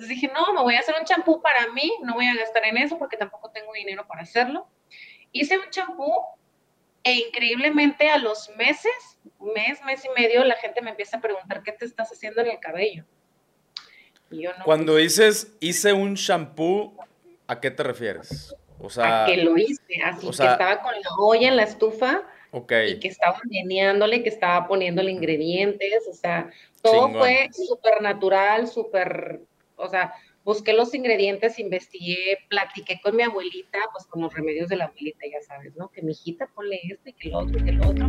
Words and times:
Entonces 0.00 0.18
dije, 0.18 0.32
no, 0.32 0.54
me 0.54 0.62
voy 0.62 0.76
a 0.76 0.78
hacer 0.78 0.94
un 0.98 1.04
champú 1.04 1.42
para 1.42 1.70
mí, 1.74 1.92
no 2.02 2.14
voy 2.14 2.26
a 2.26 2.34
gastar 2.34 2.64
en 2.64 2.78
eso 2.78 2.98
porque 2.98 3.18
tampoco 3.18 3.50
tengo 3.50 3.70
dinero 3.74 4.06
para 4.08 4.22
hacerlo. 4.22 4.66
Hice 5.30 5.58
un 5.58 5.68
champú 5.68 6.10
e 7.04 7.12
increíblemente 7.16 8.08
a 8.08 8.16
los 8.16 8.48
meses, 8.56 9.18
mes, 9.54 9.82
mes 9.84 10.02
y 10.06 10.08
medio, 10.18 10.42
la 10.44 10.56
gente 10.56 10.80
me 10.80 10.88
empieza 10.88 11.18
a 11.18 11.20
preguntar, 11.20 11.62
¿qué 11.62 11.72
te 11.72 11.84
estás 11.84 12.10
haciendo 12.10 12.40
en 12.40 12.46
el 12.46 12.58
cabello? 12.60 13.04
Y 14.30 14.44
yo 14.44 14.52
no, 14.56 14.64
Cuando 14.64 14.96
dices, 14.96 15.54
hice 15.60 15.92
un 15.92 16.16
champú, 16.16 16.96
¿a 17.46 17.60
qué 17.60 17.70
te 17.70 17.82
refieres? 17.82 18.56
O 18.78 18.88
sea, 18.88 19.24
a 19.24 19.26
que 19.26 19.36
lo 19.36 19.58
hice, 19.58 20.02
así 20.02 20.26
que 20.26 20.46
estaba 20.46 20.80
con 20.80 20.94
la 20.94 21.10
olla 21.18 21.46
en 21.46 21.56
la 21.56 21.64
estufa 21.64 22.22
y 22.54 22.98
que 23.00 23.08
estaba 23.08 23.38
meneándole, 23.44 24.22
que 24.22 24.30
estaba 24.30 24.66
poniéndole 24.66 25.10
ingredientes, 25.10 26.08
o 26.08 26.14
sea, 26.14 26.50
todo 26.80 27.10
fue 27.10 27.50
súper 27.52 28.00
natural, 28.00 28.66
súper, 28.66 29.40
o 29.80 29.88
sea, 29.88 30.12
busqué 30.44 30.72
los 30.72 30.94
ingredientes, 30.94 31.58
investigué, 31.58 32.38
platiqué 32.48 33.00
con 33.02 33.16
mi 33.16 33.22
abuelita, 33.22 33.78
pues 33.92 34.06
con 34.06 34.22
los 34.22 34.32
remedios 34.32 34.68
de 34.68 34.76
la 34.76 34.86
abuelita, 34.86 35.20
ya 35.30 35.40
sabes, 35.42 35.74
¿no? 35.76 35.88
Que 35.88 36.02
mi 36.02 36.12
hijita 36.12 36.46
ponle 36.54 36.80
esto 36.88 37.08
y 37.08 37.12
que 37.14 37.28
lo 37.30 37.38
otro 37.38 37.58
y 37.58 37.64
que 37.64 37.72
lo 37.72 37.88
otro. 37.88 38.08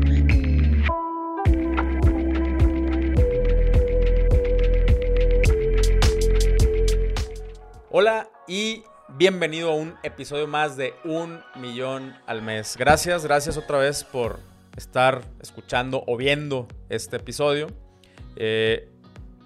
Hola 7.90 8.30
y 8.48 8.84
bienvenido 9.18 9.72
a 9.72 9.76
un 9.76 9.96
episodio 10.04 10.48
más 10.48 10.78
de 10.78 10.94
Un 11.04 11.42
Millón 11.56 12.16
al 12.26 12.42
Mes. 12.42 12.78
Gracias, 12.78 13.26
gracias 13.26 13.58
otra 13.58 13.78
vez 13.78 14.04
por 14.04 14.40
estar 14.78 15.22
escuchando 15.42 16.04
o 16.08 16.16
viendo 16.18 16.68
este 16.90 17.18
episodio. 17.18 17.68
Eh, 18.38 18.91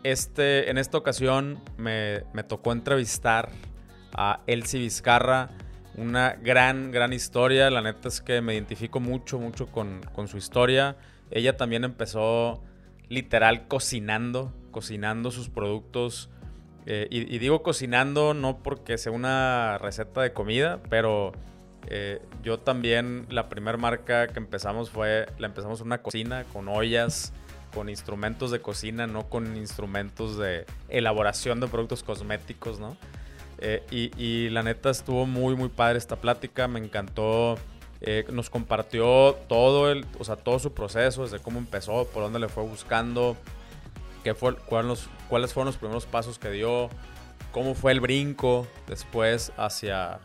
este, 0.05 0.69
en 0.69 0.77
esta 0.77 0.99
ocasión 0.99 1.59
me, 1.77 2.21
tocó 2.47 2.71
entrevistar 2.71 3.49
a 4.13 4.41
Elsie 4.45 4.79
Vizcarra, 4.79 5.49
una 5.97 6.33
gran, 6.33 6.91
gran 6.91 7.11
historia. 7.11 7.71
La 7.71 7.81
neta 7.81 8.09
es 8.09 8.21
que 8.21 8.39
me 8.39 8.53
identifico 8.53 8.99
mucho, 8.99 9.39
mucho 9.39 9.65
con, 9.65 10.03
su 10.27 10.37
historia. 10.37 10.95
Ella 11.31 11.57
también 11.57 11.83
empezó 11.83 12.61
literal 13.09 13.67
cocinando, 13.67 14.53
cocinando 14.69 15.31
sus 15.31 15.49
productos. 15.49 16.29
Eh, 16.85 17.07
y, 17.09 17.39
digo 17.39 17.63
cocinando 17.63 18.35
no 18.35 18.61
porque 18.61 18.99
sea 18.99 19.11
una 19.11 19.79
receta 19.79 20.21
de 20.21 20.33
comida, 20.33 20.83
pero 20.87 21.31
eh, 21.87 22.21
yo 22.43 22.59
también, 22.59 23.25
la 23.31 23.49
primera 23.49 23.79
marca 23.79 24.27
que 24.27 24.37
empezamos 24.37 24.91
fue, 24.91 25.25
la 25.39 25.47
empezamos 25.47 25.81
una 25.81 26.03
cocina 26.03 26.43
con 26.53 26.67
ollas, 26.67 27.33
con 27.75 27.89
instrumentos 27.89 28.51
de 28.51 28.61
cocina, 28.61 29.05
no 29.05 29.27
con 29.27 29.57
instrumentos 29.57 30.37
de 30.37 30.65
elaboración 30.87 31.59
de 31.59 31.67
productos 31.67 32.03
cosméticos, 32.03 32.79
¿no? 32.79 32.95
Eh, 33.57 33.83
y, 34.17 34.49
la 34.49 34.63
neta 34.63 34.89
estuvo 34.89 35.25
muy, 35.25 35.55
muy 35.55 35.67
padre 35.67 35.97
esta 35.97 36.15
plática, 36.15 36.69
me 36.69 36.79
encantó. 36.79 37.57
Eh, 37.99 38.25
nos 38.31 38.49
compartió 38.49 39.33
todo, 39.49 39.91
el, 39.91 40.05
o 40.19 40.23
sea, 40.23 40.37
todo 40.37 40.57
su 40.59 40.73
proceso, 40.73 41.23
desde 41.23 41.39
cómo 41.39 41.59
empezó, 41.59 42.05
por 42.05 42.23
dónde 42.23 42.39
le 42.39 42.47
fue 42.47 42.63
buscando, 42.63 43.35
qué 44.23 44.33
fue, 44.33 44.55
cuáles, 44.55 45.07
cuáles 45.27 45.53
fueron 45.53 45.67
los 45.67 45.77
primeros 45.77 46.05
pasos 46.05 46.39
que 46.39 46.51
dio, 46.51 46.89
cómo 47.51 47.73
fue 47.73 47.91
el 47.91 47.99
brinco 47.99 48.67
después 48.87 49.51
hacia, 49.57 50.19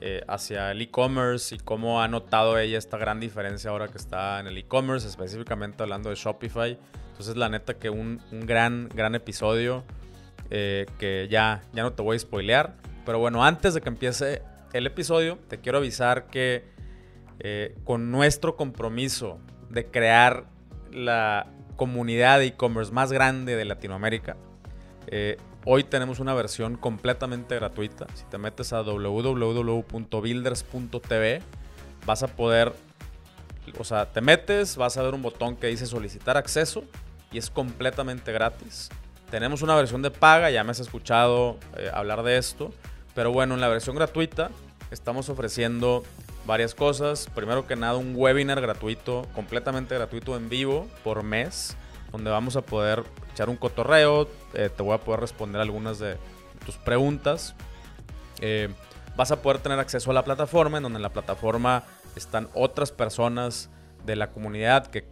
eh, 0.00 0.22
hacia 0.28 0.72
el 0.72 0.82
e-commerce 0.82 1.54
y 1.54 1.58
cómo 1.58 2.02
ha 2.02 2.08
notado 2.08 2.58
ella 2.58 2.76
esta 2.76 2.98
gran 2.98 3.18
diferencia 3.18 3.70
ahora 3.70 3.88
que 3.88 3.96
está 3.96 4.40
en 4.40 4.46
el 4.46 4.58
e-commerce, 4.58 5.08
específicamente 5.08 5.82
hablando 5.82 6.10
de 6.10 6.16
Shopify. 6.16 6.78
Entonces, 7.10 7.36
la 7.36 7.48
neta 7.48 7.74
que 7.74 7.88
un, 7.88 8.20
gran, 8.30 8.90
gran 8.94 9.14
episodio 9.14 9.84
eh, 10.50 10.84
que 10.98 11.28
ya, 11.30 11.62
ya 11.72 11.82
no 11.82 11.94
te 11.94 12.02
voy 12.02 12.16
a 12.16 12.18
spoilear. 12.18 12.76
Pero 13.06 13.18
bueno, 13.18 13.42
antes 13.42 13.72
de 13.72 13.80
que 13.80 13.88
empiece 13.88 14.42
el 14.74 14.86
episodio, 14.86 15.38
te 15.48 15.60
quiero 15.60 15.78
avisar 15.78 16.26
que 16.26 16.64
eh, 17.38 17.74
con 17.84 18.10
nuestro 18.10 18.54
compromiso 18.56 19.38
de 19.70 19.86
crear 19.86 20.44
la 20.92 21.46
comunidad 21.76 22.38
de 22.38 22.46
e-commerce 22.46 22.92
más 22.92 23.12
grande 23.12 23.56
de 23.56 23.64
Latinoamérica, 23.64 24.36
Hoy 25.68 25.82
tenemos 25.82 26.20
una 26.20 26.32
versión 26.32 26.76
completamente 26.76 27.56
gratuita. 27.56 28.06
Si 28.14 28.22
te 28.26 28.38
metes 28.38 28.72
a 28.72 28.82
www.builders.tv, 28.82 31.42
vas 32.06 32.22
a 32.22 32.28
poder, 32.28 32.72
o 33.76 33.82
sea, 33.82 34.12
te 34.12 34.20
metes, 34.20 34.76
vas 34.76 34.96
a 34.96 35.02
ver 35.02 35.12
un 35.12 35.22
botón 35.22 35.56
que 35.56 35.66
dice 35.66 35.86
solicitar 35.86 36.36
acceso 36.36 36.84
y 37.32 37.38
es 37.38 37.50
completamente 37.50 38.30
gratis. 38.30 38.90
Tenemos 39.28 39.62
una 39.62 39.74
versión 39.74 40.02
de 40.02 40.12
paga, 40.12 40.50
ya 40.50 40.62
me 40.62 40.70
has 40.70 40.78
escuchado 40.78 41.58
eh, 41.76 41.90
hablar 41.92 42.22
de 42.22 42.38
esto, 42.38 42.72
pero 43.16 43.32
bueno, 43.32 43.54
en 43.54 43.60
la 43.60 43.66
versión 43.66 43.96
gratuita 43.96 44.52
estamos 44.92 45.28
ofreciendo 45.30 46.04
varias 46.46 46.76
cosas. 46.76 47.28
Primero 47.34 47.66
que 47.66 47.74
nada, 47.74 47.96
un 47.96 48.12
webinar 48.14 48.60
gratuito, 48.60 49.26
completamente 49.34 49.96
gratuito 49.96 50.36
en 50.36 50.48
vivo 50.48 50.86
por 51.02 51.24
mes 51.24 51.76
donde 52.12 52.30
vamos 52.30 52.56
a 52.56 52.62
poder 52.62 53.04
echar 53.32 53.48
un 53.48 53.56
cotorreo, 53.56 54.28
eh, 54.54 54.70
te 54.74 54.82
voy 54.82 54.94
a 54.94 54.98
poder 54.98 55.20
responder 55.20 55.60
algunas 55.60 55.98
de 55.98 56.16
tus 56.64 56.76
preguntas. 56.76 57.54
Eh, 58.40 58.68
vas 59.16 59.30
a 59.32 59.42
poder 59.42 59.58
tener 59.58 59.78
acceso 59.78 60.10
a 60.10 60.14
la 60.14 60.24
plataforma, 60.24 60.78
en 60.78 60.82
donde 60.82 60.96
en 60.96 61.02
la 61.02 61.12
plataforma 61.12 61.84
están 62.16 62.48
otras 62.54 62.92
personas 62.92 63.70
de 64.04 64.16
la 64.16 64.30
comunidad, 64.30 64.86
que 64.86 65.06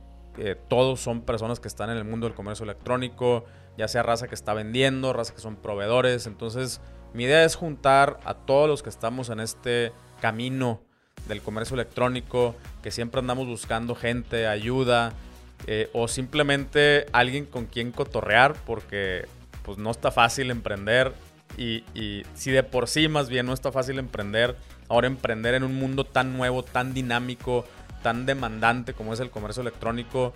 todos 0.68 1.00
son 1.00 1.20
personas 1.20 1.60
que 1.60 1.68
están 1.68 1.90
en 1.90 1.96
el 1.96 2.04
mundo 2.04 2.26
del 2.26 2.34
comercio 2.34 2.64
electrónico, 2.64 3.44
ya 3.76 3.88
sea 3.88 4.02
raza 4.02 4.26
que 4.26 4.34
está 4.34 4.52
vendiendo, 4.52 5.12
raza 5.12 5.34
que 5.34 5.40
son 5.40 5.56
proveedores. 5.56 6.26
Entonces, 6.26 6.80
mi 7.12 7.24
idea 7.24 7.44
es 7.44 7.54
juntar 7.54 8.18
a 8.24 8.34
todos 8.34 8.68
los 8.68 8.82
que 8.82 8.90
estamos 8.90 9.28
en 9.30 9.40
este 9.40 9.92
camino 10.20 10.80
del 11.28 11.40
comercio 11.40 11.74
electrónico, 11.74 12.54
que 12.82 12.90
siempre 12.90 13.20
andamos 13.20 13.46
buscando 13.46 13.94
gente, 13.94 14.46
ayuda, 14.46 15.12
eh, 15.66 15.88
o 15.92 16.08
simplemente 16.08 17.06
alguien 17.12 17.46
con 17.46 17.66
quien 17.66 17.92
cotorrear 17.92 18.54
porque 18.66 19.26
pues 19.62 19.78
no 19.78 19.90
está 19.90 20.10
fácil 20.10 20.50
emprender 20.50 21.12
y, 21.56 21.84
si 22.34 22.50
de 22.50 22.62
por 22.62 22.88
sí 22.88 23.08
más 23.08 23.28
bien 23.28 23.46
no 23.46 23.52
está 23.52 23.70
fácil 23.70 23.98
emprender, 23.98 24.56
ahora 24.88 25.06
emprender 25.06 25.54
en 25.54 25.62
un 25.62 25.76
mundo 25.76 26.04
tan 26.04 26.36
nuevo, 26.36 26.62
tan 26.62 26.94
dinámico, 26.94 27.64
tan 28.02 28.26
demandante 28.26 28.92
como 28.92 29.12
es 29.12 29.20
el 29.20 29.30
comercio 29.30 29.62
electrónico, 29.62 30.32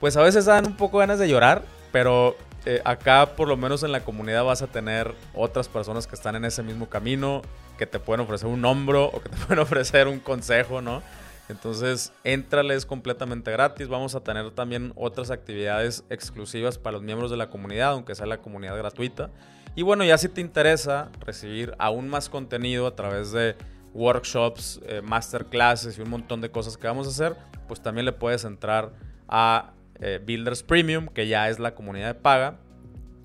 pues 0.00 0.16
a 0.16 0.22
veces 0.22 0.44
dan 0.44 0.66
un 0.66 0.76
poco 0.76 0.98
ganas 0.98 1.18
de 1.18 1.28
llorar, 1.28 1.62
pero 1.92 2.36
eh, 2.66 2.82
acá 2.84 3.36
por 3.36 3.48
lo 3.48 3.56
menos 3.56 3.82
en 3.84 3.92
la 3.92 4.04
comunidad 4.04 4.44
vas 4.44 4.62
a 4.62 4.66
tener 4.66 5.14
otras 5.34 5.68
personas 5.68 6.06
que 6.06 6.16
están 6.16 6.34
en 6.34 6.44
ese 6.44 6.62
mismo 6.62 6.88
camino, 6.88 7.42
que 7.78 7.86
te 7.86 8.00
pueden 8.00 8.20
ofrecer 8.22 8.48
un 8.48 8.64
hombro 8.64 9.04
o 9.06 9.22
que 9.22 9.28
te 9.28 9.36
pueden 9.46 9.60
ofrecer 9.60 10.08
un 10.08 10.18
consejo, 10.18 10.82
¿no? 10.82 11.02
Entonces, 11.48 12.12
entrale, 12.24 12.74
es 12.74 12.86
completamente 12.86 13.52
gratis. 13.52 13.88
Vamos 13.88 14.14
a 14.14 14.20
tener 14.20 14.50
también 14.50 14.92
otras 14.96 15.30
actividades 15.30 16.04
exclusivas 16.10 16.78
para 16.78 16.94
los 16.94 17.02
miembros 17.02 17.30
de 17.30 17.36
la 17.36 17.50
comunidad, 17.50 17.90
aunque 17.90 18.14
sea 18.14 18.26
la 18.26 18.38
comunidad 18.38 18.76
gratuita. 18.76 19.30
Y 19.76 19.82
bueno, 19.82 20.04
ya 20.04 20.18
si 20.18 20.28
te 20.28 20.40
interesa 20.40 21.10
recibir 21.20 21.74
aún 21.78 22.08
más 22.08 22.28
contenido 22.28 22.86
a 22.86 22.96
través 22.96 23.30
de 23.30 23.56
workshops, 23.94 24.80
eh, 24.86 25.02
masterclasses 25.02 25.98
y 25.98 26.02
un 26.02 26.10
montón 26.10 26.40
de 26.40 26.50
cosas 26.50 26.76
que 26.76 26.86
vamos 26.86 27.06
a 27.06 27.10
hacer, 27.10 27.36
pues 27.68 27.80
también 27.80 28.04
le 28.06 28.12
puedes 28.12 28.44
entrar 28.44 28.92
a 29.28 29.72
eh, 30.00 30.20
Builders 30.24 30.62
Premium, 30.62 31.08
que 31.08 31.28
ya 31.28 31.48
es 31.48 31.58
la 31.58 31.74
comunidad 31.74 32.08
de 32.08 32.14
paga, 32.14 32.58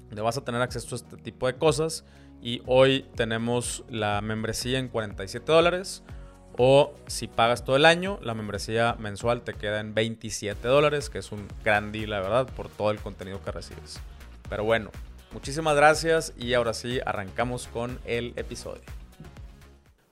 donde 0.07 0.21
vas 0.21 0.37
a 0.37 0.43
tener 0.43 0.61
acceso 0.61 0.93
a 0.93 0.97
este 0.97 1.17
tipo 1.17 1.47
de 1.47 1.55
cosas. 1.55 2.05
Y 2.41 2.61
hoy 2.65 3.05
tenemos 3.15 3.83
la 3.89 4.19
membresía 4.21 4.79
en 4.79 4.89
47 4.89 5.51
dólares 5.51 6.03
o 6.57 6.93
si 7.07 7.27
pagas 7.27 7.63
todo 7.63 7.75
el 7.75 7.85
año, 7.85 8.19
la 8.21 8.33
membresía 8.33 8.95
mensual 8.99 9.41
te 9.41 9.53
queda 9.53 9.79
en 9.79 9.93
27 9.93 10.67
dólares, 10.67 11.09
que 11.09 11.19
es 11.19 11.31
un 11.31 11.47
gran 11.63 11.91
deal, 11.91 12.09
la 12.09 12.19
verdad, 12.19 12.47
por 12.55 12.69
todo 12.69 12.91
el 12.91 12.99
contenido 12.99 13.41
que 13.43 13.51
recibes. 13.51 13.99
Pero 14.49 14.63
bueno, 14.63 14.91
muchísimas 15.31 15.75
gracias 15.75 16.33
y 16.37 16.53
ahora 16.53 16.73
sí 16.73 16.99
arrancamos 17.05 17.67
con 17.67 17.99
el 18.05 18.33
episodio. 18.35 18.83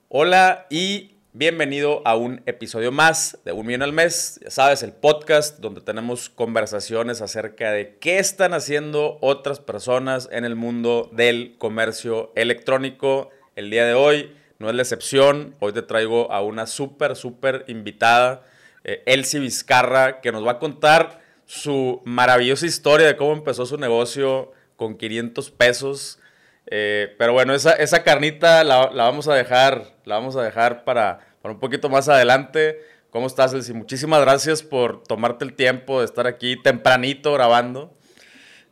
Hola 0.08 0.66
y 0.70 1.18
bienvenido 1.34 2.02
a 2.04 2.16
un 2.16 2.42
episodio 2.48 2.92
más 2.92 3.38
de 3.46 3.52
Un 3.52 3.68
Millón 3.68 3.84
al 3.84 3.94
Mes. 3.94 4.40
Ya 4.44 4.50
sabes, 4.50 4.82
el 4.82 4.94
podcast 4.94 5.60
donde 5.60 5.82
tenemos 5.82 6.30
conversaciones 6.30 7.22
acerca 7.22 7.72
de 7.72 7.98
qué 8.00 8.18
están 8.18 8.54
haciendo 8.54 9.20
otras 9.22 9.60
personas 9.60 10.28
en 10.32 10.46
el 10.46 10.56
mundo 10.56 11.10
del 11.14 11.58
comercio 11.60 12.32
electrónico. 12.36 13.30
El 13.56 13.70
día 13.70 13.86
de 13.86 13.94
hoy 13.94 14.36
no 14.60 14.70
es 14.70 14.76
la 14.76 14.82
excepción. 14.82 15.56
Hoy 15.60 15.72
te 15.72 15.82
traigo 15.82 16.32
a 16.32 16.42
una 16.42 16.68
súper, 16.68 17.16
súper 17.16 17.64
invitada, 17.68 18.44
eh, 18.84 19.02
Elsie 19.06 19.40
Vizcarra, 19.40 20.20
que 20.20 20.32
nos 20.32 20.46
va 20.46 20.54
a 20.54 20.60
contar 20.60 21.22
su 21.46 22.02
maravillosa 22.06 22.66
historia 22.66 23.08
de 23.08 23.16
cómo 23.16 23.32
empezó 23.34 23.66
su 23.66 23.78
negocio 23.78 24.52
con 24.76 24.98
500 24.98 25.50
pesos. 25.52 26.20
Eh, 26.68 27.16
pero 27.18 27.34
bueno, 27.34 27.54
esa, 27.54 27.72
esa 27.72 28.04
carnita 28.04 28.64
la, 28.64 28.88
vamos 28.88 29.28
a 29.30 29.34
dejar, 29.34 29.96
la 30.04 30.16
vamos 30.16 30.36
a 30.36 30.44
dejar 30.44 30.84
para, 30.84 31.36
para 31.42 31.54
un 31.54 31.60
poquito 31.60 31.90
más 31.90 32.10
adelante. 32.10 32.82
¿Cómo 33.10 33.28
estás, 33.28 33.54
Elsie? 33.54 33.74
Muchísimas 33.74 34.22
gracias 34.22 34.62
por 34.62 35.04
tomarte 35.04 35.46
el 35.46 35.54
tiempo 35.54 36.00
de 36.00 36.06
estar 36.06 36.28
aquí 36.28 36.62
tempranito 36.62 37.34
grabando. 37.34 37.98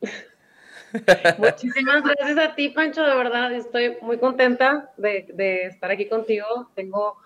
Muchísimas 1.37 2.03
gracias 2.03 2.37
a 2.37 2.55
ti, 2.55 2.69
Pancho, 2.69 3.03
de 3.03 3.15
verdad, 3.15 3.53
estoy 3.53 3.97
muy 4.01 4.17
contenta 4.17 4.91
de, 4.97 5.27
de 5.33 5.65
estar 5.65 5.91
aquí 5.91 6.07
contigo. 6.07 6.71
Tengo 6.75 7.17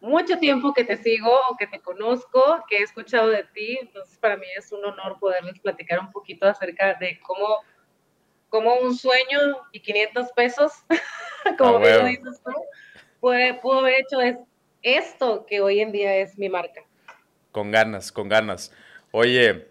mucho 0.00 0.38
tiempo 0.38 0.72
que 0.72 0.84
te 0.84 0.96
sigo 0.96 1.30
o 1.50 1.56
que 1.56 1.66
te 1.66 1.80
conozco, 1.80 2.64
que 2.68 2.78
he 2.78 2.82
escuchado 2.82 3.28
de 3.28 3.44
ti, 3.44 3.78
entonces 3.80 4.16
para 4.18 4.36
mí 4.36 4.46
es 4.56 4.72
un 4.72 4.84
honor 4.84 5.18
poderles 5.18 5.58
platicar 5.60 6.00
un 6.00 6.10
poquito 6.10 6.46
acerca 6.46 6.94
de 6.94 7.20
cómo, 7.20 7.58
cómo 8.48 8.74
un 8.76 8.96
sueño 8.96 9.38
y 9.72 9.80
500 9.80 10.32
pesos, 10.32 10.72
como 11.58 11.76
ah, 11.76 11.80
bien 11.80 12.06
dices 12.06 12.42
tú, 12.42 12.52
pudo 13.20 13.80
haber 13.80 14.00
hecho 14.00 14.20
es 14.20 14.36
esto 14.82 15.44
que 15.46 15.60
hoy 15.60 15.80
en 15.80 15.92
día 15.92 16.16
es 16.16 16.38
mi 16.38 16.48
marca. 16.48 16.82
Con 17.52 17.70
ganas, 17.70 18.10
con 18.12 18.28
ganas. 18.28 18.72
Oye, 19.10 19.68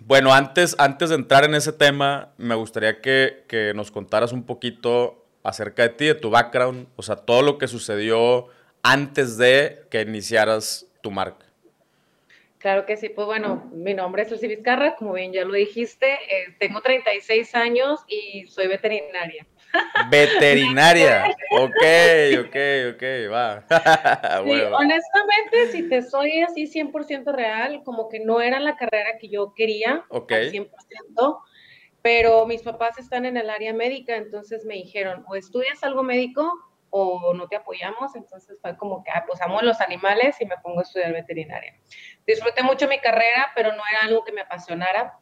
bueno, 0.00 0.32
antes, 0.32 0.76
antes 0.78 1.10
de 1.10 1.16
entrar 1.16 1.44
en 1.44 1.54
ese 1.54 1.72
tema, 1.72 2.32
me 2.36 2.54
gustaría 2.54 3.00
que, 3.00 3.44
que 3.48 3.72
nos 3.74 3.90
contaras 3.90 4.32
un 4.32 4.44
poquito 4.44 5.24
acerca 5.42 5.82
de 5.82 5.88
ti, 5.90 6.06
de 6.06 6.14
tu 6.14 6.30
background, 6.30 6.88
o 6.96 7.02
sea, 7.02 7.16
todo 7.16 7.42
lo 7.42 7.58
que 7.58 7.68
sucedió 7.68 8.48
antes 8.82 9.36
de 9.36 9.84
que 9.90 10.02
iniciaras 10.02 10.86
tu 11.02 11.10
marca? 11.10 11.46
Claro 12.58 12.84
que 12.84 12.96
sí, 12.98 13.08
pues 13.08 13.26
bueno, 13.26 13.70
mi 13.72 13.94
nombre 13.94 14.22
es 14.22 14.30
Lucy 14.30 14.46
Vizcarra, 14.46 14.94
como 14.96 15.14
bien 15.14 15.32
ya 15.32 15.44
lo 15.44 15.54
dijiste, 15.54 16.12
eh, 16.12 16.54
tengo 16.58 16.82
36 16.82 17.54
años 17.54 18.00
y 18.06 18.46
soy 18.48 18.66
veterinaria. 18.66 19.46
Veterinaria, 20.10 21.24
ok, 21.52 21.82
ok, 22.40 22.56
ok, 22.94 23.02
va. 23.30 23.64
honestamente, 24.78 25.72
si 25.72 25.88
te 25.88 26.02
soy 26.02 26.40
así 26.40 26.66
100% 26.66 27.32
real, 27.32 27.82
como 27.84 28.08
que 28.08 28.20
no 28.20 28.40
era 28.40 28.60
la 28.60 28.76
carrera 28.76 29.18
que 29.18 29.28
yo 29.28 29.52
quería, 29.54 30.04
Ok. 30.08 30.32
100%, 30.32 31.42
pero 32.02 32.46
mis 32.46 32.62
papás 32.62 32.98
están 32.98 33.26
en 33.26 33.36
el 33.36 33.50
área 33.50 33.72
médica, 33.72 34.16
entonces 34.16 34.64
me 34.64 34.74
dijeron, 34.74 35.24
o 35.28 35.36
estudias 35.36 35.82
algo 35.84 36.02
médico 36.02 36.52
o 36.90 37.34
no 37.34 37.46
te 37.46 37.56
apoyamos, 37.56 38.16
entonces 38.16 38.58
fue 38.60 38.76
como 38.76 39.04
que, 39.04 39.10
ah, 39.12 39.24
pues 39.26 39.40
amo 39.40 39.60
los 39.62 39.80
animales 39.80 40.40
y 40.40 40.46
me 40.46 40.56
pongo 40.58 40.80
a 40.80 40.82
estudiar 40.82 41.12
veterinaria. 41.12 41.78
Disfruté 42.26 42.62
mucho 42.62 42.88
mi 42.88 42.98
carrera, 42.98 43.52
pero 43.54 43.70
no 43.70 43.82
era 43.90 44.06
algo 44.06 44.24
que 44.24 44.32
me 44.32 44.40
apasionara, 44.40 45.18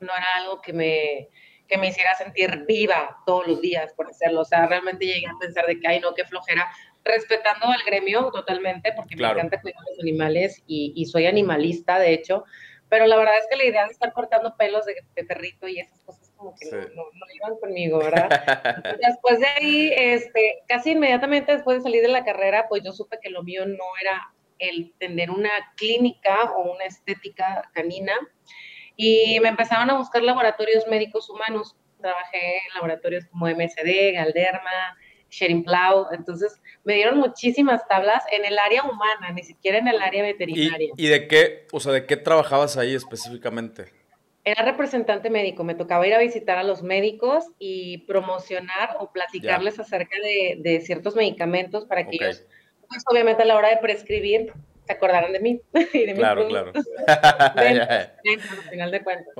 no 0.00 0.12
era 0.14 0.26
algo 0.36 0.60
que 0.60 0.72
me, 0.72 1.28
que 1.68 1.78
me 1.78 1.88
hiciera 1.88 2.14
sentir 2.14 2.64
viva 2.66 3.18
todos 3.26 3.46
los 3.46 3.60
días 3.60 3.92
por 3.92 4.08
hacerlo, 4.08 4.40
o 4.40 4.44
sea, 4.44 4.66
realmente 4.66 5.06
llegué 5.06 5.26
a 5.26 5.38
pensar 5.38 5.66
de 5.66 5.78
que, 5.78 5.86
ay, 5.86 6.00
no, 6.00 6.14
qué 6.14 6.24
flojera, 6.24 6.66
respetando 7.04 7.66
al 7.66 7.82
gremio 7.84 8.30
totalmente, 8.32 8.92
porque 8.92 9.16
me 9.16 9.28
encanta 9.28 9.60
cuidar 9.60 9.80
los 9.88 10.00
animales 10.00 10.62
y, 10.66 10.92
y 10.96 11.06
soy 11.06 11.26
animalista, 11.26 11.98
de 11.98 12.12
hecho, 12.12 12.44
pero 12.88 13.06
la 13.06 13.16
verdad 13.16 13.34
es 13.38 13.46
que 13.50 13.56
la 13.56 13.64
idea 13.64 13.84
de 13.84 13.92
estar 13.92 14.12
cortando 14.12 14.56
pelos 14.56 14.86
de, 14.86 14.94
perrito 15.26 15.68
y 15.68 15.80
esas 15.80 16.00
cosas 16.00 16.32
como 16.36 16.54
que 16.58 16.70
no, 16.70 17.04
iban 17.34 17.58
conmigo, 17.60 17.98
¿verdad? 17.98 18.28
después 19.00 19.40
de 19.40 19.46
ahí, 19.46 19.92
este, 19.94 20.62
casi 20.66 20.92
inmediatamente 20.92 21.52
después 21.52 21.78
de 21.78 21.82
salir 21.82 22.02
de 22.02 22.08
la 22.08 22.24
carrera, 22.24 22.66
pues 22.68 22.82
yo 22.82 22.92
supe 22.92 23.18
que 23.20 23.30
lo 23.30 23.42
mío 23.42 23.66
no 23.66 23.84
era 24.00 24.32
el 24.58 24.92
tener 24.98 25.30
una 25.30 25.50
clínica 25.76 26.52
o 26.52 26.72
una 26.72 26.84
estética 26.84 27.70
canina 27.74 28.14
y 29.00 29.38
me 29.40 29.48
empezaron 29.48 29.88
a 29.90 29.96
buscar 29.96 30.24
laboratorios 30.24 30.86
médicos 30.88 31.30
humanos. 31.30 31.76
Trabajé 32.00 32.56
en 32.56 32.74
laboratorios 32.74 33.24
como 33.26 33.46
MSD, 33.46 34.14
Galderma, 34.14 34.98
Plow. 35.64 36.08
Entonces, 36.10 36.60
me 36.82 36.94
dieron 36.94 37.16
muchísimas 37.16 37.86
tablas 37.86 38.24
en 38.32 38.44
el 38.44 38.58
área 38.58 38.82
humana, 38.82 39.30
ni 39.32 39.44
siquiera 39.44 39.78
en 39.78 39.86
el 39.86 40.02
área 40.02 40.24
veterinaria. 40.24 40.92
¿Y, 40.96 41.06
de 41.06 41.28
qué, 41.28 41.66
o 41.70 41.78
sea, 41.78 41.92
de 41.92 42.06
qué 42.06 42.16
trabajabas 42.16 42.76
ahí 42.76 42.92
específicamente? 42.92 43.92
Era 44.42 44.64
representante 44.64 45.30
médico, 45.30 45.62
me 45.62 45.76
tocaba 45.76 46.04
ir 46.04 46.14
a 46.14 46.18
visitar 46.18 46.58
a 46.58 46.64
los 46.64 46.82
médicos 46.82 47.44
y 47.60 47.98
promocionar 47.98 48.96
o 48.98 49.12
platicarles 49.12 49.78
acerca 49.78 50.16
de, 50.20 50.80
ciertos 50.80 51.14
medicamentos 51.14 51.84
para 51.84 52.04
que 52.04 52.16
ellos, 52.16 52.44
pues 52.88 53.04
obviamente 53.08 53.42
a 53.42 53.46
la 53.46 53.56
hora 53.56 53.68
de 53.68 53.76
prescribir, 53.76 54.52
se 54.88 54.94
acordaran 54.94 55.32
de 55.32 55.40
mí 55.40 55.60
y 55.92 56.06
de 56.06 56.14
Claro, 56.14 56.48
claro. 56.48 56.72
ventas, 57.56 58.10
al 58.50 58.70
final 58.70 58.90
de 58.90 59.02
cuentas. 59.04 59.34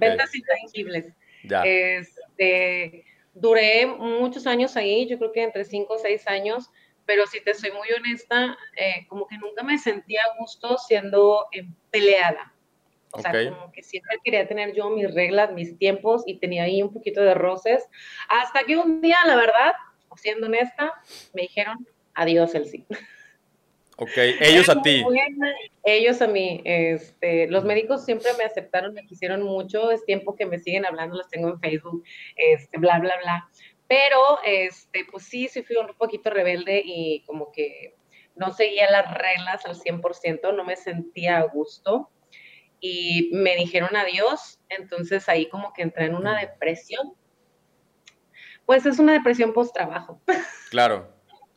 Ventas 0.00 0.34
intangibles. 0.34 1.12
Ya. 1.44 1.62
Este, 1.62 3.04
duré 3.34 3.86
muchos 3.86 4.46
años 4.46 4.76
ahí, 4.76 5.06
yo 5.06 5.18
creo 5.18 5.30
que 5.30 5.42
entre 5.42 5.64
5 5.64 5.92
o 5.92 5.98
6 5.98 6.26
años, 6.26 6.70
pero 7.04 7.26
si 7.26 7.42
te 7.42 7.52
soy 7.52 7.70
muy 7.70 7.88
honesta, 7.92 8.56
eh, 8.76 9.06
como 9.08 9.26
que 9.26 9.36
nunca 9.36 9.62
me 9.62 9.76
sentía 9.76 10.22
a 10.22 10.38
gusto 10.38 10.78
siendo 10.78 11.46
peleada. 11.90 12.50
O 13.10 13.20
sea, 13.20 13.30
como 13.50 13.70
que 13.70 13.82
siempre 13.82 14.18
quería 14.24 14.48
tener 14.48 14.72
yo 14.74 14.90
mis 14.90 15.12
reglas, 15.14 15.52
mis 15.52 15.78
tiempos 15.78 16.24
y 16.26 16.38
tenía 16.38 16.64
ahí 16.64 16.82
un 16.82 16.92
poquito 16.92 17.20
de 17.20 17.34
roces. 17.34 17.84
Hasta 18.28 18.64
que 18.64 18.76
un 18.76 19.02
día, 19.02 19.18
la 19.26 19.36
verdad, 19.36 19.72
siendo 20.16 20.46
honesta, 20.46 20.94
me 21.34 21.42
dijeron 21.42 21.86
adiós 22.14 22.54
el 22.54 22.66
sí. 22.66 22.86
Ok, 23.96 24.10
ellos 24.40 24.68
a 24.68 24.82
ti. 24.82 25.04
ellos 25.84 26.20
a 26.20 26.26
mí. 26.26 26.60
Este, 26.64 27.46
los 27.46 27.64
médicos 27.64 28.04
siempre 28.04 28.30
me 28.36 28.44
aceptaron, 28.44 28.92
me 28.92 29.06
quisieron 29.06 29.42
mucho. 29.42 29.90
Es 29.90 30.04
tiempo 30.04 30.34
que 30.34 30.46
me 30.46 30.58
siguen 30.58 30.84
hablando, 30.84 31.16
los 31.16 31.28
tengo 31.28 31.48
en 31.48 31.60
Facebook, 31.60 32.04
este, 32.36 32.78
bla, 32.78 32.98
bla, 32.98 33.14
bla. 33.22 33.48
Pero, 33.86 34.38
este, 34.44 35.04
pues 35.10 35.24
sí, 35.24 35.48
sí 35.48 35.62
fui 35.62 35.76
un 35.76 35.94
poquito 35.94 36.30
rebelde 36.30 36.82
y 36.84 37.22
como 37.26 37.52
que 37.52 37.94
no 38.34 38.52
seguía 38.52 38.90
las 38.90 39.12
reglas 39.14 39.64
al 39.66 39.76
100%, 39.76 40.54
no 40.54 40.64
me 40.64 40.76
sentía 40.76 41.38
a 41.38 41.42
gusto. 41.42 42.10
Y 42.80 43.30
me 43.32 43.54
dijeron 43.56 43.96
adiós, 43.96 44.60
entonces 44.68 45.28
ahí 45.28 45.48
como 45.48 45.72
que 45.72 45.82
entré 45.82 46.06
en 46.06 46.16
una 46.16 46.38
depresión. 46.38 47.14
Pues 48.66 48.86
es 48.86 48.98
una 48.98 49.12
depresión 49.12 49.52
post-trabajo. 49.52 50.20
Claro. 50.70 51.13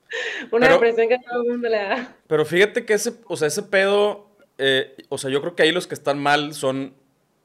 Una 0.51 0.69
depresión 0.69 1.09
que 1.09 1.19
todo 1.19 1.43
el 1.43 1.49
mundo 1.49 1.69
le 1.69 1.77
da. 1.77 2.15
Pero 2.27 2.45
fíjate 2.45 2.85
que 2.85 2.93
ese, 2.93 3.13
o 3.25 3.37
sea, 3.37 3.47
ese 3.47 3.63
pedo, 3.63 4.29
eh, 4.57 4.95
o 5.09 5.17
sea, 5.17 5.29
yo 5.29 5.41
creo 5.41 5.55
que 5.55 5.63
ahí 5.63 5.71
los 5.71 5.87
que 5.87 5.95
están 5.95 6.19
mal 6.19 6.53
son, 6.53 6.93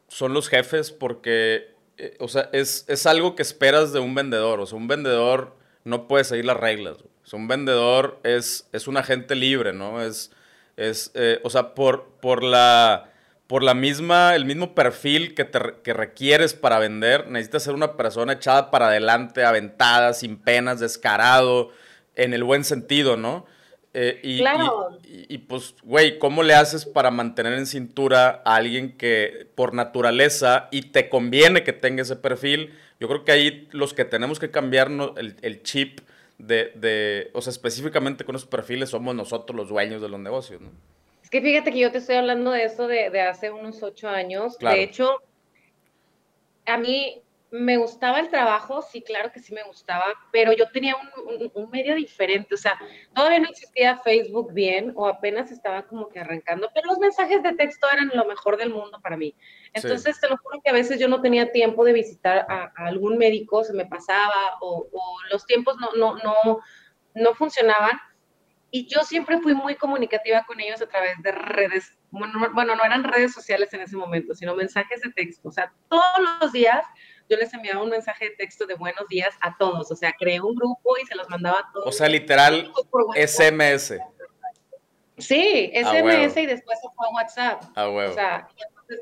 son 0.08 0.34
los 0.34 0.48
jefes 0.48 0.90
porque, 0.90 1.74
eh, 1.98 2.16
o 2.18 2.28
sea, 2.28 2.48
es, 2.52 2.84
es, 2.88 3.06
algo 3.06 3.34
que 3.34 3.42
esperas 3.42 3.92
de 3.92 4.00
un 4.00 4.14
vendedor. 4.14 4.60
O 4.60 4.66
sea, 4.66 4.78
un 4.78 4.88
vendedor 4.88 5.56
no 5.84 6.08
puede 6.08 6.24
seguir 6.24 6.44
las 6.44 6.56
reglas. 6.56 6.98
O 6.98 7.26
sea, 7.26 7.38
un 7.38 7.48
vendedor 7.48 8.20
es, 8.24 8.68
es 8.72 8.88
un 8.88 8.96
agente 8.96 9.34
libre, 9.34 9.72
¿no? 9.72 10.02
Es, 10.02 10.32
es 10.76 11.10
eh, 11.14 11.40
o 11.44 11.50
sea, 11.50 11.74
por, 11.74 12.08
por 12.20 12.42
la 12.42 13.08
por 13.52 13.62
la 13.62 13.74
misma, 13.74 14.34
el 14.34 14.46
mismo 14.46 14.74
perfil 14.74 15.34
que, 15.34 15.44
te, 15.44 15.60
que 15.84 15.92
requieres 15.92 16.54
para 16.54 16.78
vender, 16.78 17.28
necesitas 17.28 17.64
ser 17.64 17.74
una 17.74 17.98
persona 17.98 18.32
echada 18.32 18.70
para 18.70 18.86
adelante, 18.86 19.44
aventada, 19.44 20.14
sin 20.14 20.38
penas, 20.38 20.80
descarado, 20.80 21.70
en 22.16 22.34
el 22.34 22.44
buen 22.44 22.64
sentido, 22.64 23.16
¿no? 23.16 23.46
Eh, 23.94 24.20
y, 24.22 24.38
claro. 24.38 24.98
y, 25.04 25.36
pues, 25.38 25.74
güey, 25.82 26.18
¿cómo 26.18 26.42
le 26.42 26.54
haces 26.54 26.86
para 26.86 27.10
mantener 27.10 27.52
en 27.52 27.66
cintura 27.66 28.42
a 28.44 28.56
alguien 28.56 28.96
que 28.96 29.46
por 29.54 29.74
naturaleza 29.74 30.68
y 30.70 30.90
te 30.92 31.10
conviene 31.10 31.62
que 31.62 31.74
tenga 31.74 32.02
ese 32.02 32.16
perfil? 32.16 32.72
Yo 33.00 33.08
creo 33.08 33.24
que 33.24 33.32
ahí 33.32 33.68
los 33.72 33.92
que 33.92 34.06
tenemos 34.06 34.38
que 34.38 34.50
cambiarnos 34.50 35.12
el, 35.18 35.36
el 35.42 35.62
chip 35.62 36.00
de, 36.38 36.72
de, 36.74 37.30
o 37.34 37.42
sea, 37.42 37.50
específicamente 37.50 38.24
con 38.24 38.34
esos 38.34 38.48
perfiles 38.48 38.90
somos 38.90 39.14
nosotros 39.14 39.54
los 39.56 39.68
dueños 39.68 40.00
de 40.00 40.08
los 40.08 40.20
negocios, 40.20 40.60
¿no? 40.60 40.70
Es 41.22 41.28
que 41.28 41.40
fíjate 41.40 41.70
que 41.70 41.78
yo 41.78 41.92
te 41.92 41.98
estoy 41.98 42.16
hablando 42.16 42.50
de 42.50 42.64
eso 42.64 42.88
de, 42.88 43.10
de 43.10 43.20
hace 43.20 43.50
unos 43.50 43.82
ocho 43.82 44.08
años. 44.08 44.58
De 44.58 44.82
hecho, 44.82 45.18
a 46.66 46.78
mí 46.78 47.22
me 47.52 47.76
gustaba 47.76 48.18
el 48.18 48.30
trabajo, 48.30 48.80
sí, 48.80 49.02
claro 49.02 49.30
que 49.30 49.38
sí 49.38 49.52
me 49.52 49.62
gustaba, 49.64 50.06
pero 50.32 50.54
yo 50.54 50.70
tenía 50.70 50.96
un, 51.54 51.70
medio 51.70 51.94
diferente, 51.94 52.54
o 52.54 52.56
sea, 52.56 52.78
todavía 53.14 53.40
no 53.40 53.48
existía 53.50 53.98
Facebook 53.98 54.54
bien 54.54 54.92
o 54.96 55.06
apenas 55.06 55.52
estaba 55.52 55.82
como 55.82 56.08
que 56.08 56.18
arrancando, 56.18 56.70
pero 56.74 56.88
los 56.88 56.98
mensajes 56.98 57.42
de 57.42 57.52
texto 57.52 57.86
eran 57.92 58.10
lo 58.14 58.24
mejor 58.24 58.56
del 58.56 58.70
mundo 58.70 58.98
para 59.02 59.18
mí. 59.18 59.34
Entonces, 59.74 60.18
te 60.18 60.30
lo 60.30 60.38
juro 60.38 60.62
que 60.64 60.70
a 60.70 60.72
veces 60.72 60.98
yo 60.98 61.08
no 61.08 61.20
tenía 61.20 61.52
tiempo 61.52 61.84
de 61.84 61.92
visitar 61.92 62.46
a, 62.48 62.72
algún 62.76 63.18
médico, 63.18 63.62
se 63.64 63.74
me 63.74 63.84
pasaba 63.84 64.56
o, 64.62 64.88
los 65.30 65.44
tiempos 65.44 65.76
no, 65.78 65.90
no, 65.94 66.16
no, 66.24 66.60
no 67.14 67.34
funcionaban. 67.34 68.00
Y 68.70 68.86
yo 68.86 69.02
siempre 69.02 69.38
fui 69.40 69.52
muy 69.52 69.74
comunicativa 69.74 70.44
con 70.44 70.58
ellos 70.58 70.80
a 70.80 70.86
través 70.86 71.22
de 71.22 71.32
redes, 71.32 71.98
bueno, 72.10 72.74
no 72.74 72.84
eran 72.84 73.04
redes 73.04 73.34
sociales 73.34 73.74
en 73.74 73.82
ese 73.82 73.98
momento, 73.98 74.34
sino 74.34 74.54
mensajes 74.54 75.02
de 75.02 75.12
texto. 75.12 75.50
O 75.50 75.52
sea, 75.52 75.70
todos 75.90 76.40
los 76.40 76.52
días 76.52 76.82
yo 77.28 77.36
les 77.36 77.52
enviaba 77.54 77.82
un 77.82 77.90
mensaje 77.90 78.26
de 78.26 78.36
texto 78.36 78.66
de 78.66 78.74
buenos 78.74 79.06
días 79.08 79.34
a 79.40 79.56
todos, 79.56 79.90
o 79.90 79.96
sea, 79.96 80.12
creé 80.18 80.40
un 80.40 80.54
grupo 80.54 80.96
y 81.02 81.06
se 81.06 81.14
los 81.14 81.28
mandaba 81.28 81.58
a 81.58 81.72
todos. 81.72 81.86
O 81.86 81.92
sea, 81.92 82.08
literal, 82.08 82.72
SMS. 83.14 83.94
Sí, 85.18 85.70
SMS 85.74 86.36
y 86.36 86.46
después 86.46 86.78
se 86.80 86.88
fue 86.94 87.06
a 87.06 87.10
WhatsApp. 87.12 87.62
Ah, 87.74 87.88
huevo. 87.88 88.10
O 88.10 88.14
sea, 88.14 88.48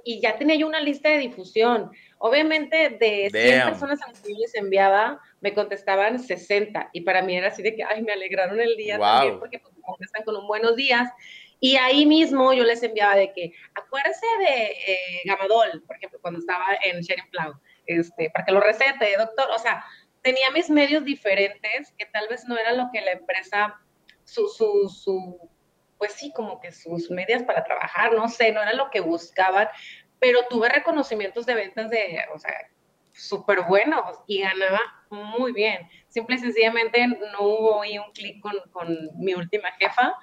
y, 0.05 0.21
ya 0.21 0.37
tenía 0.37 0.57
yo 0.57 0.67
una 0.67 0.81
lista 0.81 1.09
de 1.09 1.19
difusión. 1.19 1.91
Obviamente, 2.19 2.91
de 2.91 3.31
100 3.31 3.65
personas 3.65 4.03
a 4.03 4.09
las 4.09 4.21
que 4.21 4.33
yo 4.33 4.39
les 4.39 4.55
enviaba, 4.55 5.21
me 5.41 5.55
contestaban 5.55 6.19
60. 6.19 6.91
Y 6.93 7.03
para 7.03 7.23
mí 7.23 7.37
era 7.37 7.49
así 7.49 7.62
de 7.62 7.75
que, 7.75 7.85
ay, 7.85 8.03
me 8.03 8.12
alegraron 8.12 8.61
el 8.61 8.77
día 8.77 8.99
también 8.99 9.39
porque 9.39 9.59
pues, 9.59 9.75
me 9.75 9.83
contestan 9.83 10.25
con 10.25 10.37
un 10.37 10.47
buenos 10.47 10.77
días. 10.77 11.11
Y 11.61 11.77
ahí 11.77 12.07
mismo 12.07 12.53
yo 12.53 12.65
les 12.65 12.83
enviaba 12.83 13.17
de 13.17 13.33
que, 13.33 13.53
acuérdense 13.75 14.27
de 14.39 14.65
eh, 14.87 14.99
Gamadol, 15.27 15.83
por 15.87 15.97
ejemplo, 15.97 16.19
cuando 16.21 16.41
estaba 16.41 16.67
en 16.85 17.00
Sharing 17.00 17.31
Plow 17.31 17.55
este, 17.99 18.31
para 18.31 18.45
que 18.45 18.53
lo 18.53 18.61
recete, 18.61 19.17
doctor. 19.19 19.49
O 19.51 19.59
sea, 19.59 19.85
tenía 20.23 20.51
mis 20.51 20.71
medios 20.71 21.05
diferentes 21.05 21.93
que 21.99 22.07
tal 22.07 22.29
vez 22.29 22.45
no 22.45 22.57
era 22.57 22.73
lo 22.73 22.89
que 22.93 23.01
la 23.01 23.13
empresa, 23.13 23.81
su, 24.25 24.49
su, 24.49 24.89
su, 24.89 25.51
pues 25.99 26.13
sí, 26.13 26.33
como 26.33 26.61
que 26.61 26.73
sus 26.73 27.11
medias 27.11 27.43
para 27.43 27.65
trabajar, 27.65 28.13
no 28.13 28.29
sé, 28.29 28.53
no 28.53 28.63
era 28.63 28.73
lo 28.75 28.91
que 28.91 29.01
buscaban, 29.01 29.69
pero 30.19 30.41
tuve 30.49 30.69
reconocimientos 30.69 31.47
de 31.47 31.55
ventas 31.55 31.91
de, 31.91 32.21
o 32.35 32.39
sea, 32.39 32.55
súper 33.13 33.63
buenos 33.63 34.19
y 34.27 34.41
ganaba 34.43 34.81
muy 35.11 35.53
bien. 35.53 35.89
Simple 36.09 36.37
y 36.37 36.39
sencillamente 36.39 37.07
no 37.07 37.41
hubo 37.41 37.83
ahí 37.83 37.99
un 37.99 38.11
clic 38.13 38.41
con, 38.41 38.55
con, 38.73 39.11
mi 39.19 39.35
última 39.35 39.73
jefa 39.73 40.15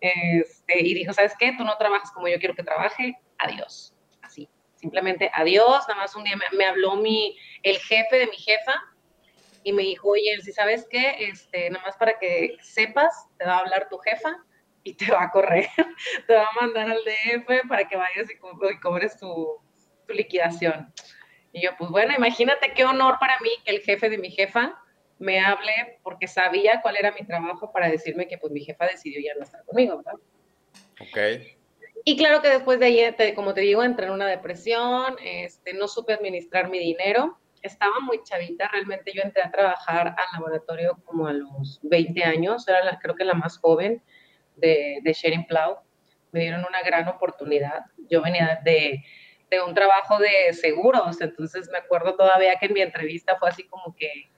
este, 0.00 0.80
y 0.80 0.94
dijo, 0.94 1.12
¿sabes 1.12 1.34
qué? 1.38 1.54
Tú 1.56 1.64
no 1.64 1.76
trabajas 1.78 2.10
como 2.12 2.28
yo 2.28 2.38
quiero 2.38 2.54
que 2.54 2.62
trabaje, 2.62 3.18
adiós. 3.38 3.95
Simplemente 4.86 5.28
adiós. 5.34 5.84
Nada 5.88 6.02
más 6.02 6.14
un 6.14 6.22
día 6.22 6.36
me, 6.52 6.64
habló 6.64 6.94
mi, 6.94 7.36
el 7.64 7.76
jefe 7.78 8.18
de 8.18 8.26
mi 8.28 8.36
jefa 8.36 8.72
y 9.64 9.72
me 9.72 9.82
dijo, 9.82 10.10
oye, 10.10 10.40
si 10.42 10.52
sabes 10.52 10.86
qué, 10.88 11.16
este, 11.18 11.70
nada 11.70 11.84
más 11.84 11.96
para 11.96 12.16
que 12.20 12.56
sepas, 12.62 13.26
te 13.36 13.44
va 13.44 13.56
a 13.56 13.58
hablar 13.58 13.88
tu 13.88 13.98
jefa 13.98 14.36
y 14.84 14.94
te 14.94 15.10
va 15.10 15.24
a 15.24 15.30
correr, 15.32 15.66
te 16.28 16.34
va 16.34 16.46
a 16.46 16.60
mandar 16.60 16.88
al 16.88 17.00
DF 17.04 17.66
para 17.68 17.88
que 17.88 17.96
vayas 17.96 18.30
y, 18.30 18.78
cobres 18.78 19.18
tu, 19.18 19.58
tu 20.06 20.14
liquidación. 20.14 20.94
Y 21.50 21.62
yo, 21.62 21.70
pues 21.76 21.90
bueno, 21.90 22.14
imagínate 22.16 22.72
qué 22.72 22.84
honor 22.84 23.16
para 23.18 23.40
mí 23.40 23.50
que 23.64 23.72
el 23.72 23.82
jefe 23.82 24.08
de 24.08 24.18
mi 24.18 24.30
jefa 24.30 24.80
me 25.18 25.40
hable 25.40 25.98
porque 26.04 26.28
sabía 26.28 26.80
cuál 26.80 26.96
era 26.96 27.10
mi 27.10 27.26
trabajo 27.26 27.72
para 27.72 27.90
decirme 27.90 28.28
que 28.28 28.38
pues 28.38 28.52
mi 28.52 28.60
jefa 28.60 28.86
decidió 28.86 29.20
ya 29.20 29.34
no 29.34 29.42
estar 29.42 29.64
conmigo, 29.64 29.96
¿verdad? 29.96 30.20
Ok. 31.00 31.55
Y 32.08 32.16
claro 32.16 32.40
que 32.40 32.48
después 32.48 32.78
de 32.78 32.86
ahí, 32.86 33.34
como 33.34 33.52
te 33.52 33.62
digo, 33.62 33.82
entré 33.82 34.06
en 34.06 34.12
una 34.12 34.28
depresión, 34.28 35.16
este, 35.24 35.74
no 35.74 35.88
supe 35.88 36.12
administrar 36.12 36.68
mi 36.68 36.78
dinero, 36.78 37.36
estaba 37.62 37.98
muy 37.98 38.22
chavita, 38.22 38.68
realmente 38.68 39.10
yo 39.12 39.22
entré 39.22 39.42
a 39.42 39.50
trabajar 39.50 40.14
al 40.16 40.26
laboratorio 40.34 41.02
como 41.04 41.26
a 41.26 41.32
los 41.32 41.80
20 41.82 42.22
años, 42.22 42.68
era 42.68 42.84
la, 42.84 43.00
creo 43.00 43.16
que 43.16 43.24
la 43.24 43.34
más 43.34 43.58
joven 43.58 44.04
de, 44.54 45.00
de 45.02 45.12
Sharing 45.12 45.48
Plow, 45.48 45.80
me 46.30 46.42
dieron 46.42 46.64
una 46.64 46.80
gran 46.82 47.08
oportunidad, 47.08 47.86
yo 48.08 48.22
venía 48.22 48.60
de, 48.62 49.02
de 49.50 49.60
un 49.62 49.74
trabajo 49.74 50.20
de 50.20 50.54
seguros, 50.54 51.20
entonces 51.20 51.68
me 51.72 51.78
acuerdo 51.78 52.14
todavía 52.14 52.54
que 52.60 52.66
en 52.66 52.74
mi 52.74 52.82
entrevista 52.82 53.36
fue 53.40 53.48
así 53.48 53.64
como 53.66 53.96
que, 53.96 54.30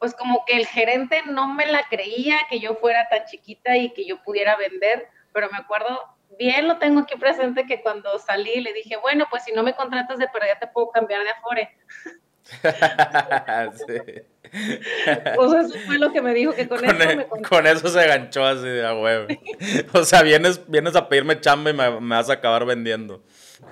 pues 0.00 0.12
como 0.16 0.44
que 0.44 0.56
el 0.56 0.66
gerente 0.66 1.22
no 1.24 1.54
me 1.54 1.66
la 1.66 1.84
creía 1.88 2.36
que 2.50 2.58
yo 2.58 2.74
fuera 2.74 3.08
tan 3.08 3.26
chiquita 3.26 3.76
y 3.76 3.90
que 3.90 4.04
yo 4.04 4.20
pudiera 4.24 4.56
vender, 4.56 5.06
pero 5.32 5.48
me 5.52 5.58
acuerdo 5.58 6.18
bien 6.38 6.68
lo 6.68 6.78
tengo 6.78 7.00
aquí 7.00 7.16
presente 7.16 7.66
que 7.66 7.82
cuando 7.82 8.18
salí 8.18 8.60
le 8.60 8.72
dije, 8.72 8.96
bueno, 8.96 9.26
pues 9.30 9.44
si 9.44 9.52
no 9.52 9.62
me 9.62 9.74
contratas 9.74 10.18
de 10.18 10.26
ya 10.46 10.58
te 10.58 10.66
puedo 10.66 10.90
cambiar 10.90 11.22
de 11.22 11.30
afore. 11.30 11.76
Pues 15.36 15.52
eso 15.52 15.78
fue 15.86 15.98
lo 15.98 16.12
que 16.12 16.20
me 16.20 16.34
dijo, 16.34 16.52
que 16.52 16.66
con, 16.66 16.84
eso 16.84 17.10
e 17.10 17.42
Con 17.48 17.66
eso 17.66 17.88
se 17.88 18.06
ganchó 18.06 18.44
así 18.44 18.66
de 18.66 18.84
a 18.84 18.94
huevo. 18.94 19.28
o 19.94 20.02
sea, 20.02 20.22
vienes, 20.22 20.68
vienes 20.68 20.96
a 20.96 21.08
pedirme 21.08 21.40
chamba 21.40 21.70
y 21.70 21.74
me, 21.74 21.88
vas 22.00 22.30
a 22.30 22.34
acabar 22.34 22.64
vendiendo. 22.64 23.22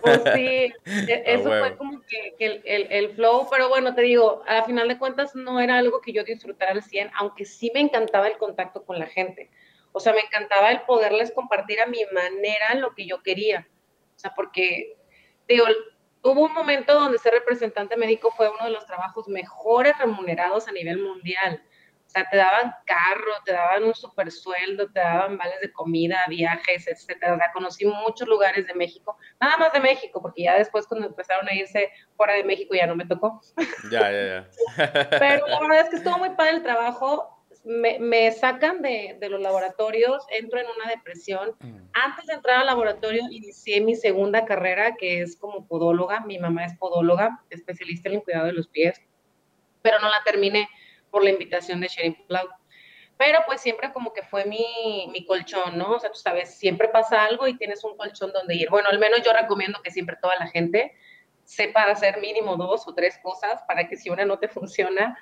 Pues 0.02 0.20
sí, 0.34 0.46
e, 0.46 0.72
eso 1.26 1.48
fue 1.48 1.76
como 1.76 2.00
que, 2.02 2.62
el, 2.64 2.86
el, 2.90 3.10
flow, 3.14 3.48
pero 3.50 3.68
bueno, 3.68 3.94
te 3.94 4.02
digo, 4.02 4.42
a 4.46 4.62
final 4.64 4.86
de 4.86 4.98
cuentas 4.98 5.34
no 5.34 5.58
era 5.58 5.78
algo 5.78 6.00
que 6.00 6.12
yo 6.12 6.22
disfrutara 6.22 6.72
al 6.72 6.82
100, 6.82 7.10
aunque 7.18 7.44
sí 7.44 7.72
me 7.74 7.80
encantaba 7.80 8.28
el 8.28 8.36
contacto 8.36 8.84
con 8.84 8.98
la 8.98 9.06
gente. 9.06 9.50
O 9.98 10.00
sea, 10.00 10.12
me 10.12 10.20
encantaba 10.20 10.70
el 10.70 10.82
poderles 10.82 11.32
compartir 11.32 11.80
a 11.80 11.86
mi 11.86 12.00
manera 12.12 12.74
lo 12.74 12.94
que 12.94 13.06
yo 13.06 13.22
quería. 13.22 13.68
O 14.16 14.18
sea, 14.18 14.32
porque, 14.34 14.96
digo, 15.46 15.66
Hubo 16.22 16.42
un 16.42 16.52
momento 16.52 16.94
donde 16.94 17.18
ser 17.18 17.32
representante 17.32 17.96
médico 17.96 18.30
fue 18.30 18.50
uno 18.50 18.64
de 18.64 18.70
los 18.70 18.84
trabajos 18.86 19.28
mejores 19.28 19.96
remunerados 19.98 20.66
a 20.66 20.72
nivel 20.72 20.98
mundial. 20.98 21.62
O 22.06 22.10
sea, 22.10 22.28
te 22.28 22.38
daban 22.38 22.74
carro, 22.86 23.32
te 23.44 23.52
daban 23.52 23.84
un 23.84 23.94
super 23.94 24.32
sueldo, 24.32 24.90
te 24.90 24.98
daban 24.98 25.36
vales 25.36 25.60
de 25.60 25.70
comida, 25.70 26.24
viajes, 26.28 26.88
etcétera. 26.88 27.34
O 27.34 27.36
sea, 27.36 27.52
conocí 27.52 27.84
muchos 27.84 28.26
lugares 28.26 28.66
de 28.66 28.74
México, 28.74 29.16
nada 29.40 29.58
más 29.58 29.72
de 29.72 29.80
México, 29.80 30.20
porque 30.20 30.42
ya 30.44 30.56
después 30.56 30.86
cuando 30.86 31.06
empezaron 31.06 31.46
a 31.48 31.54
irse 31.54 31.92
fuera 32.16 32.34
de 32.34 32.44
México 32.44 32.74
ya 32.74 32.86
no 32.86 32.96
me 32.96 33.06
tocó. 33.06 33.40
Ya, 33.90 34.10
ya, 34.10 34.24
ya. 34.26 35.08
Pero 35.18 35.46
la 35.46 35.60
verdad 35.60 35.80
es 35.80 35.90
que 35.90 35.96
estuvo 35.96 36.18
muy 36.18 36.30
padre 36.30 36.56
el 36.56 36.62
trabajo 36.62 37.37
me, 37.68 38.32
sacan 38.32 38.80
de, 38.80 39.18
los 39.28 39.40
laboratorios, 39.40 40.24
entro 40.30 40.58
en 40.58 40.66
una 40.66 40.90
depresión. 40.90 41.54
Mm. 41.60 41.88
Antes 41.92 42.26
de 42.26 42.32
entrar 42.32 42.60
al 42.60 42.66
laboratorio, 42.66 43.22
inicié 43.30 43.82
mi 43.82 43.94
segunda 43.94 44.46
carrera, 44.46 44.96
que 44.96 45.20
es 45.20 45.36
como 45.36 45.66
podóloga. 45.66 46.20
Mi 46.20 46.38
mamá 46.38 46.64
es 46.64 46.76
podóloga, 46.78 47.44
especialista 47.50 48.08
en 48.08 48.16
el 48.16 48.22
cuidado 48.22 48.46
de 48.46 48.54
los 48.54 48.68
pies, 48.68 49.00
pero 49.82 49.98
no 50.00 50.08
la 50.08 50.22
terminé 50.24 50.68
por 51.10 51.22
la 51.22 51.30
invitación 51.30 51.80
de 51.80 51.88
Sharing 51.88 52.16
Cloud. 52.26 52.48
Pero 53.18 53.40
pues 53.46 53.60
siempre 53.60 53.92
como 53.92 54.14
que 54.14 54.22
fue 54.22 54.46
mi, 54.46 55.08
mi 55.12 55.26
colchón, 55.26 55.76
¿no? 55.76 55.92
O 55.92 56.00
sea, 56.00 56.10
tú 56.10 56.18
sabes, 56.18 56.54
siempre 56.54 56.88
pasa 56.88 57.24
algo 57.24 57.48
y 57.48 57.58
tienes 57.58 57.84
un 57.84 57.96
colchón 57.96 58.32
donde 58.32 58.54
ir. 58.54 58.70
Bueno, 58.70 58.88
al 58.90 58.98
menos 58.98 59.22
yo 59.22 59.32
recomiendo 59.32 59.80
que 59.82 59.90
siempre 59.90 60.16
toda 60.22 60.36
la 60.36 60.46
gente 60.46 60.94
sepa 61.44 61.84
hacer 61.84 62.20
mínimo 62.20 62.56
dos 62.56 62.86
o 62.86 62.94
tres 62.94 63.18
cosas 63.22 63.62
para 63.66 63.88
que 63.88 63.96
si 63.96 64.08
una 64.08 64.24
no 64.24 64.38
te 64.38 64.48
funciona, 64.48 65.18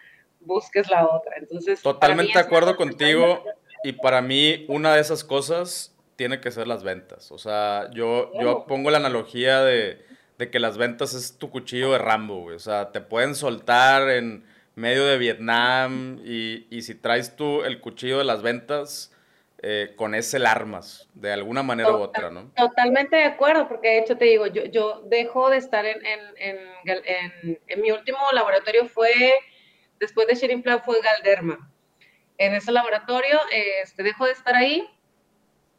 busques 0.47 0.89
la 0.91 1.07
otra. 1.07 1.37
Entonces, 1.37 1.83
totalmente 1.83 2.33
de 2.33 2.41
acuerdo 2.41 2.77
contigo 2.77 3.45
y 3.83 3.93
para 3.93 4.23
mí 4.23 4.65
una 4.69 4.95
de 4.95 5.01
esas 5.01 5.23
cosas 5.23 5.95
tiene 6.17 6.41
que 6.41 6.51
ser 6.51 6.67
las 6.67 6.83
ventas. 6.83 7.31
O 7.31 7.39
sea, 7.39 7.91
yo, 7.93 8.33
yo 8.41 8.65
pongo 8.67 8.91
la 8.91 8.99
analogía 8.99 9.63
de, 9.63 10.03
que 10.51 10.59
las 10.59 10.79
ventas 10.79 11.15
es 11.15 11.39
tu 11.39 11.51
cuchillo 11.51 11.93
de 11.93 11.99
Rambo, 11.99 12.47
O 12.47 12.59
sea, 12.59 12.91
te 12.91 13.01
pueden 13.01 13.35
soltar 13.35 14.11
en 14.11 14.45
medio 14.75 15.07
de 15.07 15.19
Vietnam 15.19 16.21
y, 16.25 16.67
si 16.83 16.95
traes 16.95 17.37
tú 17.37 17.63
el 17.63 17.81
cuchillo 17.81 18.19
de 18.19 18.25
las 18.25 18.43
ventas, 18.43 19.13
eh, 19.63 19.95
con 19.97 20.15
ese 20.15 20.45
armas, 20.47 21.09
de 21.15 21.33
alguna 21.33 21.63
manera 21.63 21.91
u 21.91 21.97
otra, 21.97 22.31
¿no? 22.31 22.53
Totalmente 22.55 23.17
de 23.17 23.25
acuerdo, 23.25 23.67
porque 23.69 23.89
de 23.89 23.99
hecho 24.01 24.17
te 24.17 24.27
digo, 24.27 24.47
yo, 24.47 24.65
yo 24.67 25.03
dejo 25.07 25.49
de 25.49 25.57
estar 25.57 25.87
en, 25.87 26.05
en, 26.05 26.19
en, 26.85 27.61
en 27.67 27.81
mi 27.81 27.91
último 27.91 28.19
laboratorio 28.33 28.87
fue 28.87 29.33
después 29.99 30.27
de 30.27 30.35
Sharing 30.35 30.63
Plan 30.63 30.83
fue 30.83 31.01
Galderma. 31.01 31.71
En 32.39 32.55
ese 32.55 32.73
laboratorio 32.73 33.41
este, 33.53 34.03
dejo 34.03 34.27
de 34.27 34.33
estar 34.33 34.55
ahí 34.55 34.89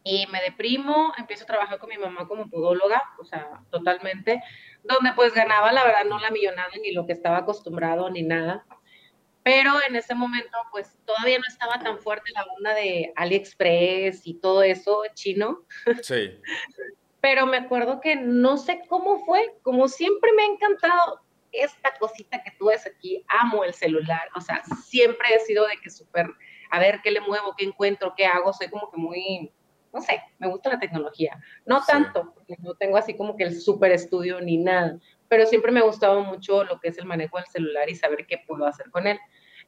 y 0.04 0.26
me 0.28 0.42
deprimo, 0.42 1.14
empiezo 1.18 1.44
a 1.44 1.48
trabajar 1.48 1.80
con 1.80 1.90
mi 1.90 1.98
mamá 1.98 2.28
como 2.28 2.50
podóloga, 2.50 3.04
o 3.20 3.26
sea, 3.26 3.62
totalmente, 3.70 4.42
donde 4.84 5.12
pues 5.14 5.34
ganaba, 5.34 5.74
la 5.74 5.84
verdad, 5.84 6.06
no 6.06 6.18
la 6.18 6.32
millonada 6.32 6.72
ni 6.82 6.94
lo 6.94 7.06
que 7.06 7.12
estaba 7.12 7.40
acostumbrado 7.40 8.10
ni 8.10 8.24
nada. 8.24 8.66
Pero 9.44 9.74
en 9.88 9.96
ese 9.96 10.16
momento, 10.16 10.58
pues 10.72 10.98
todavía 11.06 11.38
no 11.40 11.46
estaba 11.48 11.80
tan 11.80 12.00
fuerte 12.00 12.32
la 12.34 12.44
onda 12.58 12.74
de 12.74 13.14
AliExpress 13.16 14.28
y 14.28 14.36
todo 14.36 14.64
eso 14.64 15.04
chino. 15.14 15.66
Sí. 16.02 16.32
Pero 17.22 17.46
me 17.46 17.58
acuerdo 17.58 18.00
que 18.00 18.16
no 18.16 18.58
sé 18.58 18.82
cómo 18.88 19.26
fue, 19.26 19.58
como 19.62 19.88
siempre 19.88 20.32
me 20.34 20.44
ha 20.44 20.46
encantado, 20.48 21.22
esta 21.62 21.94
cosita 22.00 22.42
que 22.44 22.52
tú 22.52 22.68
ves 22.68 22.86
aquí, 22.86 23.24
amo 23.28 23.64
el 23.64 23.74
celular, 23.74 24.30
o 24.36 24.42
sea, 24.42 24.64
siempre 24.86 25.28
he 25.36 25.40
sido 25.40 25.66
de 25.68 25.78
que 25.78 25.90
súper, 25.90 26.28
a 26.72 26.80
ver 26.80 27.02
qué 27.04 27.12
le 27.12 27.22
muevo, 27.22 27.56
qué 27.58 27.66
encuentro, 27.66 28.14
qué 28.16 28.26
hago, 28.26 28.54
soy 28.54 28.70
como 28.70 28.90
que 28.92 28.98
muy, 28.98 29.52
no 29.94 30.02
sé, 30.02 30.22
me 30.40 30.48
gusta 30.48 30.70
la 30.70 30.80
tecnología, 30.80 31.40
no 31.66 31.84
tanto, 31.84 32.34
porque 32.34 32.56
no 32.60 32.76
tengo 32.76 32.98
así 32.98 33.16
como 33.16 33.36
que 33.36 33.44
el 33.44 33.60
súper 33.60 33.92
estudio 33.92 34.42
ni 34.42 34.58
nada, 34.58 35.00
pero 35.28 35.46
siempre 35.46 35.72
me 35.72 35.80
ha 35.80 35.84
gustado 35.84 36.22
mucho 36.22 36.64
lo 36.64 36.80
que 36.80 36.90
es 36.90 36.98
el 36.98 37.06
manejo 37.06 37.38
del 37.38 37.48
celular 37.48 37.90
y 37.90 37.96
saber 37.96 38.26
qué 38.28 38.38
puedo 38.48 38.66
hacer 38.66 38.90
con 38.92 39.08
él. 39.08 39.20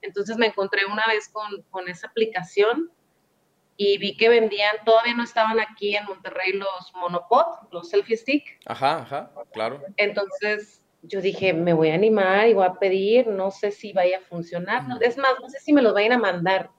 Entonces 0.02 0.38
me 0.38 0.48
encontré 0.48 0.86
una 0.86 1.06
vez 1.08 1.28
con, 1.30 1.62
con 1.70 1.90
esa 1.90 2.08
aplicación 2.08 2.92
y 3.76 3.98
vi 3.98 4.18
que 4.18 4.28
vendían, 4.28 4.76
todavía 4.86 5.14
no 5.14 5.24
estaban 5.24 5.60
aquí 5.60 5.96
en 5.96 6.06
Monterrey 6.06 6.52
los 6.54 6.94
monopod, 6.96 7.72
los 7.72 7.90
selfie 7.90 8.18
stick. 8.18 8.60
Ajá, 8.66 9.00
ajá, 9.00 9.32
claro. 9.54 9.82
Entonces 9.96 10.79
yo 11.02 11.22
dije, 11.22 11.54
me 11.54 11.74
voy 11.74 11.90
a 11.90 11.94
animar 11.94 12.48
y 12.48 12.54
voy 12.54 12.66
a 12.66 12.74
pedir, 12.74 13.28
no 13.28 13.52
sé 13.52 13.72
si 13.72 13.94
vaya 13.94 14.18
a 14.18 14.22
funcionar, 14.22 14.84
es 15.02 15.18
más, 15.18 15.32
no 15.42 15.50
sé 15.50 15.60
si 15.60 15.74
me 15.74 15.82
los 15.82 15.94
vayan 15.94 16.14
a 16.14 16.18
mandar. 16.18 16.70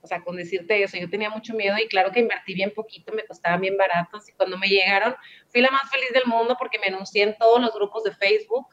O 0.00 0.06
sea, 0.08 0.20
con 0.20 0.34
decirte 0.34 0.82
eso, 0.82 0.96
yo 0.96 1.08
tenía 1.08 1.30
mucho 1.30 1.54
miedo 1.54 1.76
y 1.78 1.86
claro 1.86 2.10
que 2.10 2.18
invertí 2.18 2.54
bien 2.54 2.72
poquito, 2.74 3.12
me 3.12 3.24
costaban 3.24 3.60
bien 3.60 3.76
baratos 3.76 4.28
y 4.28 4.32
cuando 4.32 4.58
me 4.58 4.66
llegaron 4.66 5.14
fui 5.48 5.60
la 5.60 5.70
más 5.70 5.88
feliz 5.90 6.10
del 6.12 6.26
mundo 6.26 6.56
porque 6.58 6.80
me 6.80 6.92
anuncié 6.92 7.22
en 7.22 7.36
todos 7.38 7.60
los 7.60 7.72
grupos 7.72 8.02
de 8.02 8.10
Facebook 8.10 8.66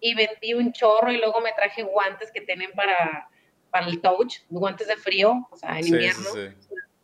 y 0.00 0.14
vendí 0.14 0.54
un 0.54 0.72
chorro 0.72 1.12
y 1.12 1.18
luego 1.18 1.42
me 1.42 1.52
traje 1.52 1.82
guantes 1.82 2.32
que 2.32 2.40
tienen 2.40 2.72
para, 2.72 3.28
para 3.70 3.86
el 3.86 4.00
touch, 4.00 4.36
guantes 4.48 4.88
de 4.88 4.96
frío, 4.96 5.46
o 5.50 5.56
sea, 5.56 5.78
en 5.78 5.86
invierno. 5.86 6.30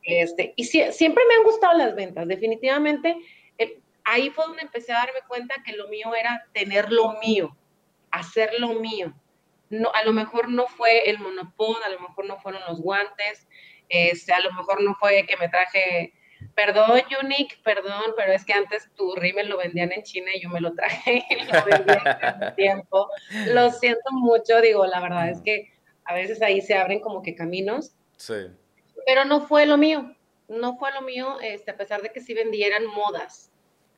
Este, 0.02 0.54
y 0.56 0.64
siempre 0.64 1.22
me 1.28 1.34
han 1.34 1.44
gustado 1.44 1.76
las 1.76 1.94
ventas, 1.94 2.26
definitivamente 2.26 3.14
ahí 4.10 4.30
fue 4.30 4.44
donde 4.44 4.62
empecé 4.62 4.92
a 4.92 4.98
darme 4.98 5.20
cuenta 5.28 5.54
que 5.64 5.72
lo 5.72 5.88
mío 5.88 6.14
era 6.14 6.44
tener 6.52 6.92
lo 6.92 7.18
mío, 7.20 7.56
hacer 8.10 8.50
lo 8.58 8.74
mío. 8.74 9.14
No, 9.68 9.90
a 9.94 10.04
lo 10.04 10.12
mejor 10.12 10.48
no 10.48 10.66
fue 10.66 11.08
el 11.08 11.18
monopod, 11.18 11.82
a 11.84 11.90
lo 11.90 12.00
mejor 12.00 12.24
no 12.24 12.38
fueron 12.38 12.62
los 12.68 12.80
guantes, 12.80 13.46
este, 13.88 14.32
a 14.32 14.40
lo 14.40 14.52
mejor 14.52 14.82
no 14.82 14.94
fue 14.96 15.24
que 15.26 15.36
me 15.36 15.48
traje 15.48 16.12
Perdón, 16.54 17.02
Unique, 17.22 17.56
perdón, 17.62 18.14
pero 18.16 18.32
es 18.32 18.44
que 18.44 18.52
antes 18.52 18.90
tu 18.96 19.14
rímel 19.14 19.48
lo 19.48 19.58
vendían 19.58 19.92
en 19.92 20.02
China 20.02 20.30
y 20.34 20.40
yo 20.40 20.48
me 20.48 20.60
lo 20.60 20.72
traje 20.74 21.22
y 21.28 21.44
lo 21.44 21.64
vendía 21.64 22.38
en 22.40 22.54
tiempo. 22.56 23.08
Lo 23.48 23.70
siento 23.70 24.10
mucho, 24.12 24.60
digo, 24.60 24.86
la 24.86 25.00
verdad 25.00 25.28
es 25.28 25.42
que 25.42 25.70
a 26.04 26.14
veces 26.14 26.40
ahí 26.42 26.60
se 26.60 26.74
abren 26.74 27.00
como 27.00 27.22
que 27.22 27.34
caminos. 27.34 27.94
Sí. 28.16 28.48
Pero 29.06 29.24
no 29.24 29.42
fue 29.46 29.66
lo 29.66 29.76
mío, 29.76 30.14
no 30.48 30.76
fue 30.76 30.92
lo 30.92 31.02
mío, 31.02 31.38
este, 31.40 31.70
a 31.70 31.76
pesar 31.76 32.02
de 32.02 32.10
que 32.10 32.20
sí 32.20 32.34
vendieran 32.34 32.86
modas. 32.86 33.49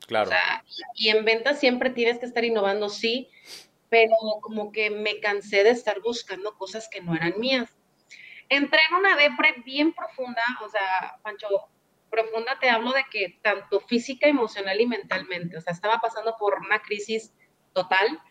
Claro. 0.07 0.29
O 0.29 0.31
sea, 0.31 0.63
y 0.95 1.09
en 1.09 1.25
venta 1.25 1.53
siempre 1.53 1.89
tienes 1.89 2.19
que 2.19 2.25
estar 2.25 2.43
innovando, 2.43 2.89
sí, 2.89 3.29
pero 3.89 4.15
como 4.41 4.71
que 4.71 4.89
me 4.89 5.19
cansé 5.19 5.63
de 5.63 5.69
estar 5.69 6.01
buscando 6.01 6.57
cosas 6.57 6.89
que 6.89 7.01
no 7.01 7.15
eran 7.15 7.39
mías. 7.39 7.77
Entré 8.49 8.79
en 8.89 8.95
una 8.95 9.15
depre 9.15 9.55
bien 9.65 9.93
profunda, 9.93 10.41
o 10.63 10.69
sea, 10.69 11.15
Pancho, 11.21 11.47
profunda 12.09 12.59
te 12.59 12.69
hablo 12.69 12.91
de 12.91 13.05
que 13.09 13.39
tanto 13.41 13.79
física, 13.79 14.27
emocional 14.27 14.79
y 14.79 14.85
mentalmente, 14.85 15.57
o 15.57 15.61
sea, 15.61 15.73
estaba 15.73 15.99
pasando 15.99 16.35
por 16.37 16.59
una 16.59 16.81
crisis 16.81 17.33
total. 17.73 18.21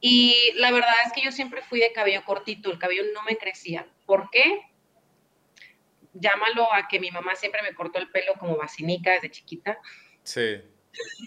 Y 0.00 0.52
la 0.56 0.70
verdad 0.70 0.94
es 1.06 1.12
que 1.12 1.22
yo 1.22 1.32
siempre 1.32 1.62
fui 1.62 1.80
de 1.80 1.92
cabello 1.92 2.24
cortito, 2.24 2.70
el 2.70 2.78
cabello 2.78 3.02
no 3.14 3.22
me 3.22 3.38
crecía. 3.38 3.86
¿Por 4.04 4.28
qué? 4.30 4.60
Llámalo 6.12 6.72
a 6.72 6.86
que 6.86 7.00
mi 7.00 7.10
mamá 7.10 7.34
siempre 7.34 7.62
me 7.62 7.74
cortó 7.74 7.98
el 7.98 8.10
pelo 8.10 8.34
como 8.38 8.56
vacinica 8.56 9.12
desde 9.12 9.30
chiquita. 9.30 9.78
Sí. 10.26 10.60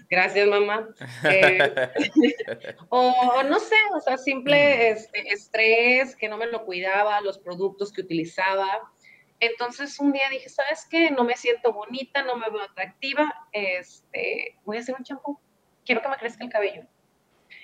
Gracias, 0.10 0.48
mamá. 0.48 0.90
Eh, 1.24 1.60
o 2.90 3.44
no 3.44 3.60
sé, 3.60 3.76
o 3.96 4.00
sea, 4.02 4.18
simple 4.18 4.90
este, 4.92 5.32
estrés, 5.32 6.16
que 6.16 6.28
no 6.28 6.38
me 6.38 6.48
lo 6.48 6.66
cuidaba, 6.66 7.22
los 7.22 7.40
productos 7.40 7.92
que 7.92 8.02
utilizaba. 8.02 8.68
Entonces 9.40 10.00
un 10.00 10.12
día 10.12 10.30
dije, 10.30 10.50
¿sabes 10.50 10.86
qué? 10.90 11.12
No 11.12 11.24
me 11.24 11.38
siento 11.38 11.72
bonita, 11.72 12.24
no 12.24 12.36
me 12.36 12.50
veo 12.50 12.62
atractiva, 12.62 13.34
este, 13.54 14.58
voy 14.66 14.78
a 14.78 14.80
hacer 14.82 14.96
un 14.98 15.04
champú. 15.04 15.40
Quiero 15.86 16.02
que 16.02 16.10
me 16.10 16.18
crezca 16.18 16.44
el 16.44 16.52
cabello. 16.52 16.84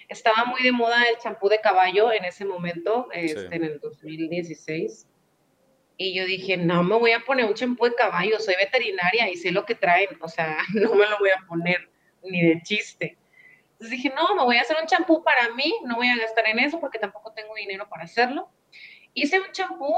Estaba 0.08 0.46
muy 0.46 0.64
de 0.64 0.72
moda 0.72 1.04
el 1.10 1.18
champú 1.18 1.50
de 1.50 1.60
caballo 1.60 2.12
en 2.14 2.24
ese 2.24 2.46
momento, 2.46 3.10
este, 3.12 3.54
en 3.54 3.64
el 3.64 3.80
2016. 3.80 5.08
Y 5.98 6.14
yo 6.14 6.26
dije, 6.26 6.58
no 6.58 6.84
me 6.84 6.98
voy 6.98 7.12
a 7.12 7.22
poner 7.22 7.46
un 7.46 7.54
champú 7.54 7.86
de 7.86 7.96
caballo, 7.96 8.40
soy 8.40 8.56
veterinaria 8.56 9.30
y 9.30 9.38
sé 9.38 9.52
lo 9.52 9.66
que 9.66 9.76
traen, 9.76 10.10
o 10.22 10.28
sea, 10.28 10.58
no 10.74 10.94
me 10.94 11.08
lo 11.08 11.18
voy 11.20 11.30
a 11.30 11.46
poner 11.48 11.90
ni 12.24 12.42
de 12.42 12.62
chiste. 12.62 13.18
Entonces 13.74 13.92
dije, 13.92 14.14
no, 14.16 14.36
me 14.36 14.44
voy 14.44 14.58
a 14.58 14.62
hacer 14.62 14.78
un 14.82 14.88
champú 14.88 15.24
para 15.24 15.54
mí, 15.54 15.74
no 15.84 15.96
voy 15.96 16.08
a 16.08 16.18
gastar 16.18 16.48
en 16.48 16.60
eso 16.60 16.80
porque 16.80 17.00
tampoco 17.00 17.32
tengo 17.34 17.54
dinero 17.56 17.88
para 17.90 18.04
hacerlo. 18.04 18.50
Hice 19.14 19.40
un 19.40 19.52
champú 19.52 19.94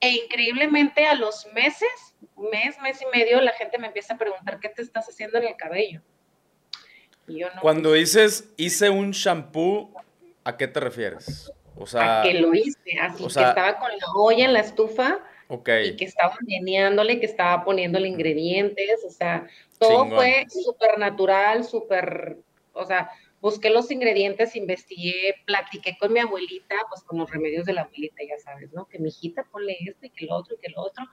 e 0.00 0.10
increíblemente 0.10 1.06
a 1.06 1.14
los 1.14 1.46
meses, 1.52 2.16
mes, 2.36 2.80
mes 2.80 3.00
y 3.02 3.16
medio, 3.16 3.40
la 3.40 3.52
gente 3.52 3.78
me 3.78 3.88
empieza 3.88 4.14
a 4.14 4.18
preguntar, 4.18 4.58
¿qué 4.60 4.68
te 4.68 4.82
estás 4.82 5.08
haciendo 5.08 5.38
en 5.38 5.44
el 5.44 5.56
cabello? 5.56 6.02
Y 7.26 7.40
yo 7.40 7.48
no, 7.54 7.60
Cuando 7.60 7.92
dices, 7.92 8.52
hice 8.56 8.90
un 8.90 9.12
champú, 9.12 9.94
¿a 10.42 10.56
qué 10.56 10.66
te 10.66 10.80
refieres? 10.80 11.52
O 11.80 11.86
sea, 11.86 12.20
a 12.20 12.22
que 12.22 12.34
lo 12.34 12.54
hice, 12.54 12.98
así 13.00 13.22
que 13.22 13.28
estaba 13.28 13.78
con 13.78 13.90
la 13.90 14.06
olla 14.14 14.44
en 14.44 14.52
la 14.52 14.60
estufa 14.60 15.18
y 15.48 15.96
que 15.96 16.04
estaba 16.04 16.36
meneándole, 16.46 17.18
que 17.18 17.26
estaba 17.26 17.64
poniéndole 17.64 18.06
ingredientes, 18.06 19.02
o 19.06 19.10
sea, 19.10 19.46
todo 19.78 20.06
fue 20.10 20.44
súper 20.48 20.98
natural, 20.98 21.64
súper, 21.64 22.36
o 22.74 22.84
sea, 22.84 23.10
busqué 23.40 23.70
los 23.70 23.90
ingredientes, 23.90 24.54
investigué, 24.54 25.36
platiqué 25.46 25.96
con 25.98 26.12
mi 26.12 26.20
abuelita, 26.20 26.76
pues 26.90 27.02
con 27.02 27.18
los 27.18 27.30
remedios 27.30 27.64
de 27.64 27.72
la 27.72 27.82
abuelita, 27.82 28.22
ya 28.28 28.38
sabes, 28.38 28.70
¿no? 28.72 28.86
Que 28.86 28.98
mi 28.98 29.08
hijita 29.08 29.44
ponle 29.50 29.76
esto 29.86 30.06
y 30.06 30.10
que 30.10 30.26
lo 30.26 30.36
otro 30.36 30.54
y 30.56 30.58
que 30.58 30.70
lo 30.70 30.82
otro. 30.82 31.04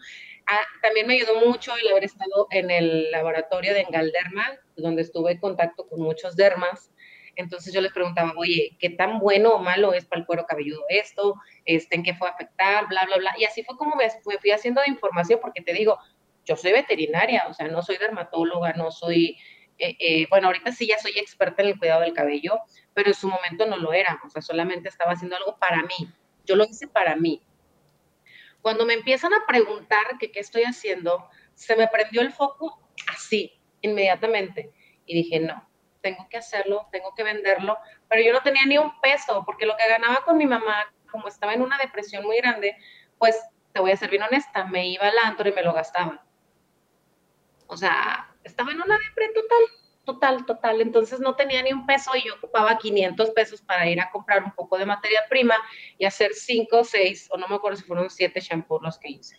Ah, 0.48 0.60
también 0.82 1.08
me 1.08 1.14
ayudó 1.14 1.40
mucho 1.46 1.72
el 1.78 1.88
haber 1.88 2.04
estado 2.04 2.48
en 2.52 2.70
el 2.70 3.10
laboratorio 3.12 3.74
de 3.74 3.82
Engalderma, 3.82 4.60
donde 4.76 5.04
estuve 5.04 5.32
en 5.32 5.40
contacto 5.40 5.88
con 5.88 6.02
muchos 6.02 6.36
dermas, 6.36 6.92
entonces 7.38 7.72
yo 7.72 7.82
les 7.82 7.94
preguntaba, 7.94 8.34
oye, 8.36 8.76
¿qué 8.80 8.90
tan 8.90 9.20
bueno 9.20 9.52
o 9.52 9.60
malo 9.60 9.94
es 9.94 10.06
para 10.06 10.22
el 10.22 10.26
cuero 10.26 10.46
cabelludo 10.48 10.82
esto? 10.90 11.36
Este, 11.66 11.96
¿En 11.96 12.04
qué 12.04 12.16
fue 12.16 12.28
a 12.28 12.32
afectar? 12.32 12.88
Bla, 12.88 13.06
bla, 13.06 13.18
bla. 13.18 13.36
Y 13.38 13.46
así 13.46 13.64
fue 13.64 13.78
como 13.78 13.96
me, 13.96 14.10
fui 14.10 14.52
haciendo 14.52 14.82
de 14.82 14.90
información, 14.90 15.40
porque 15.40 15.62
te 15.62 15.72
digo, 15.72 16.00
yo 16.46 16.56
soy 16.56 16.72
veterinaria, 16.72 17.46
o 17.48 17.54
sea, 17.54 17.68
no 17.68 17.84
soy 17.84 17.98
dermatóloga, 17.98 18.74
no 18.74 18.90
soy, 18.90 19.38
eh, 19.78 19.96
eh, 20.00 20.28
bueno, 20.32 20.48
ahorita 20.48 20.72
sí 20.72 20.88
ya 20.88 20.98
soy 20.98 21.12
experta 21.16 21.62
en 21.62 21.70
el 21.70 21.78
cuidado 21.78 22.02
del 22.02 22.14
cabello, 22.14 22.60
pero 22.96 23.10
en 23.10 23.14
su 23.14 23.28
momento 23.28 23.68
no 23.68 23.78
lo 23.78 23.94
era, 23.94 24.20
o 24.26 24.30
sea, 24.30 24.42
solamente 24.42 24.90
estaba 24.90 25.12
haciendo 25.12 25.36
algo 25.36 25.58
para 25.60 25.84
mí. 25.84 26.12
Yo 26.44 26.56
lo 26.56 26.64
hice 26.64 26.88
para 26.88 27.16
mí. 27.16 27.44
Cuando 28.64 28.86
me 28.86 28.94
empiezan 28.94 29.34
a 29.34 29.46
preguntar 29.46 30.06
qué 30.20 30.32
estoy 30.40 30.64
haciendo, 30.64 31.30
se 31.54 31.76
me 31.76 31.88
prendió 31.88 32.22
el 32.22 32.32
foco 32.32 32.82
así, 33.14 33.54
inmediatamente. 33.82 34.72
Y 35.06 35.14
dije, 35.16 35.40
no, 35.40 35.67
tengo 36.08 36.30
que 36.30 36.38
hacerlo, 36.38 36.88
tengo 36.90 37.14
que 37.14 37.24
venderlo, 37.24 37.78
pero 38.08 38.22
yo 38.22 38.32
no 38.32 38.42
tenía 38.42 38.66
ni 38.66 38.78
un 38.78 38.98
peso, 39.02 39.44
porque 39.46 39.66
lo 39.66 39.76
que 39.76 39.90
ganaba 39.90 40.24
con 40.24 40.38
mi 40.38 40.46
mamá, 40.46 40.90
como 41.12 41.28
estaba 41.28 41.54
en 41.54 41.62
una 41.62 41.78
depresión 41.78 42.24
muy 42.24 42.38
grande, 42.38 42.78
pues 43.18 43.38
te 43.74 43.82
voy 43.82 43.92
a 43.92 43.98
ser 43.98 44.10
bien 44.10 44.24
honesta, 44.24 44.64
me 44.64 44.88
iba 44.88 45.06
al 45.06 45.18
antro 45.18 45.50
y 45.50 45.52
me 45.52 45.64
lo 45.64 45.74
gastaba. 45.74 46.26
O 47.68 47.76
sea, 47.76 48.34
estaba 48.46 48.72
en 48.72 48.82
una 48.82 48.98
depresión 48.98 49.34
total, 49.34 49.60
total, 50.06 50.46
total. 50.46 50.82
Entonces 50.82 51.20
no 51.20 51.36
tenía 51.36 51.62
ni 51.62 51.74
un 51.74 51.86
peso 51.86 52.12
y 52.16 52.26
yo 52.26 52.36
ocupaba 52.36 52.78
500 52.78 53.32
pesos 53.32 53.62
para 53.62 53.86
ir 53.90 54.00
a 54.00 54.10
comprar 54.10 54.46
un 54.46 54.52
poco 54.52 54.78
de 54.78 54.86
materia 54.86 55.26
prima 55.30 55.56
y 55.98 56.06
hacer 56.06 56.34
5, 56.34 56.86
6, 56.86 57.28
o 57.32 57.38
no 57.38 57.50
me 57.50 57.56
acuerdo 57.56 57.76
si 57.78 57.84
fueron 57.84 58.10
7 58.10 58.40
shampoos 58.40 58.82
los 58.82 58.98
que 58.98 59.10
hice. 59.10 59.36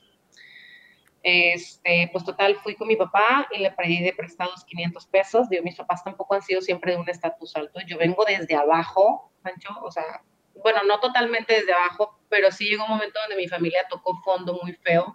Este, 1.23 2.09
pues 2.13 2.25
total, 2.25 2.57
fui 2.57 2.77
con 2.77 2.87
mi 2.87 2.97
papá 2.97 3.49
y 3.51 3.59
le 3.59 3.73
pedí 3.73 4.03
de 4.03 4.13
prestados 4.13 4.65
500 4.65 5.07
pesos. 5.07 5.49
Digo, 5.49 5.63
mis 5.65 5.77
papás 5.77 6.05
tampoco 6.05 6.35
han 6.35 6.43
sido 6.43 6.61
siempre 6.61 6.93
de 6.93 6.99
un 6.99 7.09
estatus 7.09 7.57
alto. 7.57 7.81
Yo 7.87 7.99
vengo 7.99 8.25
desde 8.25 8.55
abajo, 8.55 9.33
Pancho, 9.43 9.71
o 9.83 9.91
sea, 9.91 10.23
bueno, 10.55 10.81
no 10.87 11.01
totalmente 11.01 11.55
desde 11.55 11.73
abajo, 11.73 12.19
pero 12.29 12.51
sí 12.51 12.69
llegó 12.69 12.85
un 12.85 12.91
momento 12.91 13.19
donde 13.21 13.37
mi 13.37 13.49
familia 13.49 13.85
tocó 13.89 14.21
fondo 14.25 14.59
muy 14.63 14.73
feo 14.75 15.15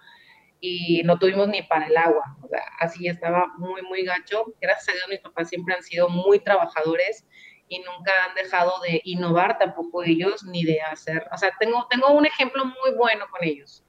y 0.59 1.01
no 1.03 1.19
tuvimos 1.19 1.47
ni 1.47 1.61
para 1.63 1.87
el 1.87 1.97
agua. 1.97 2.37
O 2.41 2.47
sea, 2.47 2.63
así 2.79 3.07
estaba 3.07 3.47
muy, 3.57 3.81
muy 3.83 4.03
gacho. 4.03 4.45
Gracias 4.61 4.89
a 4.89 4.91
Dios, 4.93 5.07
mis 5.09 5.19
papás 5.19 5.49
siempre 5.49 5.75
han 5.75 5.83
sido 5.83 6.09
muy 6.09 6.39
trabajadores 6.39 7.25
y 7.67 7.79
nunca 7.79 8.11
han 8.25 8.35
dejado 8.35 8.79
de 8.81 9.01
innovar 9.03 9.57
tampoco 9.57 10.03
ellos 10.03 10.43
ni 10.43 10.63
de 10.63 10.81
hacer. 10.81 11.27
O 11.33 11.37
sea, 11.37 11.51
tengo, 11.59 11.87
tengo 11.89 12.11
un 12.11 12.25
ejemplo 12.25 12.65
muy 12.65 12.95
bueno 12.97 13.25
con 13.29 13.43
ellos 13.43 13.82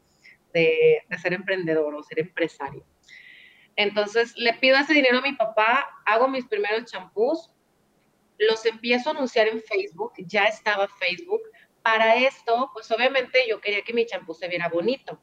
de, 0.54 1.02
ser 1.20 1.34
emprendedor 1.34 1.94
o 1.94 2.02
ser 2.02 2.20
empresario. 2.20 2.86
Entonces 3.76 4.34
le 4.36 4.54
pido 4.54 4.78
ese 4.78 4.94
dinero 4.94 5.18
a 5.18 5.22
mi 5.22 5.32
papá, 5.32 5.86
hago 6.06 6.28
mis 6.28 6.46
primeros 6.46 6.90
champús, 6.90 7.50
los 8.38 8.64
empiezo 8.64 9.10
a 9.10 9.12
anunciar 9.12 9.48
en 9.48 9.60
Facebook, 9.60 10.12
ya 10.16 10.44
estaba 10.44 10.88
Facebook. 10.88 11.42
Para 11.82 12.16
esto, 12.16 12.70
pues 12.72 12.90
obviamente 12.90 13.40
yo 13.48 13.60
quería 13.60 13.82
que 13.82 13.92
mi 13.92 14.06
champú 14.06 14.32
se 14.32 14.48
viera 14.48 14.68
bonito, 14.68 15.20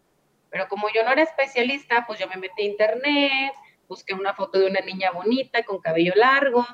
pero 0.52 0.68
como 0.68 0.90
yo 0.94 1.04
no 1.04 1.12
era 1.12 1.24
especialista, 1.24 2.06
pues 2.06 2.20
yo 2.20 2.28
me 2.28 2.36
metí 2.36 2.62
a 2.62 2.66
internet, 2.66 3.54
busqué 3.88 4.14
una 4.14 4.36
foto 4.36 4.60
de 4.60 4.68
una 4.68 4.82
niña 4.82 5.12
bonita 5.12 5.64
con 5.64 5.80
cabello 5.80 6.14
largo, 6.16 6.66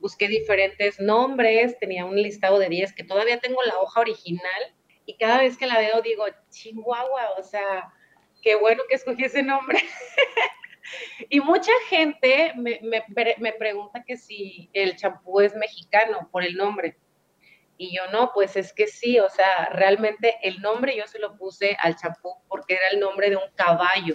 busqué 0.00 0.26
diferentes 0.26 0.98
nombres, 0.98 1.78
tenía 1.78 2.04
un 2.04 2.16
listado 2.16 2.58
de 2.58 2.68
10 2.68 2.92
que 2.94 3.04
todavía 3.04 3.38
tengo 3.38 3.62
la 3.62 3.78
hoja 3.78 4.00
original 4.00 4.74
y 5.04 5.16
cada 5.16 5.38
vez 5.38 5.56
que 5.56 5.66
la 5.66 5.78
veo 5.78 6.02
digo, 6.02 6.24
chihuahua, 6.50 7.30
o 7.38 7.42
sea, 7.42 7.92
qué 8.46 8.54
bueno 8.54 8.84
que 8.88 8.94
escogí 8.94 9.24
ese 9.24 9.42
nombre. 9.42 9.76
y 11.30 11.40
mucha 11.40 11.72
gente 11.88 12.52
me, 12.54 12.78
me, 12.80 13.52
pregunta 13.54 14.04
que 14.06 14.16
si 14.16 14.70
el 14.72 14.94
champú 14.94 15.40
es 15.40 15.52
mexicano 15.56 16.28
por 16.30 16.44
el 16.44 16.54
nombre. 16.54 16.96
Y 17.76 17.94
yo 17.96 18.02
no, 18.12 18.30
pues 18.32 18.54
es 18.56 18.72
que 18.72 18.86
sí, 18.86 19.18
o 19.18 19.28
sea, 19.28 19.70
realmente 19.72 20.36
el 20.44 20.62
nombre 20.62 20.96
yo 20.96 21.08
se 21.08 21.18
lo 21.18 21.36
puse 21.36 21.76
al 21.80 21.96
champú 21.96 22.36
porque 22.46 22.74
era 22.74 22.90
el 22.92 23.00
nombre 23.00 23.30
de 23.30 23.36
un 23.36 23.50
caballo. 23.56 24.14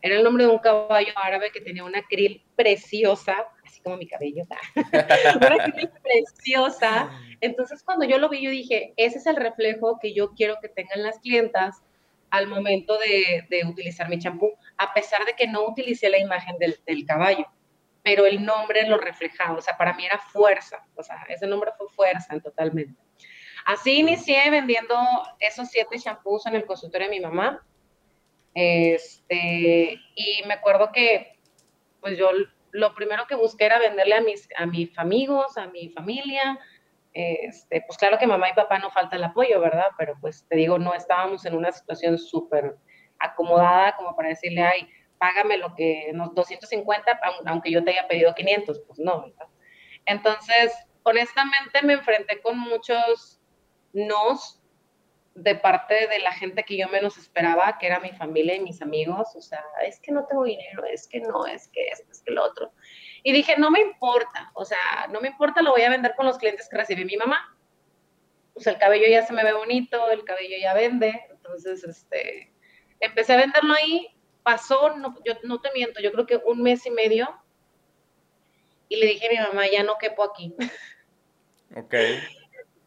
Era 0.00 0.16
el 0.16 0.24
nombre 0.24 0.44
de 0.44 0.50
un 0.50 0.58
caballo 0.58 1.12
árabe 1.16 1.52
que 1.52 1.60
tenía 1.60 1.84
una 1.84 2.02
krill 2.08 2.42
preciosa, 2.56 3.46
así 3.62 3.82
como 3.82 3.98
mi 3.98 4.08
cabello, 4.08 4.44
una 5.36 5.70
krill 5.70 5.90
preciosa. 6.02 7.10
Entonces 7.42 7.82
cuando 7.82 8.06
yo 8.06 8.16
lo 8.16 8.30
vi, 8.30 8.40
yo 8.40 8.50
dije, 8.50 8.94
ese 8.96 9.18
es 9.18 9.26
el 9.26 9.36
reflejo 9.36 9.98
que 10.00 10.14
yo 10.14 10.32
quiero 10.32 10.56
que 10.62 10.70
tengan 10.70 11.02
las 11.02 11.18
clientas 11.18 11.82
al 12.30 12.46
momento 12.46 12.98
de, 12.98 13.64
utilizar 13.66 14.08
mi 14.08 14.18
champú, 14.18 14.52
a 14.76 14.92
pesar 14.94 15.24
de 15.24 15.34
que 15.34 15.46
no 15.46 15.66
utilicé 15.66 16.08
la 16.08 16.18
imagen 16.18 16.56
del, 16.58 17.06
caballo, 17.06 17.46
pero 18.02 18.26
el 18.26 18.44
nombre 18.44 18.86
lo 18.88 18.98
reflejaba, 18.98 19.58
o 19.58 19.62
sea, 19.62 19.76
para 19.76 19.94
mí 19.94 20.06
era 20.06 20.18
fuerza, 20.18 20.86
o 20.94 21.02
sea, 21.02 21.24
ese 21.28 21.46
nombre 21.46 21.70
fue 21.76 21.88
fuerza 21.88 22.38
totalmente. 22.40 23.00
Así 23.66 23.98
inicié 23.98 24.48
vendiendo 24.50 24.96
esos 25.38 25.68
siete 25.68 25.98
champús 25.98 26.46
en 26.46 26.54
el 26.54 26.64
consultorio 26.64 27.08
de 27.08 27.14
mi 27.14 27.20
mamá. 27.20 27.64
Este, 28.54 30.00
y 30.14 30.42
me 30.46 30.54
acuerdo 30.54 30.90
que, 30.92 31.38
pues 32.00 32.16
yo 32.16 32.30
lo 32.72 32.94
primero 32.94 33.26
que 33.26 33.34
busqué 33.34 33.66
era 33.66 33.78
venderle 33.78 34.14
a 34.14 34.20
mis, 34.22 34.48
a 34.56 34.66
mis 34.66 34.96
amigos, 34.98 35.58
a 35.58 35.66
mi 35.66 35.90
familia, 35.90 36.58
este, 37.12 37.82
pues 37.86 37.98
claro 37.98 38.18
que 38.18 38.26
mamá 38.26 38.50
y 38.50 38.54
papá 38.54 38.78
no 38.78 38.90
falta 38.90 39.16
el 39.16 39.24
apoyo, 39.24 39.60
¿verdad? 39.60 39.86
Pero 39.98 40.16
pues 40.20 40.46
te 40.48 40.56
digo, 40.56 40.78
no 40.78 40.94
estábamos 40.94 41.44
en 41.44 41.54
una 41.54 41.72
situación 41.72 42.18
súper 42.18 42.76
acomodada 43.18 43.96
como 43.96 44.14
para 44.14 44.28
decirle, 44.28 44.62
ay, 44.62 44.88
págame 45.18 45.58
lo 45.58 45.74
que, 45.74 46.10
no, 46.14 46.28
250, 46.28 47.20
aunque 47.46 47.70
yo 47.70 47.84
te 47.84 47.90
haya 47.90 48.08
pedido 48.08 48.34
500, 48.34 48.80
pues 48.86 48.98
no, 48.98 49.22
¿verdad? 49.22 49.46
Entonces, 50.06 50.72
honestamente 51.02 51.82
me 51.82 51.94
enfrenté 51.94 52.40
con 52.40 52.58
muchos 52.58 53.40
nos 53.92 54.60
de 55.34 55.54
parte 55.54 56.06
de 56.08 56.18
la 56.18 56.32
gente 56.32 56.64
que 56.64 56.76
yo 56.76 56.88
menos 56.88 57.16
esperaba, 57.16 57.78
que 57.78 57.86
era 57.86 58.00
mi 58.00 58.10
familia 58.10 58.56
y 58.56 58.60
mis 58.60 58.82
amigos, 58.82 59.34
o 59.36 59.40
sea, 59.40 59.62
es 59.86 60.00
que 60.00 60.12
no 60.12 60.26
tengo 60.26 60.44
dinero, 60.44 60.84
es 60.84 61.06
que 61.06 61.20
no, 61.20 61.46
es 61.46 61.68
que 61.68 61.86
esto, 61.86 62.10
es 62.10 62.22
que 62.22 62.32
lo 62.32 62.44
otro. 62.44 62.72
Y 63.22 63.32
dije, 63.32 63.56
no 63.58 63.70
me 63.70 63.80
importa, 63.80 64.50
o 64.54 64.64
sea, 64.64 65.08
no 65.10 65.20
me 65.20 65.28
importa, 65.28 65.62
lo 65.62 65.72
voy 65.72 65.82
a 65.82 65.90
vender 65.90 66.14
con 66.16 66.26
los 66.26 66.38
clientes 66.38 66.68
que 66.68 66.76
recibe 66.76 67.04
mi 67.04 67.16
mamá. 67.16 67.56
Pues 68.54 68.66
el 68.66 68.78
cabello 68.78 69.06
ya 69.08 69.26
se 69.26 69.32
me 69.32 69.44
ve 69.44 69.52
bonito, 69.52 70.10
el 70.10 70.24
cabello 70.24 70.56
ya 70.60 70.74
vende, 70.74 71.26
entonces, 71.30 71.84
este, 71.84 72.52
empecé 72.98 73.34
a 73.34 73.38
venderlo 73.38 73.74
ahí, 73.74 74.08
pasó, 74.42 74.96
no, 74.96 75.16
yo 75.24 75.34
no 75.44 75.60
te 75.60 75.70
miento, 75.72 76.00
yo 76.00 76.12
creo 76.12 76.26
que 76.26 76.36
un 76.36 76.62
mes 76.62 76.86
y 76.86 76.90
medio, 76.90 77.28
y 78.88 78.96
le 78.96 79.06
dije 79.06 79.26
a 79.26 79.30
mi 79.30 79.48
mamá, 79.48 79.68
ya 79.70 79.82
no 79.82 79.98
quepo 79.98 80.24
aquí. 80.24 80.54
Ok. 81.76 81.94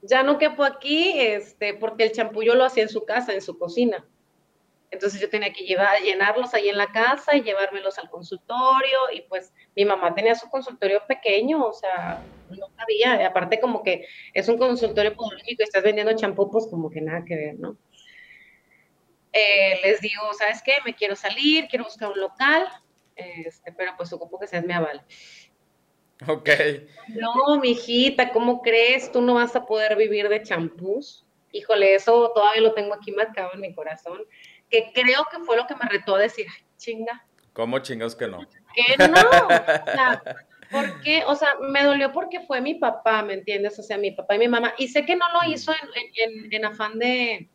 ya 0.01 0.23
no 0.23 0.37
quepo 0.37 0.63
aquí, 0.65 1.13
este, 1.21 1.73
porque 1.73 2.03
el 2.03 2.11
champú 2.11 2.43
yo 2.43 2.55
lo 2.55 2.65
hacía 2.65 2.83
en 2.83 2.89
su 2.89 3.05
casa, 3.05 3.33
en 3.33 3.41
su 3.41 3.57
cocina. 3.57 4.05
Entonces 4.93 5.19
yo 5.19 5.27
tenía 5.27 5.51
que 5.51 5.65
llevar, 5.65 5.99
llenarlos 6.03 6.53
ahí 6.53 6.69
en 6.69 6.77
la 6.77 6.91
casa 6.91 7.35
y 7.35 7.41
llevármelos 7.41 7.97
al 7.97 8.11
consultorio 8.11 8.99
y 9.11 9.21
pues 9.21 9.51
mi 9.75 9.85
mamá 9.85 10.13
tenía 10.13 10.35
su 10.35 10.47
consultorio 10.51 11.01
pequeño, 11.07 11.65
o 11.65 11.73
sea, 11.73 12.23
no 12.51 12.67
sabía, 12.77 13.25
aparte 13.25 13.59
como 13.59 13.81
que 13.81 14.05
es 14.35 14.47
un 14.47 14.59
consultorio 14.59 15.15
podológico 15.15 15.63
y 15.63 15.63
estás 15.63 15.81
vendiendo 15.81 16.15
champú, 16.15 16.51
pues 16.51 16.67
como 16.67 16.91
que 16.91 17.01
nada 17.01 17.25
que 17.25 17.35
ver, 17.35 17.55
¿no? 17.59 17.75
Eh, 19.31 19.79
les 19.83 19.99
digo, 19.99 20.21
¿sabes 20.37 20.61
qué? 20.63 20.73
Me 20.85 20.93
quiero 20.93 21.15
salir, 21.15 21.67
quiero 21.67 21.85
buscar 21.85 22.11
un 22.11 22.19
local, 22.19 22.67
este, 23.15 23.71
pero 23.71 23.93
pues 23.97 24.13
ocupo 24.13 24.39
que 24.39 24.45
seas 24.45 24.63
mi 24.63 24.73
aval. 24.73 25.03
Ok. 26.27 26.49
No, 27.07 27.59
mijita, 27.59 28.31
¿cómo 28.31 28.61
crees? 28.61 29.11
Tú 29.11 29.23
no 29.23 29.33
vas 29.33 29.55
a 29.55 29.65
poder 29.65 29.95
vivir 29.95 30.29
de 30.29 30.43
champús. 30.43 31.25
Híjole, 31.51 31.95
eso 31.95 32.31
todavía 32.33 32.61
lo 32.61 32.73
tengo 32.73 32.93
aquí 32.93 33.11
marcado 33.11 33.51
en 33.53 33.61
mi 33.61 33.73
corazón, 33.73 34.23
que 34.73 34.91
creo 34.91 35.27
que 35.29 35.37
fue 35.45 35.55
lo 35.55 35.67
que 35.67 35.75
me 35.75 35.87
retó 35.87 36.15
a 36.15 36.19
decir, 36.19 36.47
chinga. 36.77 37.23
¿Cómo 37.53 37.77
chingas 37.77 38.15
que 38.15 38.27
no? 38.27 38.39
Que 38.73 39.07
no. 39.07 39.21
O 39.21 39.47
sea, 39.47 40.23
porque, 40.71 41.23
o 41.27 41.35
sea, 41.35 41.57
me 41.61 41.83
dolió 41.83 42.11
porque 42.11 42.39
fue 42.39 42.59
mi 42.59 42.73
papá, 42.73 43.21
¿me 43.21 43.35
entiendes? 43.35 43.77
O 43.77 43.83
sea, 43.83 43.99
mi 43.99 44.09
papá 44.09 44.33
y 44.33 44.39
mi 44.39 44.47
mamá. 44.47 44.73
Y 44.79 44.87
sé 44.87 45.05
que 45.05 45.15
no 45.15 45.25
lo 45.31 45.47
mm. 45.47 45.51
hizo 45.53 45.71
en, 46.49 46.65
afán 46.65 46.97
de, 46.97 47.47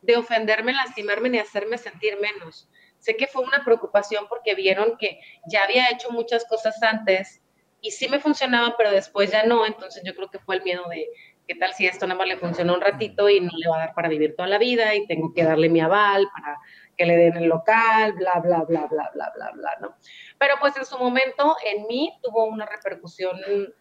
de 0.00 0.16
ofenderme, 0.16 0.72
lastimarme 0.72 1.28
ni 1.28 1.38
hacerme 1.38 1.76
sentir 1.76 2.16
menos. 2.22 2.70
Sé 3.00 3.18
que 3.18 3.26
fue 3.26 3.42
una 3.42 3.62
preocupación 3.62 4.26
porque 4.26 4.54
vieron 4.54 4.96
que 4.96 5.20
ya 5.46 5.64
había 5.64 5.90
hecho 5.90 6.10
muchas 6.10 6.46
cosas 6.46 6.82
antes 6.82 7.42
y 7.82 7.90
sí 7.90 8.08
me 8.08 8.18
funcionaba, 8.18 8.74
pero 8.78 8.90
después 8.90 9.30
ya 9.30 9.44
no, 9.44 9.66
entonces 9.66 10.02
yo 10.06 10.14
creo 10.14 10.30
que 10.30 10.38
fue 10.38 10.56
el 10.56 10.62
miedo 10.62 10.88
de, 10.88 11.06
¿qué 11.46 11.54
tal 11.54 11.72
si 11.74 11.86
esto 11.86 12.06
nada 12.06 12.18
más 12.18 12.28
le 12.28 12.36
funciona 12.36 12.72
un 12.74 12.80
ratito 12.80 13.28
y 13.28 13.40
no 13.40 13.50
le 13.56 13.68
va 13.68 13.76
a 13.76 13.80
dar 13.80 13.94
para 13.94 14.08
vivir 14.08 14.34
toda 14.34 14.48
la 14.48 14.58
vida 14.58 14.94
y 14.94 15.06
tengo 15.06 15.32
que 15.32 15.44
darle 15.44 15.68
mi 15.68 15.80
aval 15.80 16.28
para 16.32 16.58
que 16.96 17.06
le 17.06 17.16
den 17.16 17.36
el 17.36 17.48
local, 17.48 18.14
bla, 18.14 18.40
bla, 18.40 18.62
bla, 18.62 18.86
bla, 18.86 19.10
bla, 19.14 19.32
bla, 19.34 19.50
bla, 19.52 19.76
¿no? 19.80 19.96
Pero 20.38 20.54
pues 20.60 20.76
en 20.76 20.84
su 20.84 20.98
momento 20.98 21.56
en 21.64 21.86
mí 21.86 22.18
tuvo 22.22 22.44
una 22.44 22.66
repercusión 22.66 23.38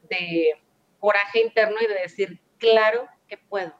de 0.10 0.62
coraje 0.99 1.41
interno 1.41 1.78
y 1.82 1.88
de 1.88 1.95
decir, 1.95 2.41
claro 2.58 3.08
que 3.28 3.38
puedo. 3.38 3.73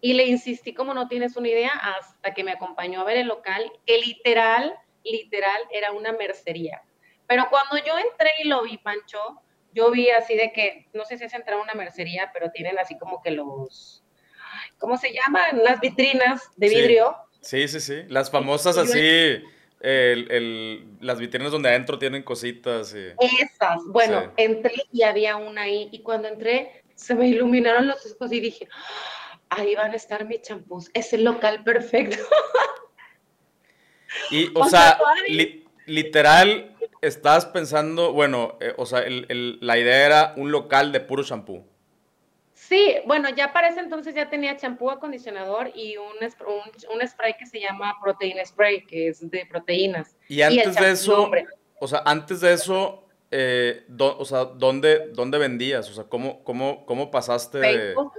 Y 0.00 0.12
le 0.14 0.24
insistí 0.24 0.74
como 0.74 0.94
no 0.94 1.08
tienes 1.08 1.36
una 1.36 1.48
idea 1.48 1.70
hasta 1.70 2.34
que 2.34 2.44
me 2.44 2.52
acompañó 2.52 3.00
a 3.00 3.04
ver 3.04 3.16
el 3.16 3.26
local, 3.26 3.72
que 3.86 3.98
literal, 3.98 4.76
literal 5.02 5.60
era 5.70 5.92
una 5.92 6.12
mercería. 6.12 6.82
Pero 7.26 7.48
cuando 7.50 7.78
yo 7.78 7.98
entré 7.98 8.30
y 8.42 8.48
lo 8.48 8.62
vi, 8.62 8.78
Pancho, 8.78 9.42
yo 9.76 9.90
vi 9.90 10.08
así 10.08 10.34
de 10.34 10.52
que, 10.52 10.88
no 10.94 11.04
sé 11.04 11.18
si 11.18 11.24
es 11.24 11.34
entrar 11.34 11.58
a 11.58 11.62
una 11.62 11.74
mercería, 11.74 12.30
pero 12.32 12.50
tienen 12.50 12.78
así 12.78 12.96
como 12.96 13.20
que 13.20 13.30
los, 13.30 14.02
¿cómo 14.78 14.96
se 14.96 15.12
llaman? 15.12 15.62
Las 15.62 15.80
vitrinas 15.80 16.50
de 16.56 16.68
vidrio. 16.70 17.14
Sí, 17.42 17.68
sí, 17.68 17.80
sí. 17.80 18.02
Las 18.08 18.30
famosas 18.30 18.78
así, 18.78 19.42
las 21.00 21.18
vitrinas 21.18 21.52
donde 21.52 21.68
adentro 21.68 21.98
tienen 21.98 22.22
cositas. 22.22 22.94
Esas. 22.94 23.84
Bueno, 23.88 24.32
entré 24.38 24.72
y 24.90 25.02
había 25.02 25.36
una 25.36 25.62
ahí. 25.62 25.90
Y 25.92 26.02
cuando 26.02 26.28
entré, 26.28 26.82
se 26.94 27.14
me 27.14 27.28
iluminaron 27.28 27.86
los 27.86 28.14
ojos 28.14 28.32
y 28.32 28.40
dije, 28.40 28.68
ah, 28.72 29.56
ahí 29.60 29.74
van 29.74 29.92
a 29.92 29.96
estar 29.96 30.24
mis 30.24 30.40
champús. 30.40 30.90
Es 30.94 31.12
el 31.12 31.22
local 31.22 31.62
perfecto. 31.62 32.16
Y, 34.30 34.50
o, 34.54 34.64
sea, 34.64 34.98
literal, 35.84 36.75
estabas 37.06 37.46
pensando, 37.46 38.12
bueno, 38.12 38.56
eh, 38.60 38.74
o 38.76 38.86
sea, 38.86 39.04
la 39.06 39.78
idea 39.78 40.06
era 40.06 40.34
un 40.36 40.50
local 40.50 40.92
de 40.92 41.00
puro 41.00 41.22
champú. 41.24 41.64
Sí, 42.54 42.96
bueno, 43.06 43.28
ya 43.28 43.52
para 43.52 43.68
ese 43.68 43.80
entonces 43.80 44.14
ya 44.14 44.28
tenía 44.28 44.56
champú, 44.56 44.90
acondicionador 44.90 45.70
y 45.74 45.96
un, 45.98 46.14
un, 46.18 47.06
spray 47.06 47.36
que 47.38 47.46
se 47.46 47.60
llama 47.60 47.96
Protein 48.02 48.44
Spray, 48.44 48.84
que 48.86 49.08
es 49.08 49.30
de 49.30 49.46
proteínas. 49.46 50.16
Y 50.28 50.42
antes 50.42 50.74
de 50.74 50.90
eso, 50.90 51.30
o 51.78 51.86
sea, 51.86 52.02
antes 52.04 52.40
de 52.40 52.54
eso, 52.54 53.04
eh, 53.30 53.86
o 53.98 54.24
sea, 54.24 54.46
¿dónde, 54.46 55.10
¿dónde 55.12 55.38
vendías? 55.38 55.88
O 55.90 55.94
sea, 55.94 56.04
¿cómo, 56.04 56.42
cómo, 56.42 56.86
cómo 56.86 57.10
pasaste 57.10 57.60
Facebook. 57.60 58.12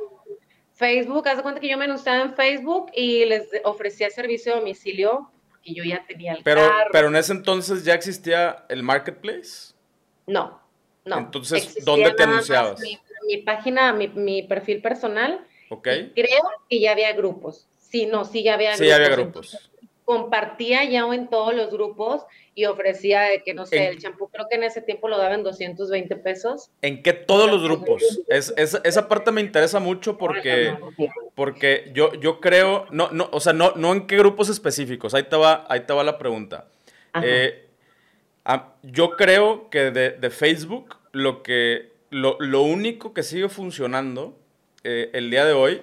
Facebook, 0.74 1.28
haz 1.28 1.38
de 1.38 1.44
cuenta 1.44 1.60
que 1.60 1.70
yo 1.70 1.78
me 1.78 1.86
anunciaba 1.86 2.22
en 2.22 2.36
Facebook 2.36 2.92
y 2.94 3.26
les 3.26 3.50
ofrecía 3.64 4.10
servicio 4.12 4.54
de 4.54 4.60
domicilio 4.60 5.32
yo 5.74 5.84
ya 5.84 6.06
tenía 6.08 6.34
el 6.34 6.44
pero, 6.44 6.62
Pero 6.92 7.08
en 7.08 7.16
ese 7.16 7.34
entonces 7.34 7.84
ya 7.84 7.94
existía 7.94 8.66
el 8.70 8.84
marketplace. 8.84 9.74
No, 10.26 10.62
no. 11.06 11.18
Entonces, 11.18 11.84
¿dónde 11.86 12.12
te 12.12 12.24
anunciabas? 12.24 12.82
Mi, 13.28 13.38
página, 13.38 13.94
mi, 13.94 14.44
perfil 14.44 14.82
personal. 14.82 15.46
Ok. 15.70 15.88
Creo 16.16 16.44
que 16.70 16.80
ya 16.80 16.92
había 16.92 17.14
grupos. 17.14 17.68
Sí, 17.78 18.06
no, 18.06 18.26
sí 18.26 18.44
ya 18.44 18.56
había 18.56 18.72
grupos. 18.72 18.88
Sí, 18.88 18.92
había 18.92 19.10
grupos 19.10 19.70
compartía 20.08 20.86
ya 20.86 21.06
en 21.14 21.28
todos 21.28 21.54
los 21.54 21.70
grupos 21.70 22.22
y 22.56 22.64
ofrecía 22.64 23.24
de 23.24 23.44
que, 23.44 23.54
no 23.54 23.66
sé, 23.66 23.90
el 23.90 24.00
champú 24.00 24.30
creo 24.30 24.48
que 24.50 24.56
en 24.56 24.64
ese 24.64 24.82
tiempo 24.82 25.10
lo 25.10 25.18
daban 25.18 25.44
220 25.44 26.16
pesos. 26.16 26.72
¿En 26.82 27.04
qué 27.04 27.12
todos 27.12 27.52
los 27.52 27.62
grupos? 27.62 28.22
Es, 28.30 28.54
esa 28.56 29.08
parte 29.10 29.34
me 29.34 29.42
interesa 29.42 29.82
mucho 29.82 30.18
porque, 30.18 30.74
porque 31.36 31.92
yo, 31.94 32.14
yo 32.14 32.40
creo, 32.40 32.86
no, 32.90 33.12
no, 33.12 33.28
o 33.34 33.42
sea, 33.42 33.52
no, 33.52 33.74
no 33.76 33.92
en 33.92 34.08
qué 34.08 34.18
grupos 34.18 34.48
específicos, 34.48 35.14
ahí 35.14 35.24
te 35.24 35.36
va, 35.36 35.66
ahí 35.68 35.82
te 35.82 35.92
va 35.92 36.06
la 36.06 36.18
pregunta. 36.18 36.70
Eh, 37.22 37.68
yo 38.84 39.10
creo 39.18 39.70
que 39.70 39.92
de, 39.92 40.30
Facebook 40.30 40.96
lo, 41.12 41.44
que, 41.44 41.92
lo, 42.12 42.38
lo, 42.40 42.62
único 42.62 43.14
que 43.14 43.24
sigue 43.24 43.50
funcionando 43.50 44.40
eh, 44.86 45.10
el 45.12 45.30
día 45.30 45.44
de 45.44 45.52
hoy 45.52 45.82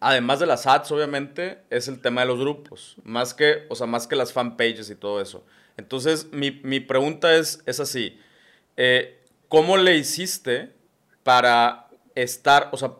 además 0.00 0.40
de 0.40 0.46
las 0.46 0.66
ads, 0.66 0.90
obviamente, 0.92 1.58
es 1.70 1.88
el 1.88 2.00
tema 2.00 2.22
de 2.22 2.28
los 2.28 2.38
grupos, 2.38 2.96
más 3.04 3.34
que, 3.34 3.66
o 3.68 3.74
sea, 3.74 3.86
más 3.86 4.06
que 4.06 4.16
las 4.16 4.32
fanpages 4.32 4.90
y 4.90 4.94
todo 4.94 5.20
eso. 5.20 5.44
Entonces, 5.76 6.28
mi, 6.32 6.80
pregunta 6.80 7.34
es, 7.34 7.62
es 7.66 7.80
así, 7.80 8.18
eh, 8.76 9.20
¿cómo 9.48 9.76
le 9.76 9.96
hiciste 9.96 10.72
para 11.22 11.88
estar, 12.14 12.68
o 12.72 12.76
sea, 12.76 12.92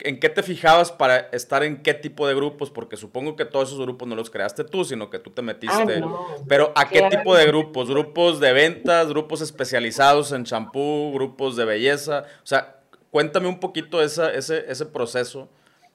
en 0.00 0.20
qué 0.20 0.28
te 0.28 0.42
fijabas 0.42 0.92
para 0.92 1.18
estar 1.32 1.62
en 1.64 1.82
qué 1.82 1.94
tipo 1.94 2.26
de 2.26 2.34
grupos? 2.34 2.70
Porque 2.70 2.96
supongo 2.96 3.36
que 3.36 3.44
todos 3.44 3.68
esos 3.68 3.80
grupos 3.80 4.08
no 4.08 4.14
los 4.14 4.30
creaste 4.30 4.64
tú, 4.64 4.84
sino 4.84 5.10
que 5.10 5.18
tú 5.18 5.30
te 5.30 5.42
metiste. 5.42 6.00
Ah, 6.02 6.36
Pero 6.48 6.72
¿a 6.76 6.88
qué 6.88 7.02
tipo 7.10 7.34
de 7.34 7.46
grupos? 7.46 7.88
¿Grupos 7.88 8.40
de 8.40 8.52
ventas? 8.52 9.08
¿Grupos 9.08 9.40
especializados 9.40 10.32
en 10.32 10.44
champú? 10.44 11.10
¿Grupos 11.12 11.56
de 11.56 11.64
belleza? 11.64 12.24
O 12.42 12.46
sea, 12.46 12.80
cuéntame 13.10 13.48
un 13.48 13.58
poquito 13.58 14.02
esa, 14.02 14.32
ese, 14.32 14.64
ese 14.70 14.86
proceso 14.86 15.48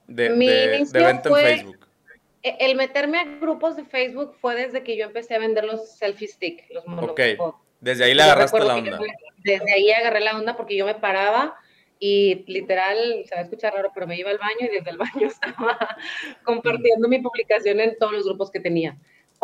de, 0.07 0.29
venta 0.93 1.29
en 1.29 1.35
Facebook? 1.35 1.87
E, 2.43 2.57
el 2.59 2.75
meterme 2.75 3.19
a 3.19 3.23
grupos 3.23 3.75
de 3.75 3.85
Facebook 3.85 4.35
fue 4.39 4.55
desde 4.55 4.83
que 4.83 4.97
yo 4.97 5.05
empecé 5.05 5.35
a 5.35 5.39
vender 5.39 5.63
los 5.63 5.97
selfie 5.97 6.27
stick, 6.27 6.63
los 6.69 6.83
Ok, 6.87 7.21
desde 7.79 8.05
ahí 8.05 8.13
le 8.13 8.23
agarraste 8.23 8.59
la 8.59 8.75
onda. 8.75 8.99
Desde 9.43 9.73
ahí 9.73 9.91
agarré 9.91 10.21
la 10.21 10.37
onda 10.37 10.55
porque 10.55 10.75
yo 10.75 10.85
me 10.85 10.95
paraba 10.95 11.55
y 11.99 12.43
literal, 12.47 13.23
se 13.25 13.35
va 13.35 13.41
a 13.41 13.43
escuchar 13.43 13.73
raro, 13.73 13.91
pero 13.93 14.05
me 14.07 14.17
iba 14.17 14.29
al 14.29 14.37
baño 14.37 14.69
y 14.71 14.75
desde 14.75 14.89
el 14.89 14.97
baño 14.97 15.27
estaba 15.27 15.77
compartiendo 16.43 17.07
mi 17.07 17.19
publicación 17.19 17.79
en 17.79 17.97
todos 17.97 18.13
los 18.13 18.25
grupos 18.25 18.51
que 18.51 18.59
tenía. 18.59 18.97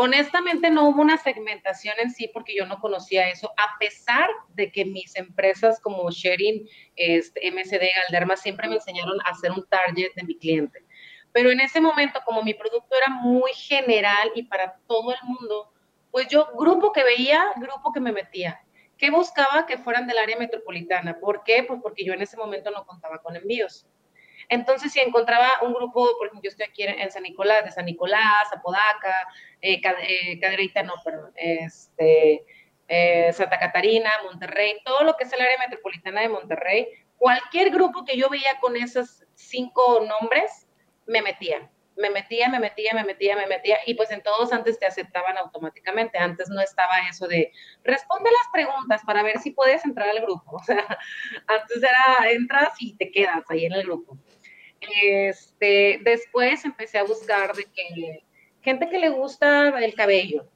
Honestamente 0.04 0.72
no 0.72 0.90
hubo 0.90 1.00
una 1.04 1.20
segmentación 1.20 1.94
en 2.00 2.10
sí 2.10 2.28
porque 2.34 2.56
yo 2.56 2.66
no 2.66 2.80
conocía 2.80 3.30
eso, 3.30 3.54
a 3.56 3.78
pesar 3.78 4.28
de 4.56 4.72
que 4.72 4.84
mis 4.84 5.16
empresas 5.16 5.80
como 5.80 6.10
Sharing, 6.10 6.68
este, 6.96 7.52
MSD, 7.52 7.84
Galderma 8.08 8.36
siempre 8.36 8.68
me 8.68 8.78
enseñaron 8.78 9.22
a 9.22 9.30
hacer 9.30 9.52
un 9.52 9.64
target 9.68 10.12
de 10.16 10.24
mi 10.24 10.40
cliente. 10.40 10.84
Pero 11.32 11.52
en 11.52 11.60
ese 11.60 11.80
momento, 11.80 12.20
como 12.26 12.42
mi 12.42 12.56
producto 12.56 12.96
era 12.98 13.10
muy 13.10 13.54
general 13.54 14.32
y 14.34 14.42
para 14.42 14.76
todo 14.88 15.12
el 15.12 15.20
mundo, 15.22 15.72
pues 16.10 16.28
yo 16.30 16.48
grupo 16.58 16.92
que 16.92 17.04
veía, 17.04 17.52
grupo 17.58 17.94
que 17.94 18.00
me 18.00 18.12
metía. 18.12 18.60
¿Qué 18.98 19.12
buscaba? 19.12 19.68
Que 19.68 19.78
fueran 19.78 20.08
del 20.08 20.18
área 20.18 20.40
metropolitana. 20.40 21.20
¿Por 21.20 21.44
qué? 21.44 21.64
Pues 21.68 21.80
porque 21.84 22.04
yo 22.04 22.14
en 22.14 22.24
ese 22.24 22.38
momento 22.38 22.72
no 22.72 22.88
contaba 22.88 23.20
con 23.20 23.36
envíos. 23.36 23.86
Entonces, 24.52 24.92
si 24.92 25.00
encontraba 25.00 25.48
un 25.62 25.74
grupo, 25.74 26.10
por 26.18 26.28
ejemplo, 26.28 26.42
yo 26.44 26.50
estoy 26.50 26.66
aquí 26.66 26.84
en 26.84 27.10
San 27.10 27.24
Nicolás, 27.24 27.64
de 27.64 27.72
San 27.72 27.86
Nicolás, 27.86 28.52
Apodaca, 28.52 29.16
eh, 29.62 29.80
eh 29.82 30.84
no, 30.84 30.94
perdón, 31.06 31.32
este, 31.38 32.44
eh, 32.90 33.32
Santa 33.32 33.58
Catarina, 33.58 34.12
Monterrey, 34.26 34.76
todo 34.84 35.06
lo 35.06 35.16
que 35.16 35.24
es 35.24 35.32
el 35.32 35.40
área 35.40 35.58
metropolitana 35.58 36.20
de 36.20 36.28
Monterrey, 36.28 36.86
cualquier 37.18 37.70
grupo 37.70 38.04
que 38.04 38.18
yo 38.18 38.28
veía 38.28 38.60
con 38.60 38.76
esos 38.76 39.24
cinco 39.36 40.06
nombres, 40.06 40.68
me 41.06 41.22
metía 41.22 41.72
me 42.02 42.10
metía, 42.10 42.50
me 42.50 42.60
metía, 42.60 42.94
me 42.94 43.04
metía, 43.04 43.36
me 43.36 43.48
metía, 43.48 43.78
y 43.86 43.94
pues 43.94 44.12
en 44.12 44.22
todos 44.24 44.52
antes 44.52 44.80
te 44.80 44.86
aceptaban 44.86 45.38
automáticamente. 45.38 46.18
Antes 46.18 46.50
no 46.50 46.62
estaba 46.62 47.00
eso 47.10 47.28
de 47.28 47.52
responde 47.84 48.30
las 48.30 48.52
preguntas 48.52 49.02
para 49.06 49.24
ver 49.24 49.40
si 49.40 49.52
puedes 49.52 49.86
entrar 49.86 50.10
al 50.10 50.22
grupo. 50.22 50.58
O 50.62 50.64
sea, 50.64 50.86
antes 51.48 51.78
era 51.78 52.30
entras 52.32 52.74
y 52.80 52.96
te 52.96 53.12
quedas 53.12 53.44
ahí 53.50 53.66
en 53.66 53.74
el 53.74 53.84
grupo. 53.84 54.18
Este, 54.82 56.00
después 56.04 56.66
empecé 56.66 56.98
a 56.98 57.04
buscar 57.04 57.54
gente 58.62 58.90
que 58.90 59.00
le 59.00 59.10
gusta 59.10 59.70
el 59.80 59.94
cabello, 59.94 60.48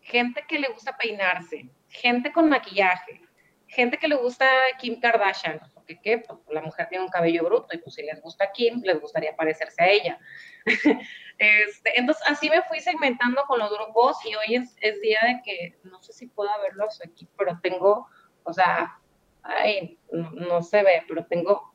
gente 0.00 0.44
que 0.48 0.58
le 0.58 0.68
gusta 0.68 0.96
peinarse, 0.96 1.68
gente 1.88 2.32
con 2.32 2.48
maquillaje, 2.48 3.20
gente 3.66 3.98
que 3.98 4.06
le 4.06 4.16
gusta 4.16 4.46
Kim 4.78 5.00
Kardashian, 5.00 5.60
porque. 5.74 6.18
Pues, 6.18 6.38
la 6.50 6.62
mujer 6.62 6.88
tiene 6.88 7.04
un 7.04 7.10
cabello 7.10 7.44
bruto 7.44 7.68
y 7.72 7.78
pues 7.78 7.94
si 7.94 8.02
les 8.02 8.20
gusta 8.20 8.50
Kim, 8.52 8.82
les 8.84 9.00
gustaría 9.00 9.34
parecerse 9.34 9.82
a 9.82 9.88
ella. 9.88 10.18
este, 11.38 11.98
entonces 11.98 12.22
así 12.28 12.48
me 12.48 12.62
fui 12.62 12.80
segmentando 12.80 13.42
con 13.46 13.58
los 13.58 13.70
grupos 13.70 14.16
y 14.24 14.34
hoy 14.34 14.66
es, 14.80 15.00
día 15.00 15.18
de 15.22 15.40
que, 15.44 15.78
no 15.84 16.02
sé 16.02 16.12
si 16.12 16.26
puedo 16.26 16.50
verlos 16.60 17.00
aquí, 17.04 17.26
pero 17.36 17.58
tengo, 17.62 18.06
o 18.44 18.52
sea, 18.52 18.98
ay, 19.42 19.98
no, 20.10 20.62
se 20.62 20.82
ve, 20.82 21.02
pero 21.08 21.24
tengo 21.26 21.72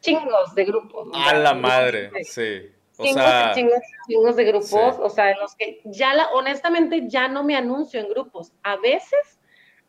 chingos 0.00 0.54
de 0.54 0.64
grupos. 0.64 1.08
A 1.14 1.34
la 1.34 1.54
madre, 1.54 2.10
sí. 2.24 2.70
O 2.96 3.04
chingos, 3.04 3.22
sea, 3.22 3.52
chingos, 3.54 3.80
chingos 4.06 4.36
de 4.36 4.44
grupos, 4.44 4.96
o 4.98 5.08
sea, 5.08 5.30
en 5.30 5.38
los 5.38 5.54
que 5.54 5.80
ya 5.84 6.12
la, 6.12 6.28
honestamente 6.32 7.08
ya 7.08 7.28
no 7.28 7.42
me 7.42 7.56
anuncio 7.56 7.98
en 7.98 8.08
grupos. 8.08 8.52
A 8.62 8.76
veces, 8.76 9.40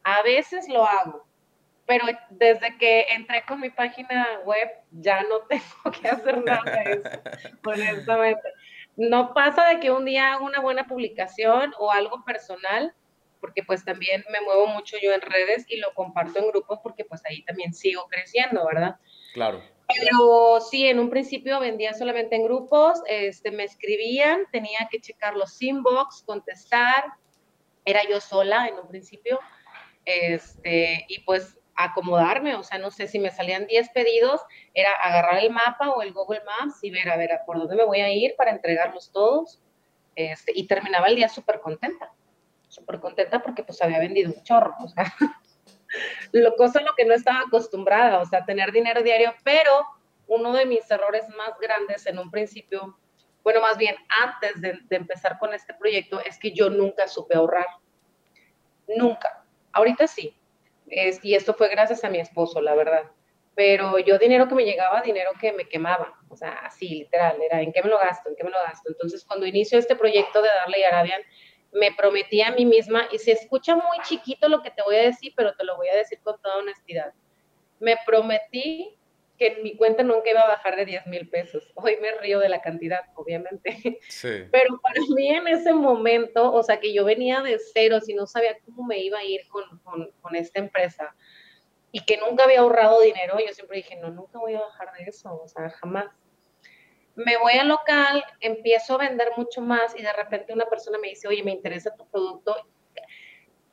a 0.04 0.22
veces 0.22 0.70
lo 0.70 0.86
hago, 0.86 1.26
pero 1.86 2.06
desde 2.30 2.78
que 2.78 3.08
entré 3.10 3.44
con 3.46 3.60
mi 3.60 3.70
página 3.70 4.40
web 4.46 4.70
ya 4.92 5.24
no 5.24 5.40
tengo 5.50 5.92
que 6.02 6.08
hacer 6.08 6.42
nada 6.44 6.64
de 6.64 6.92
eso, 6.94 7.10
honestamente. 7.66 8.50
No 8.96 9.34
pasa 9.34 9.68
de 9.68 9.80
que 9.80 9.92
un 9.92 10.06
día 10.06 10.34
haga 10.34 10.44
una 10.44 10.62
buena 10.62 10.86
publicación 10.86 11.74
o 11.80 11.92
algo 11.92 12.24
personal, 12.24 12.94
porque 13.42 13.64
pues 13.64 13.84
también 13.84 14.24
me 14.32 14.40
muevo 14.42 14.68
mucho 14.68 14.96
yo 15.02 15.12
en 15.12 15.22
redes 15.22 15.66
y 15.68 15.78
lo 15.78 15.94
comparto 15.94 16.40
en 16.40 16.48
grupos 16.48 16.80
porque 16.82 17.04
pues 17.04 17.22
ahí 17.26 17.42
también 17.44 17.74
sigo 17.74 18.08
creciendo, 18.08 18.66
¿verdad? 18.66 18.96
Claro. 19.34 19.62
Pero 20.00 20.60
sí, 20.62 20.88
en 20.88 21.00
un 21.00 21.10
principio 21.10 21.60
vendía 21.60 21.94
solamente 21.94 22.36
en 22.36 22.44
grupos, 22.44 23.02
este, 23.08 23.52
me 23.52 23.64
escribían, 23.64 24.46
tenía 24.52 24.88
que 24.90 25.00
checar 25.00 25.36
los 25.36 25.62
inbox, 25.62 26.24
contestar, 26.24 27.06
era 27.86 28.02
yo 28.10 28.20
sola 28.22 28.68
en 28.68 28.76
un 28.76 28.88
principio, 28.88 29.40
este, 30.06 31.06
y 31.08 31.20
pues 31.22 31.58
acomodarme, 31.76 32.56
o 32.56 32.64
sea, 32.64 32.78
no 32.78 32.92
sé 32.92 33.08
si 33.08 33.20
me 33.20 33.32
salían 33.32 33.66
10 33.66 33.90
pedidos, 33.90 34.42
era 34.74 34.92
agarrar 34.94 35.44
el 35.44 35.52
mapa 35.52 35.90
o 35.92 36.02
el 36.02 36.14
Google 36.14 36.42
Maps 36.46 36.84
y 36.84 36.92
ver, 36.92 37.10
a 37.10 37.18
ver, 37.18 37.32
por 37.46 37.58
dónde 37.58 37.76
me 37.76 37.86
voy 37.86 38.02
a 38.02 38.12
ir 38.12 38.36
para 38.36 38.52
entregarlos 38.52 39.12
todos, 39.12 39.62
este, 40.16 40.52
y 40.56 40.68
terminaba 40.68 41.08
el 41.08 41.16
día 41.16 41.30
súper 41.30 41.60
contenta, 41.62 42.12
súper 42.68 43.00
contenta 43.00 43.42
porque 43.42 43.64
pues 43.64 43.82
había 43.82 44.00
vendido 44.00 44.32
un 44.32 44.44
chorro, 44.44 44.76
o 44.84 44.88
sea, 44.88 45.14
lo 46.32 46.56
cosa 46.56 46.82
lo 46.82 46.94
que 46.96 47.06
no 47.06 47.14
estaba 47.14 47.42
acostumbrada, 47.42 48.20
o 48.20 48.26
sea, 48.26 48.46
tener 48.46 48.72
dinero 48.72 49.02
diario, 49.04 49.34
pero 49.44 49.72
uno 50.28 50.54
de 50.54 50.66
mis 50.66 50.90
errores 50.90 51.28
más 51.30 51.58
grandes 51.60 52.06
en 52.08 52.20
un 52.20 52.32
principio, 52.32 52.98
bueno, 53.44 53.62
más 53.62 53.78
bien 53.78 53.96
antes 54.24 54.62
de, 54.62 54.80
de 54.84 54.96
empezar 54.96 55.38
con 55.40 55.54
este 55.54 55.74
proyecto, 55.74 56.22
es 56.22 56.38
que 56.40 56.52
yo 56.52 56.70
nunca 56.70 57.08
supe 57.08 57.36
ahorrar, 57.36 57.68
nunca, 58.88 59.46
ahorita 59.74 60.08
sí, 60.08 60.38
y 61.24 61.36
esto 61.36 61.54
fue 61.54 61.70
gracias 61.70 62.04
a 62.04 62.10
mi 62.10 62.20
esposo, 62.20 62.62
la 62.62 62.76
verdad. 62.76 63.04
Pero 63.56 64.00
yo 64.00 64.18
dinero 64.18 64.48
que 64.48 64.56
me 64.56 64.66
llegaba, 64.66 65.02
dinero 65.02 65.32
que 65.40 65.52
me 65.54 65.68
quemaba, 65.68 66.18
o 66.30 66.36
sea, 66.36 66.52
así 66.64 66.88
literal, 66.90 67.42
era 67.42 67.62
en 67.62 67.72
qué 67.72 67.84
me 67.84 67.90
lo 67.90 67.98
gasto, 67.98 68.30
en 68.30 68.36
qué 68.36 68.44
me 68.44 68.50
lo 68.50 68.58
gasto. 68.66 68.90
Entonces, 68.90 69.26
cuando 69.26 69.46
inicio 69.46 69.78
este 69.78 69.96
proyecto 69.96 70.42
de 70.42 70.50
Darle 70.50 70.80
y 70.80 70.84
Arabian, 70.84 71.22
me 71.72 71.92
prometí 71.94 72.42
a 72.42 72.52
mí 72.52 72.66
misma, 72.66 73.08
y 73.12 73.18
se 73.18 73.32
escucha 73.32 73.76
muy 73.76 73.98
chiquito 74.04 74.50
lo 74.50 74.62
que 74.62 74.72
te 74.72 74.82
voy 74.84 74.96
a 74.98 75.04
decir, 75.04 75.34
pero 75.36 75.54
te 75.56 75.64
lo 75.64 75.78
voy 75.78 75.88
a 75.90 75.96
decir 75.96 76.20
con 76.22 76.40
toda 76.42 76.58
honestidad. 76.58 77.14
Me 77.80 77.98
prometí 78.06 78.98
que 79.38 79.48
en 79.48 79.64
mi 79.64 79.76
cuenta 79.76 80.04
nunca 80.04 80.30
iba 80.30 80.42
a 80.42 80.48
bajar 80.48 80.76
de 80.76 80.86
10 80.86 81.08
mil 81.08 81.28
pesos. 81.28 81.72
Hoy 81.76 81.98
me 82.00 82.12
río 82.20 82.40
de 82.40 82.50
la 82.50 82.62
cantidad, 82.62 83.02
obviamente. 83.16 84.00
Sí. 84.08 84.30
Pero 84.52 84.80
para 84.82 85.02
mí 85.16 85.30
en 85.30 85.48
ese 85.48 85.74
momento, 85.74 86.54
o 86.54 86.62
sea, 86.62 86.80
que 86.80 86.94
yo 86.94 87.06
venía 87.06 87.42
de 87.42 87.58
cero, 87.74 87.98
y 88.06 88.14
no 88.14 88.28
sabía 88.28 88.58
cómo 88.66 88.84
me 88.86 89.00
iba 89.00 89.18
a 89.18 89.24
ir 89.24 89.48
con, 89.48 89.80
con, 89.80 90.12
con 90.22 90.36
esta 90.36 90.60
empresa 90.60 91.16
y 91.92 92.06
que 92.06 92.18
nunca 92.18 92.46
había 92.46 92.62
ahorrado 92.62 93.02
dinero, 93.02 93.38
yo 93.46 93.54
siempre 93.54 93.78
dije, 93.78 93.98
no, 93.98 94.10
nunca 94.12 94.40
voy 94.40 94.56
a 94.56 94.62
bajar 94.62 94.94
de 94.98 95.04
eso, 95.06 95.42
o 95.44 95.48
sea, 95.48 95.70
jamás. 95.70 96.06
Me 97.16 97.38
voy 97.38 97.54
al 97.54 97.68
local, 97.68 98.24
empiezo 98.40 98.96
a 98.96 99.00
vender 99.00 99.30
mucho 99.38 99.62
más 99.62 99.94
y 99.98 100.02
de 100.02 100.14
repente 100.14 100.54
una 100.54 100.66
persona 100.66 100.98
me 100.98 101.10
dice, 101.10 101.28
oye, 101.28 101.44
me 101.44 101.52
interesa 101.52 101.96
tu 101.96 102.08
producto. 102.10 102.56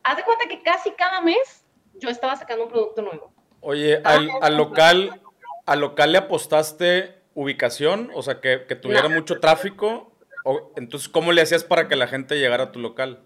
Haz 0.03 0.17
de 0.17 0.25
cuenta 0.25 0.47
que 0.49 0.63
casi 0.63 0.91
cada 0.93 1.21
mes 1.21 1.65
yo 1.95 2.09
estaba 2.09 2.37
sacando 2.37 2.65
un 2.65 2.71
producto 2.71 3.03
nuevo. 3.03 3.33
Oye, 3.61 4.01
al, 4.05 4.31
al 4.41 4.57
local, 4.57 5.21
¿Al 5.69 5.81
local 5.81 6.13
le 6.13 6.19
apostaste 6.19 7.15
ubicación? 7.35 8.11
O 8.15 8.23
sea, 8.23 8.41
que, 8.41 8.57
tuviera 8.81 9.11
mucho 9.11 9.39
tráfico. 9.39 10.11
O, 10.47 10.73
entonces, 10.77 11.11
¿cómo 11.11 11.31
le 11.31 11.43
hacías 11.43 11.63
para 11.63 11.89
que 11.89 11.95
la 11.95 12.07
gente 12.07 12.39
llegara 12.39 12.65
a 12.65 12.73
tu 12.73 12.79
local? 12.79 13.23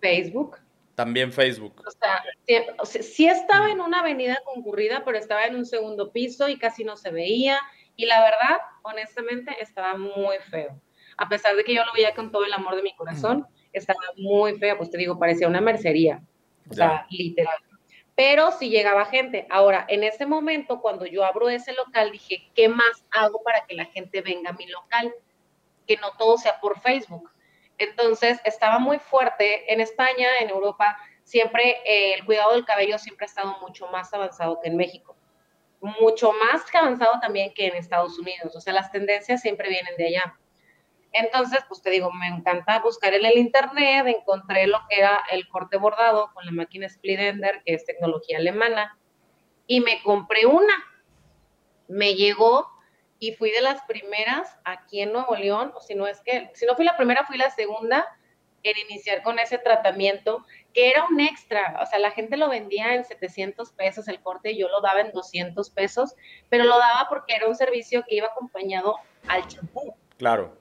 Facebook. 0.00 0.56
También 0.96 1.32
Facebook. 1.32 1.80
O 1.86 1.90
sea, 1.92 3.02
sí, 3.02 3.28
estaba 3.28 3.70
en 3.70 3.80
una 3.80 4.00
avenida 4.00 4.42
concurrida, 4.44 5.04
pero 5.04 5.16
estaba 5.16 5.44
en 5.44 5.54
un 5.54 5.64
segundo 5.64 6.10
piso 6.10 6.48
y 6.48 6.58
casi 6.58 6.82
no 6.82 6.96
se 6.96 7.12
veía. 7.12 7.60
Y 7.96 8.06
la 8.06 8.20
verdad, 8.22 8.58
honestamente, 8.82 9.56
estaba 9.60 9.96
muy 9.96 10.36
feo. 10.50 10.80
A 11.16 11.28
pesar 11.28 11.54
de 11.56 11.64
que 11.64 11.74
yo 11.74 11.84
lo 11.84 11.92
veía 11.92 12.14
con 12.14 12.30
todo 12.30 12.44
el 12.44 12.52
amor 12.52 12.76
de 12.76 12.82
mi 12.82 12.94
corazón, 12.94 13.46
estaba 13.72 14.00
muy 14.16 14.58
feo. 14.58 14.76
Pues 14.78 14.90
te 14.90 14.98
digo, 14.98 15.18
parecía 15.18 15.48
una 15.48 15.60
mercería. 15.60 16.22
O 16.70 16.74
sea, 16.74 17.06
literal 17.10 17.58
pero 18.20 18.52
sí 18.52 18.68
llegaba 18.68 19.06
gente. 19.06 19.46
Ahora, 19.48 19.86
en 19.88 20.04
ese 20.04 20.26
momento, 20.26 20.82
cuando 20.82 21.06
yo 21.06 21.24
abro 21.24 21.48
ese 21.48 21.72
local, 21.72 22.12
dije, 22.12 22.50
¿qué 22.54 22.68
más 22.68 23.02
hago 23.10 23.42
para 23.42 23.64
que 23.64 23.74
la 23.74 23.86
gente 23.86 24.20
venga 24.20 24.50
a 24.50 24.52
mi 24.52 24.66
local? 24.66 25.14
Que 25.86 25.96
no 25.96 26.12
todo 26.18 26.36
sea 26.36 26.60
por 26.60 26.78
Facebook. 26.80 27.30
Entonces, 27.78 28.38
estaba 28.44 28.78
muy 28.78 28.98
fuerte 28.98 29.72
en 29.72 29.80
España, 29.80 30.28
en 30.38 30.50
Europa, 30.50 30.98
siempre 31.24 31.78
eh, 31.86 32.12
el 32.12 32.26
cuidado 32.26 32.52
del 32.52 32.66
cabello 32.66 32.98
siempre 32.98 33.24
ha 33.24 33.28
estado 33.28 33.56
mucho 33.62 33.86
más 33.86 34.12
avanzado 34.12 34.60
que 34.60 34.68
en 34.68 34.76
México. 34.76 35.16
Mucho 35.80 36.32
más 36.32 36.62
avanzado 36.74 37.18
también 37.20 37.52
que 37.54 37.66
en 37.66 37.74
Estados 37.74 38.18
Unidos. 38.18 38.54
O 38.54 38.60
sea, 38.60 38.72
las 38.72 38.92
tendencias 38.92 39.40
siempre 39.40 39.68
vienen 39.68 39.96
de 39.96 40.08
allá. 40.08 40.36
Entonces, 41.12 41.60
pues 41.68 41.82
te 41.82 41.90
digo, 41.90 42.12
me 42.12 42.28
encanta 42.28 42.78
buscar 42.80 43.14
en 43.14 43.24
el 43.24 43.36
internet, 43.36 44.06
encontré 44.06 44.66
lo 44.66 44.78
que 44.88 44.98
era 45.00 45.20
el 45.32 45.48
corte 45.48 45.76
bordado 45.76 46.30
con 46.32 46.46
la 46.46 46.52
máquina 46.52 46.86
Split 46.86 47.18
Ender, 47.18 47.62
que 47.64 47.74
es 47.74 47.84
tecnología 47.84 48.38
alemana, 48.38 48.96
y 49.66 49.80
me 49.80 50.02
compré 50.02 50.46
una. 50.46 50.74
Me 51.88 52.14
llegó 52.14 52.68
y 53.18 53.32
fui 53.32 53.50
de 53.50 53.60
las 53.60 53.82
primeras 53.82 54.56
aquí 54.64 55.00
en 55.00 55.12
Nuevo 55.12 55.34
León, 55.34 55.72
o 55.74 55.80
si 55.80 55.94
no 55.94 56.06
es 56.06 56.20
que, 56.20 56.50
si 56.54 56.64
no 56.64 56.76
fui 56.76 56.84
la 56.84 56.96
primera, 56.96 57.26
fui 57.26 57.36
la 57.36 57.50
segunda 57.50 58.06
en 58.62 58.78
iniciar 58.88 59.22
con 59.22 59.38
ese 59.38 59.58
tratamiento, 59.58 60.44
que 60.72 60.90
era 60.90 61.04
un 61.06 61.20
extra, 61.20 61.78
o 61.82 61.86
sea, 61.86 61.98
la 61.98 62.10
gente 62.10 62.36
lo 62.36 62.48
vendía 62.48 62.94
en 62.94 63.04
700 63.04 63.72
pesos 63.72 64.08
el 64.08 64.20
corte, 64.20 64.56
yo 64.56 64.68
lo 64.68 64.80
daba 64.80 65.00
en 65.00 65.12
200 65.12 65.70
pesos, 65.70 66.14
pero 66.48 66.64
lo 66.64 66.78
daba 66.78 67.06
porque 67.08 67.34
era 67.34 67.48
un 67.48 67.56
servicio 67.56 68.04
que 68.08 68.16
iba 68.16 68.28
acompañado 68.28 68.96
al 69.28 69.46
champú. 69.46 69.94
Claro. 70.16 70.56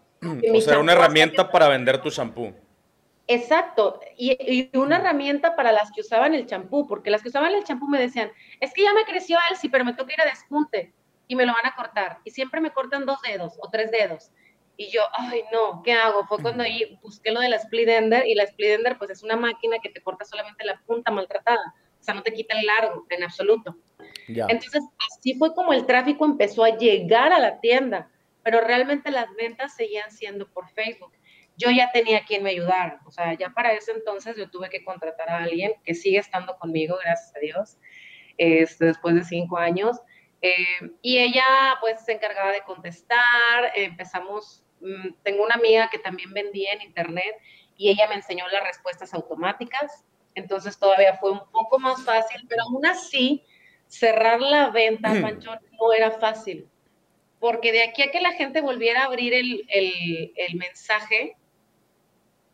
O 0.54 0.62
sea, 0.62 0.80
una 0.80 0.94
herramienta 0.94 1.50
para 1.50 1.68
vender 1.68 2.02
tu 2.02 2.10
champú. 2.10 2.54
Exacto, 3.32 4.00
y, 4.18 4.70
una 4.76 4.98
herramienta 4.98 5.56
para 5.56 5.72
las 5.72 5.92
que 5.92 6.02
usaban 6.02 6.34
el 6.34 6.48
champú, 6.48 6.88
porque 6.88 7.12
las 7.12 7.22
que 7.22 7.30
usaban 7.30 7.54
el 7.54 7.64
champú 7.64 7.88
me 7.88 8.00
decían, 8.00 8.32
es 8.60 8.74
que 8.74 8.82
ya 8.82 8.94
me 8.94 9.06
creció 9.06 9.38
el 9.52 9.56
sí, 9.56 9.70
pero 9.70 9.86
me 9.86 9.94
toca 9.94 10.14
ir 10.14 10.22
a 10.22 10.26
despunte 10.26 10.92
y 11.28 11.36
me 11.36 11.46
lo 11.46 11.54
van 11.54 11.68
a 11.68 11.76
cortar. 11.76 12.18
Y 12.24 12.32
siempre 12.32 12.60
me 12.60 12.72
cortan 12.72 13.06
dos 13.06 13.22
dedos 13.22 13.54
o 13.62 13.70
tres 13.70 13.92
dedos. 13.92 14.32
Y 14.80 14.90
yo, 14.92 15.02
ay, 15.18 15.44
no, 15.52 15.82
¿qué 15.84 15.92
hago? 15.92 16.26
Fue 16.26 16.42
cuando 16.42 16.64
ahí 16.64 16.98
busqué 17.02 17.32
lo 17.32 17.42
de 17.42 17.50
la 17.50 17.58
split 17.58 17.90
ender 17.90 18.26
y 18.26 18.34
la 18.34 18.44
split 18.44 18.70
ender 18.70 18.98
pues 18.98 19.10
es 19.10 19.24
una 19.24 19.36
máquina 19.36 19.78
que 19.84 19.90
te 19.90 20.02
corta 20.02 20.24
solamente 20.24 20.64
la 20.64 20.80
punta 20.86 21.12
maltratada, 21.12 21.76
o 22.00 22.04
sea, 22.04 22.14
no 22.14 22.24
te 22.24 22.32
quita 22.32 22.58
el 22.58 22.66
largo 22.66 23.06
en 23.10 23.24
absoluto. 23.24 23.76
Entonces, 24.28 24.84
así 25.12 25.36
fue 25.36 25.54
como 25.54 25.74
el 25.74 25.86
tráfico 25.86 26.24
empezó 26.24 26.64
a 26.64 26.78
llegar 26.78 27.34
a 27.34 27.40
la 27.40 27.60
tienda 27.60 28.10
pero 28.42 28.62
realmente 28.62 29.12
las 29.12 29.28
ventas 29.36 29.76
seguían 29.76 30.10
siendo 30.12 30.50
por 30.50 30.70
Facebook. 30.70 31.12
Yo 31.58 31.72
ya 31.72 31.92
tenía 31.92 32.24
quien 32.24 32.42
me 32.42 32.52
ayudara, 32.52 33.02
o 33.06 33.12
sea, 33.12 33.34
ya 33.34 33.50
para 33.50 33.74
ese 33.74 33.92
entonces 33.92 34.38
yo 34.38 34.50
tuve 34.50 34.70
que 34.70 34.84
contratar 34.86 35.30
a 35.30 35.44
alguien 35.44 35.74
que 35.84 35.94
sigue 35.94 36.20
estando 36.20 36.58
conmigo, 36.58 36.98
gracias 37.04 37.36
a 37.36 37.40
Dios, 37.40 37.78
este, 38.38 38.86
después 38.86 39.16
de 39.16 39.24
cinco 39.24 39.58
años, 39.58 39.98
Eh, 40.42 40.96
y 41.02 41.18
ella 41.18 41.44
pues 41.82 42.06
se 42.06 42.14
encargaba 42.14 42.54
de 42.54 42.62
contestar, 42.62 43.74
empezamos, 43.76 44.64
tengo 45.24 45.44
una 45.44 45.56
amiga 45.56 45.90
que 45.90 46.00
también 46.00 46.34
vendía 46.34 46.74
en 46.74 46.82
internet 46.82 47.36
y 47.78 47.90
ella 47.90 48.08
me 48.08 48.16
enseñó 48.16 48.48
las 48.50 48.64
respuestas 48.64 49.14
automáticas, 49.14 50.04
entonces 50.36 50.78
todavía 50.78 51.18
fue 51.18 51.32
un 51.32 51.42
poco 51.52 51.80
más 51.80 52.04
fácil, 52.04 52.46
pero 52.48 52.64
aún 52.64 52.86
así 52.86 53.44
cerrar 53.88 54.42
la 54.42 54.70
venta, 54.70 55.14
Pancho, 55.22 55.52
no 55.80 55.94
era 55.94 56.12
fácil, 56.12 56.68
porque 57.40 57.72
de 57.72 57.84
aquí 57.84 58.04
a 58.04 58.12
que 58.12 58.22
la 58.22 58.34
gente 58.34 58.62
volviera 58.62 59.02
a 59.02 59.06
abrir 59.06 59.34
el, 59.34 59.66
el, 59.70 60.34
el 60.36 60.56
mensaje, 60.56 61.36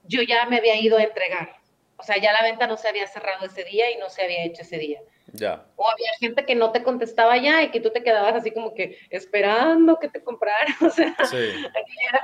yo 0.03 0.21
ya 0.21 0.45
me 0.45 0.57
había 0.57 0.79
ido 0.79 0.97
a 0.97 1.03
entregar. 1.03 1.57
O 1.97 2.03
sea, 2.03 2.17
ya 2.17 2.33
la 2.33 2.43
venta 2.43 2.67
no 2.67 2.77
se 2.77 2.87
había 2.87 3.07
cerrado 3.07 3.45
ese 3.45 3.63
día 3.63 3.89
y 3.91 3.97
no 3.97 4.09
se 4.09 4.23
había 4.23 4.43
hecho 4.43 4.61
ese 4.61 4.77
día. 4.77 4.99
Ya. 5.33 5.65
O 5.75 5.89
había 5.89 6.11
gente 6.19 6.45
que 6.45 6.55
no 6.55 6.71
te 6.71 6.83
contestaba 6.83 7.37
ya 7.37 7.63
y 7.63 7.71
que 7.71 7.79
tú 7.79 7.89
te 7.89 8.03
quedabas 8.03 8.35
así 8.35 8.51
como 8.51 8.73
que 8.73 8.97
esperando 9.09 9.99
que 9.99 10.09
te 10.09 10.23
compraran. 10.23 10.67
O 10.81 10.89
sea, 10.89 11.15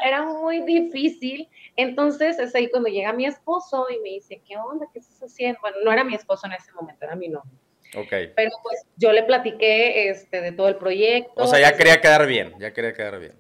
era, 0.06 0.24
muy 0.24 0.62
difícil. 0.62 1.50
Entonces 1.76 2.40
es 2.40 2.54
ahí 2.56 2.70
cuando 2.70 2.90
llega 2.90 3.12
mi 3.14 3.26
esposo 3.26 3.88
y 3.90 4.00
me 4.00 4.10
dice, 4.10 4.42
¿qué 4.48 4.56
onda? 4.58 4.88
¿Qué 4.94 5.00
estás 5.00 5.20
haciendo? 5.22 5.60
Bueno, 5.62 5.78
no 5.84 5.92
era 5.92 6.04
mi 6.04 6.16
esposo 6.16 6.46
en 6.48 6.54
ese 6.54 6.72
momento, 6.74 7.04
era 7.04 7.16
mi 7.16 7.28
novio. 7.28 7.52
Ok. 7.96 8.14
Pero 8.36 8.52
pues 8.64 8.86
yo 8.96 9.12
le 9.12 9.24
platiqué 9.24 10.10
este, 10.10 10.42
de 10.42 10.52
todo 10.52 10.70
el 10.70 10.78
proyecto. 10.78 11.44
O 11.44 11.48
sea, 11.48 11.60
ya 11.60 11.76
quería 11.76 12.00
quedar 12.00 12.26
bien, 12.26 12.54
ya 12.60 12.72
quería 12.72 12.94
quedar 12.94 13.20
bien. 13.20 13.34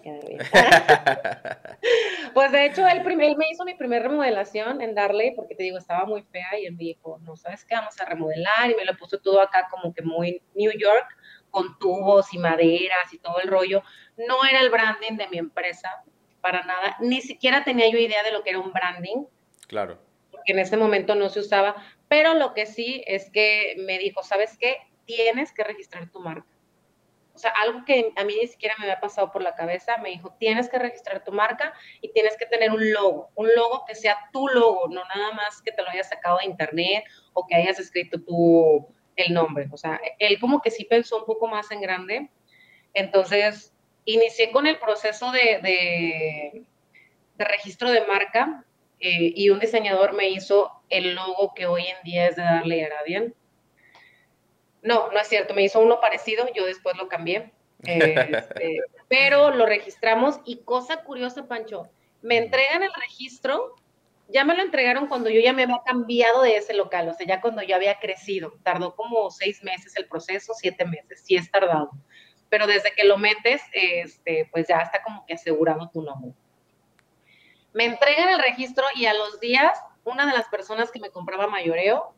pues 2.34 2.52
de 2.52 2.66
hecho, 2.66 2.86
él, 2.86 3.02
primer, 3.02 3.36
me 3.36 3.48
hizo 3.50 3.64
mi 3.64 3.74
primera 3.74 4.08
remodelación 4.08 4.80
en 4.80 4.94
Darley, 4.94 5.32
porque 5.34 5.54
te 5.54 5.64
digo, 5.64 5.78
estaba 5.78 6.06
muy 6.06 6.22
fea 6.22 6.58
y 6.58 6.66
él 6.66 6.72
me 6.72 6.84
dijo, 6.84 7.18
no, 7.22 7.36
¿sabes 7.36 7.64
qué? 7.64 7.74
Vamos 7.74 8.00
a 8.00 8.04
remodelar 8.04 8.70
y 8.70 8.74
me 8.74 8.84
lo 8.84 8.96
puso 8.96 9.18
todo 9.18 9.40
acá 9.40 9.68
como 9.70 9.92
que 9.92 10.02
muy 10.02 10.42
New 10.54 10.72
York, 10.72 11.16
con 11.50 11.78
tubos 11.78 12.32
y 12.32 12.38
maderas 12.38 13.12
y 13.12 13.18
todo 13.18 13.40
el 13.40 13.48
rollo. 13.48 13.82
No 14.16 14.44
era 14.44 14.60
el 14.60 14.70
branding 14.70 15.16
de 15.16 15.28
mi 15.28 15.38
empresa, 15.38 16.02
para 16.40 16.62
nada. 16.62 16.96
Ni 17.00 17.20
siquiera 17.20 17.64
tenía 17.64 17.90
yo 17.90 17.98
idea 17.98 18.22
de 18.22 18.32
lo 18.32 18.42
que 18.42 18.50
era 18.50 18.58
un 18.58 18.72
branding. 18.72 19.24
Claro. 19.68 19.98
Porque 20.30 20.52
en 20.52 20.58
ese 20.58 20.76
momento 20.76 21.14
no 21.14 21.28
se 21.28 21.40
usaba. 21.40 21.76
Pero 22.08 22.34
lo 22.34 22.54
que 22.54 22.66
sí 22.66 23.02
es 23.06 23.30
que 23.30 23.74
me 23.78 23.98
dijo, 23.98 24.22
¿sabes 24.22 24.56
qué? 24.58 24.76
Tienes 25.04 25.52
que 25.52 25.64
registrar 25.64 26.08
tu 26.10 26.20
marca 26.20 26.51
o 27.34 27.38
sea, 27.38 27.50
algo 27.50 27.84
que 27.84 28.12
a 28.16 28.24
mí 28.24 28.34
ni 28.40 28.46
siquiera 28.46 28.74
me 28.78 28.84
había 28.84 29.00
pasado 29.00 29.32
por 29.32 29.42
la 29.42 29.54
cabeza, 29.54 29.96
me 29.98 30.10
dijo, 30.10 30.34
tienes 30.38 30.68
que 30.68 30.78
registrar 30.78 31.24
tu 31.24 31.32
marca 31.32 31.72
y 32.00 32.12
tienes 32.12 32.36
que 32.36 32.46
tener 32.46 32.70
un 32.70 32.92
logo, 32.92 33.30
un 33.34 33.48
logo 33.54 33.84
que 33.86 33.94
sea 33.94 34.16
tu 34.32 34.48
logo, 34.48 34.88
no 34.88 35.02
nada 35.14 35.32
más 35.32 35.62
que 35.62 35.72
te 35.72 35.82
lo 35.82 35.88
hayas 35.88 36.08
sacado 36.08 36.38
de 36.38 36.46
internet 36.46 37.04
o 37.32 37.46
que 37.46 37.54
hayas 37.54 37.78
escrito 37.78 38.20
tú 38.20 38.86
el 39.16 39.32
nombre. 39.32 39.68
O 39.72 39.76
sea, 39.76 40.00
él 40.18 40.38
como 40.40 40.60
que 40.60 40.70
sí 40.70 40.84
pensó 40.84 41.18
un 41.18 41.24
poco 41.24 41.48
más 41.48 41.70
en 41.70 41.80
grande. 41.80 42.30
Entonces, 42.92 43.72
inicié 44.04 44.50
con 44.50 44.66
el 44.66 44.78
proceso 44.78 45.32
de, 45.32 45.60
de, 45.62 46.64
registro 47.44 47.90
de 47.90 48.06
marca 48.06 48.64
eh, 49.00 49.32
y 49.34 49.50
un 49.50 49.58
diseñador 49.58 50.12
me 50.12 50.28
hizo 50.28 50.70
el 50.90 51.14
logo 51.14 51.54
que 51.54 51.66
hoy 51.66 51.86
en 51.86 51.96
día 52.04 52.28
es 52.28 52.36
de 52.36 52.42
Darley 52.42 52.82
Arabian 52.82 53.34
no, 54.82 55.10
no 55.12 55.18
es 55.18 55.28
cierto, 55.28 55.54
me 55.54 55.62
hizo 55.62 55.80
uno 55.80 56.00
parecido, 56.00 56.46
yo 56.54 56.66
después 56.66 56.96
lo 56.96 57.08
cambié. 57.08 57.52
Este, 57.84 58.80
pero 59.08 59.50
lo 59.50 59.66
registramos 59.66 60.40
y 60.44 60.58
cosa 60.58 61.02
curiosa, 61.04 61.46
Pancho, 61.46 61.88
me 62.20 62.36
entregan 62.36 62.82
el 62.82 62.92
registro, 62.94 63.76
ya 64.28 64.44
me 64.44 64.56
lo 64.56 64.62
entregaron 64.62 65.06
cuando 65.06 65.30
yo 65.30 65.40
ya 65.40 65.52
me 65.52 65.64
había 65.64 65.82
cambiado 65.84 66.42
de 66.42 66.56
ese 66.56 66.74
local, 66.74 67.08
o 67.08 67.14
sea, 67.14 67.26
ya 67.26 67.40
cuando 67.40 67.62
yo 67.62 67.76
había 67.76 67.98
crecido. 67.98 68.54
Tardó 68.62 68.94
como 68.94 69.30
seis 69.30 69.62
meses 69.62 69.96
el 69.96 70.06
proceso, 70.06 70.52
siete 70.54 70.84
meses, 70.84 71.22
sí 71.24 71.36
es 71.36 71.50
tardado. 71.50 71.90
Pero 72.48 72.66
desde 72.66 72.92
que 72.94 73.04
lo 73.04 73.18
metes, 73.18 73.62
este, 73.72 74.48
pues 74.50 74.66
ya 74.68 74.78
está 74.78 75.02
como 75.02 75.24
que 75.26 75.34
asegurado 75.34 75.90
tu 75.90 76.02
nombre. 76.02 76.32
Me 77.72 77.84
entregan 77.84 78.28
el 78.28 78.42
registro 78.42 78.84
y 78.94 79.06
a 79.06 79.14
los 79.14 79.40
días, 79.40 79.78
una 80.04 80.26
de 80.26 80.32
las 80.32 80.48
personas 80.48 80.90
que 80.90 81.00
me 81.00 81.10
compraba 81.10 81.46
mayoreo 81.46 82.14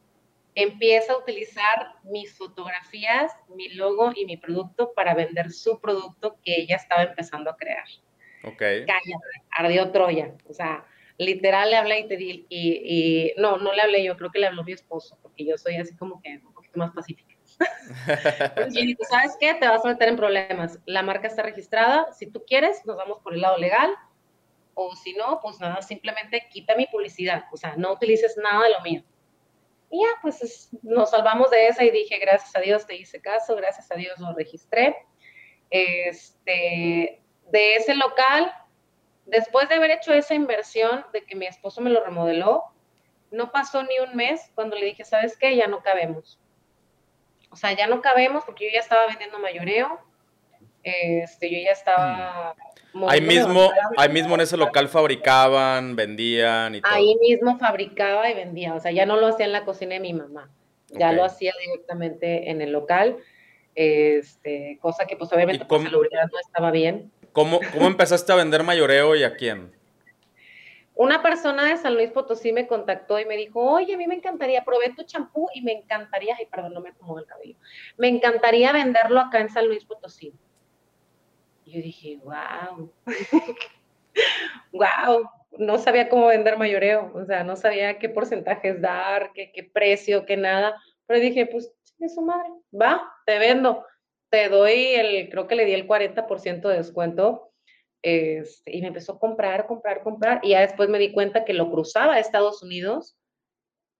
empieza 0.54 1.12
a 1.12 1.18
utilizar 1.18 1.94
mis 2.04 2.36
fotografías, 2.36 3.32
mi 3.48 3.68
logo 3.70 4.12
y 4.14 4.24
mi 4.24 4.36
producto 4.36 4.92
para 4.94 5.14
vender 5.14 5.50
su 5.50 5.80
producto 5.80 6.38
que 6.44 6.60
ella 6.62 6.76
estaba 6.76 7.02
empezando 7.02 7.50
a 7.50 7.56
crear. 7.56 7.86
Ok. 8.44 8.58
Cállate, 8.58 9.42
ardió 9.50 9.90
Troya. 9.90 10.34
O 10.48 10.54
sea, 10.54 10.86
literal 11.18 11.70
le 11.70 11.76
hablé 11.76 12.00
y 12.00 12.08
te 12.08 12.16
di, 12.16 12.46
y, 12.48 13.32
no, 13.36 13.58
no 13.58 13.72
le 13.72 13.82
hablé 13.82 14.04
yo, 14.04 14.16
creo 14.16 14.30
que 14.30 14.38
le 14.38 14.46
habló 14.46 14.64
mi 14.64 14.72
esposo, 14.72 15.18
porque 15.22 15.44
yo 15.44 15.56
soy 15.58 15.76
así 15.76 15.94
como 15.96 16.20
que 16.22 16.40
un 16.44 16.52
poquito 16.52 16.78
más 16.78 16.92
pacífica. 16.92 17.34
y 18.72 18.96
¿sabes 19.08 19.36
qué? 19.40 19.54
Te 19.54 19.68
vas 19.68 19.84
a 19.84 19.88
meter 19.88 20.08
en 20.08 20.16
problemas. 20.16 20.78
La 20.86 21.02
marca 21.02 21.28
está 21.28 21.42
registrada, 21.42 22.12
si 22.12 22.26
tú 22.26 22.44
quieres, 22.46 22.84
nos 22.84 22.96
vamos 22.96 23.20
por 23.22 23.34
el 23.34 23.40
lado 23.40 23.58
legal, 23.58 23.94
o 24.74 24.94
si 24.96 25.14
no, 25.14 25.40
pues 25.40 25.60
nada, 25.60 25.82
simplemente 25.82 26.46
quita 26.50 26.74
mi 26.76 26.86
publicidad, 26.86 27.44
o 27.52 27.56
sea, 27.56 27.74
no 27.76 27.92
utilices 27.92 28.36
nada 28.36 28.64
de 28.64 28.72
lo 28.72 28.80
mío. 28.80 29.04
Y 29.94 30.00
ya, 30.00 30.08
pues 30.22 30.70
nos 30.82 31.10
salvamos 31.10 31.52
de 31.52 31.68
esa 31.68 31.84
y 31.84 31.90
dije, 31.92 32.18
gracias 32.18 32.56
a 32.56 32.58
Dios 32.58 32.84
te 32.84 32.96
hice 32.96 33.20
caso, 33.20 33.54
gracias 33.54 33.92
a 33.92 33.94
Dios 33.94 34.18
lo 34.18 34.34
registré. 34.34 34.96
Este, 35.70 37.22
de 37.52 37.76
ese 37.76 37.94
local, 37.94 38.52
después 39.24 39.68
de 39.68 39.76
haber 39.76 39.92
hecho 39.92 40.12
esa 40.12 40.34
inversión 40.34 41.06
de 41.12 41.24
que 41.24 41.36
mi 41.36 41.46
esposo 41.46 41.80
me 41.80 41.90
lo 41.90 42.04
remodeló, 42.04 42.64
no 43.30 43.52
pasó 43.52 43.84
ni 43.84 43.96
un 44.00 44.16
mes 44.16 44.50
cuando 44.56 44.74
le 44.74 44.86
dije, 44.86 45.04
¿sabes 45.04 45.38
qué? 45.38 45.54
Ya 45.54 45.68
no 45.68 45.80
cabemos. 45.80 46.40
O 47.50 47.56
sea, 47.56 47.72
ya 47.72 47.86
no 47.86 48.02
cabemos 48.02 48.44
porque 48.44 48.64
yo 48.64 48.70
ya 48.72 48.80
estaba 48.80 49.06
vendiendo 49.06 49.38
mayoreo, 49.38 50.00
este, 50.84 51.50
yo 51.50 51.58
ya 51.64 51.72
estaba... 51.72 52.54
Mm. 52.92 53.08
Ahí 53.08 53.20
mismo, 53.20 53.70
ahí 53.96 54.08
mismo 54.08 54.36
en 54.36 54.42
ese 54.42 54.56
local 54.56 54.88
fabricaban, 54.88 55.96
vendían 55.96 56.76
y 56.76 56.80
todo. 56.80 56.92
Ahí 56.92 57.16
mismo 57.16 57.58
fabricaba 57.58 58.30
y 58.30 58.34
vendía, 58.34 58.72
o 58.74 58.78
sea, 58.78 58.92
ya 58.92 59.04
no 59.04 59.16
lo 59.16 59.26
hacía 59.26 59.46
en 59.46 59.52
la 59.52 59.64
cocina 59.64 59.94
de 59.94 60.00
mi 60.00 60.12
mamá, 60.12 60.48
ya 60.90 61.10
lo 61.10 61.24
hacía 61.24 61.52
directamente 61.60 62.50
en 62.50 62.62
el 62.62 62.70
local, 62.70 63.16
este, 63.74 64.78
cosa 64.80 65.06
que 65.06 65.16
pues 65.16 65.32
obviamente 65.32 65.64
por 65.64 65.82
seguridad 65.82 66.30
no 66.30 66.38
estaba 66.38 66.70
bien. 66.70 67.10
¿Cómo, 67.32 67.58
¿Cómo 67.72 67.88
empezaste 67.88 68.32
a 68.32 68.36
vender 68.36 68.62
mayoreo 68.62 69.16
y 69.16 69.24
a 69.24 69.34
quién? 69.34 69.72
Una 70.94 71.20
persona 71.20 71.64
de 71.64 71.76
San 71.76 71.94
Luis 71.94 72.12
Potosí 72.12 72.52
me 72.52 72.68
contactó 72.68 73.18
y 73.18 73.24
me 73.24 73.36
dijo, 73.36 73.60
oye, 73.60 73.94
a 73.94 73.96
mí 73.96 74.06
me 74.06 74.14
encantaría, 74.14 74.64
probé 74.64 74.94
tu 74.94 75.02
champú 75.02 75.48
y 75.52 75.62
me 75.62 75.72
encantaría, 75.72 76.36
ay, 76.38 76.46
perdón, 76.46 76.72
no 76.72 76.80
me 76.80 76.90
acomodo 76.90 77.18
el 77.18 77.26
cabello, 77.26 77.56
me 77.96 78.06
encantaría 78.06 78.70
venderlo 78.70 79.18
acá 79.18 79.40
en 79.40 79.48
San 79.48 79.66
Luis 79.66 79.84
Potosí. 79.84 80.32
Yo 81.66 81.80
dije, 81.80 82.18
wow, 82.22 82.90
wow, 84.72 85.30
no 85.58 85.78
sabía 85.78 86.08
cómo 86.08 86.26
vender 86.26 86.58
mayoreo, 86.58 87.10
o 87.14 87.24
sea, 87.24 87.44
no 87.44 87.56
sabía 87.56 87.98
qué 87.98 88.08
porcentajes 88.08 88.80
dar, 88.80 89.32
qué, 89.34 89.50
qué 89.52 89.64
precio, 89.64 90.26
qué 90.26 90.36
nada, 90.36 90.80
pero 91.06 91.20
dije, 91.20 91.46
pues, 91.46 91.72
es 91.98 92.14
su 92.14 92.22
madre, 92.22 92.50
va, 92.72 93.02
te 93.26 93.38
vendo, 93.38 93.84
te 94.30 94.48
doy 94.48 94.94
el, 94.94 95.30
creo 95.30 95.46
que 95.46 95.54
le 95.54 95.64
di 95.64 95.72
el 95.72 95.86
40% 95.86 96.68
de 96.68 96.76
descuento, 96.76 97.52
este, 98.02 98.76
y 98.76 98.82
me 98.82 98.88
empezó 98.88 99.12
a 99.12 99.18
comprar, 99.18 99.66
comprar, 99.66 100.02
comprar, 100.02 100.40
y 100.42 100.50
ya 100.50 100.60
después 100.60 100.88
me 100.88 100.98
di 100.98 101.12
cuenta 101.12 101.44
que 101.44 101.54
lo 101.54 101.70
cruzaba 101.70 102.14
a 102.14 102.18
Estados 102.18 102.62
Unidos 102.62 103.16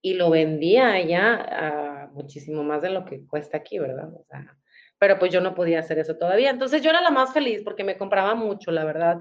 y 0.03 0.13
lo 0.13 0.29
vendía 0.29 0.91
allá 0.91 2.03
a 2.03 2.07
muchísimo 2.07 2.63
más 2.63 2.83
de 2.83 2.91
lo 2.91 3.05
que 3.05 3.25
cuesta 3.25 3.57
aquí, 3.57 3.79
¿verdad? 3.79 4.13
O 4.13 4.23
sea, 4.29 4.55
pero 4.99 5.19
pues 5.19 5.31
yo 5.31 5.41
no 5.41 5.55
podía 5.55 5.79
hacer 5.79 5.99
eso 5.99 6.17
todavía. 6.17 6.49
Entonces 6.49 6.81
yo 6.81 6.89
era 6.89 7.01
la 7.01 7.11
más 7.11 7.33
feliz 7.33 7.61
porque 7.63 7.83
me 7.83 7.97
compraba 7.97 8.35
mucho, 8.35 8.71
la 8.71 8.85
verdad. 8.85 9.17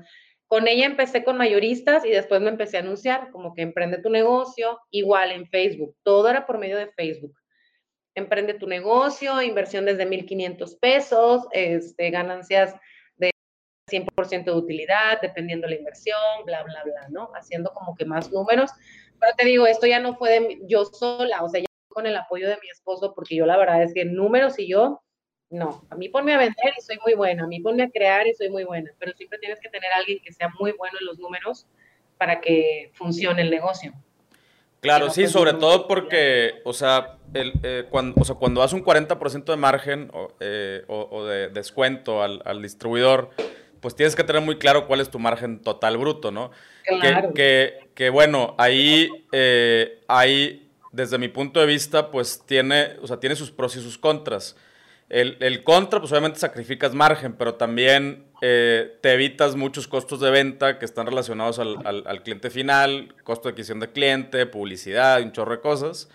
Con 0.47 0.69
ella 0.69 0.87
empecé 0.87 1.25
con 1.25 1.37
mayoristas 1.37 2.05
y 2.05 2.11
después 2.11 2.41
me 2.41 2.51
empecé 2.51 2.77
a 2.77 2.81
anunciar, 2.81 3.31
como 3.31 3.55
que 3.55 3.63
emprende 3.63 3.99
tu 3.99 4.11
negocio, 4.11 4.79
igual 4.91 5.33
en 5.33 5.49
Facebook, 5.49 5.97
todo 6.03 6.29
era 6.29 6.47
por 6.47 6.59
medio 6.59 6.77
de 6.77 6.93
Facebook. 6.93 7.35
Emprende 8.15 8.55
tu 8.55 8.69
negocio, 8.69 9.43
inversión 9.43 9.87
desde 9.87 10.07
1.500 10.07 10.79
pesos, 10.79 11.49
este, 11.51 12.11
ganancias 12.11 12.77
de 13.17 13.31
100% 13.91 14.45
de 14.45 14.53
utilidad, 14.53 15.21
dependiendo 15.21 15.67
la 15.67 15.75
inversión, 15.75 16.17
bla, 16.45 16.63
bla, 16.63 16.85
bla, 16.85 17.09
¿no? 17.11 17.33
Haciendo 17.35 17.73
como 17.73 17.97
que 17.97 18.05
más 18.05 18.31
números. 18.31 18.71
Pero 19.19 19.33
te 19.37 19.47
digo, 19.47 19.67
esto 19.67 19.87
ya 19.87 19.99
no 19.99 20.15
fue 20.15 20.31
de 20.31 20.61
yo 20.69 20.85
sola, 20.85 21.43
o 21.43 21.49
sea, 21.49 21.61
ya 21.61 21.67
con 21.89 22.07
el 22.07 22.17
apoyo 22.17 22.49
de 22.49 22.59
mi 22.63 22.69
esposo, 22.71 23.15
porque 23.15 23.35
yo 23.35 23.47
la 23.47 23.57
verdad 23.57 23.83
es 23.83 23.95
que 23.95 24.05
números 24.05 24.59
y 24.59 24.69
yo 24.69 25.03
no, 25.55 25.85
a 25.89 25.95
mí 25.95 26.09
ponme 26.09 26.35
a 26.35 26.39
vender 26.39 26.75
y 26.77 26.81
soy 26.83 26.99
muy 27.05 27.15
buena, 27.15 27.45
a 27.45 27.47
mí 27.47 27.61
ponme 27.61 27.85
a 27.85 27.91
crear 27.91 28.27
y 28.27 28.35
soy 28.35 28.51
muy 28.51 28.65
buena, 28.65 28.91
pero 28.99 29.13
siempre 29.13 29.39
tienes 29.39 29.61
que 29.61 29.69
tener 29.69 29.91
a 29.93 29.99
alguien 29.99 30.19
que 30.23 30.33
sea 30.33 30.51
muy 30.59 30.73
bueno 30.73 30.99
en 31.01 31.07
los 31.07 31.19
números 31.19 31.67
para 32.19 32.41
que 32.41 32.91
funcione 32.95 33.43
el 33.43 33.51
negocio. 33.51 33.93
Claro, 34.81 35.09
sí, 35.11 35.29
sobre 35.29 35.55
todo 35.55 35.89
porque, 35.89 36.61
o 36.65 36.75
sea, 36.75 37.17
el, 37.33 37.53
eh, 37.63 37.87
cuando, 37.89 38.21
o 38.21 38.25
sea, 38.25 38.35
cuando 38.35 38.61
das 38.61 38.75
un 38.75 38.85
40% 38.85 39.45
de 39.45 39.57
margen 39.57 40.11
eh, 40.41 40.85
o, 40.89 41.25
de 41.25 41.49
descuento 41.49 42.23
al, 42.23 42.61
distribuidor, 42.61 43.31
pues 43.81 43.97
tienes 43.97 44.15
que 44.15 44.25
tener 44.25 44.43
muy 44.43 44.59
claro 44.59 44.87
cuál 44.87 45.01
es 45.01 45.11
tu 45.11 45.19
margen 45.19 45.63
total 45.63 45.97
bruto, 45.97 46.31
¿no? 46.31 46.51
Claro. 46.85 47.33
Que, 47.33 47.89
que, 47.95 48.11
bueno, 48.11 48.55
ahí, 48.59 49.09
eh, 49.33 50.01
ahí, 50.07 50.69
desde 50.93 51.17
mi 51.17 51.29
punto 51.29 51.61
de 51.61 51.67
vista, 51.67 52.11
pues 52.11 52.43
tiene, 52.45 52.97
o 53.01 53.07
sea, 53.07 53.19
tiene 53.19 53.37
sus 53.37 53.51
pros 53.51 53.77
y 53.77 53.81
sus 53.81 53.97
contras. 53.97 54.55
El, 55.11 55.63
contra, 55.65 56.01
pues 56.01 56.11
obviamente 56.13 56.39
sacrificas 56.39 56.95
margen, 56.95 57.35
pero 57.35 57.55
también 57.55 58.25
eh, 58.41 58.99
te 59.01 59.13
evitas 59.13 59.55
muchos 59.55 59.87
costos 59.87 60.21
de 60.21 60.31
venta 60.31 60.79
que 60.79 60.85
están 60.85 61.07
relacionados 61.07 61.59
al, 61.59 62.23
cliente 62.23 62.51
final, 62.51 63.15
costo 63.23 63.49
de 63.49 63.53
adquisición 63.53 63.81
de 63.81 63.93
cliente, 63.93 64.47
publicidad, 64.47 65.23
un 65.23 65.33
chorro 65.33 65.53
de 65.53 65.61
cosas. 65.61 66.09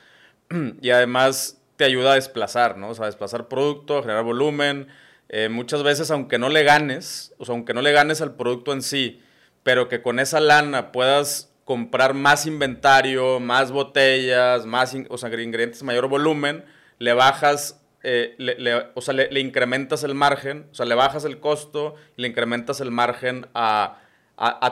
Y 0.82 0.90
además 0.90 1.62
te 1.76 1.86
ayuda 1.86 2.12
a 2.12 2.16
desplazar, 2.16 2.78
¿no? 2.78 2.90
O 2.90 2.96
sea, 2.96 3.06
desplazar 3.06 3.48
producto, 3.48 4.02
generar 4.02 4.24
volumen. 4.24 4.88
Eh, 5.30 5.48
muchas 5.48 5.84
veces, 5.84 6.12
aunque 6.12 6.40
no 6.40 6.50
le 6.50 6.64
ganes, 6.64 7.34
o 7.38 7.46
sea, 7.46 7.54
aunque 7.54 7.74
no 7.74 7.82
le 7.82 7.92
ganes 7.92 8.22
al 8.22 8.36
producto 8.36 8.74
en 8.74 8.82
sí, 8.82 9.22
pero 9.64 9.88
que 9.88 10.02
con 10.02 10.20
esa 10.20 10.40
lana 10.40 10.92
puedas 10.92 11.54
comprar 11.64 12.16
más 12.16 12.48
inventario, 12.48 13.40
más 13.40 13.72
botellas, 13.72 14.66
más 14.66 14.96
o 15.08 15.18
sea, 15.18 15.30
ingredientes 15.30 15.84
mayor 15.84 16.08
volumen, 16.08 16.66
le 16.98 17.14
bajas 17.14 17.80
eh, 18.04 18.36
le, 18.38 18.76
o 18.94 19.02
sea, 19.02 19.14
le, 19.14 19.40
incrementas 19.40 20.04
el 20.04 20.16
margen, 20.16 20.68
o 20.72 20.76
sea, 20.76 20.86
le 20.86 20.96
bajas 20.96 21.26
el 21.26 21.40
costo 21.40 21.96
y 22.16 22.22
le 22.22 22.28
incrementas 22.30 22.80
el 22.82 22.92
margen 22.92 23.48
a, 23.54 23.98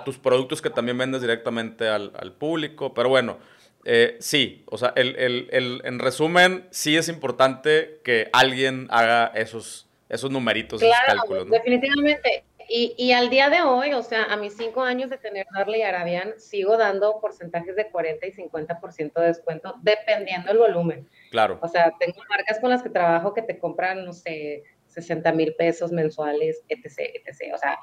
tus 0.06 0.18
productos 0.18 0.62
que 0.62 0.70
también 0.70 0.98
vendes 0.98 1.22
directamente 1.22 1.88
al, 1.88 2.34
público. 2.38 2.94
Pero 2.94 3.10
bueno, 3.10 3.38
eh, 3.84 4.18
sí, 4.20 4.64
o 4.68 4.78
sea, 4.78 4.94
en 4.96 6.00
resumen, 6.00 6.68
sí 6.72 6.96
es 6.96 7.10
importante 7.10 8.00
que 8.04 8.30
alguien 8.32 8.88
haga 8.90 9.28
esos, 9.36 9.88
esos 10.10 10.32
numeritos, 10.32 10.82
esos 10.82 10.96
cálculos. 11.06 11.50
Definitivamente. 11.50 12.44
Y, 12.70 12.96
y, 12.98 13.14
al 13.14 13.30
día 13.30 13.50
de 13.50 13.62
hoy, 13.62 13.94
o 13.94 14.04
sea, 14.04 14.26
a 14.26 14.36
mis 14.36 14.58
cinco 14.58 14.82
años 14.82 15.10
de 15.10 15.18
tener 15.18 15.48
Darley 15.54 15.84
Arabian, 15.84 16.34
sigo 16.38 16.76
dando 16.78 17.20
porcentajes 17.22 17.76
de 17.76 17.90
40 17.90 18.28
y 18.28 18.32
50% 18.34 19.14
de 19.14 19.28
descuento, 19.28 19.76
dependiendo 19.82 20.50
del 20.50 20.58
volumen. 20.58 21.10
Claro. 21.32 21.60
O 21.62 21.68
sea, 21.68 21.94
tengo 22.00 22.20
marcas 22.30 22.60
con 22.60 22.70
las 22.70 22.84
que 22.84 22.90
trabajo 22.90 23.34
que 23.34 23.42
te 23.42 23.58
compran, 23.58 24.04
no 24.04 24.12
sé, 24.12 24.64
60 24.88 25.32
mil 25.32 25.56
pesos 25.56 25.92
mensuales, 25.92 26.64
etc., 26.68 27.14
etc. 27.26 27.54
O 27.54 27.58
sea, 27.58 27.80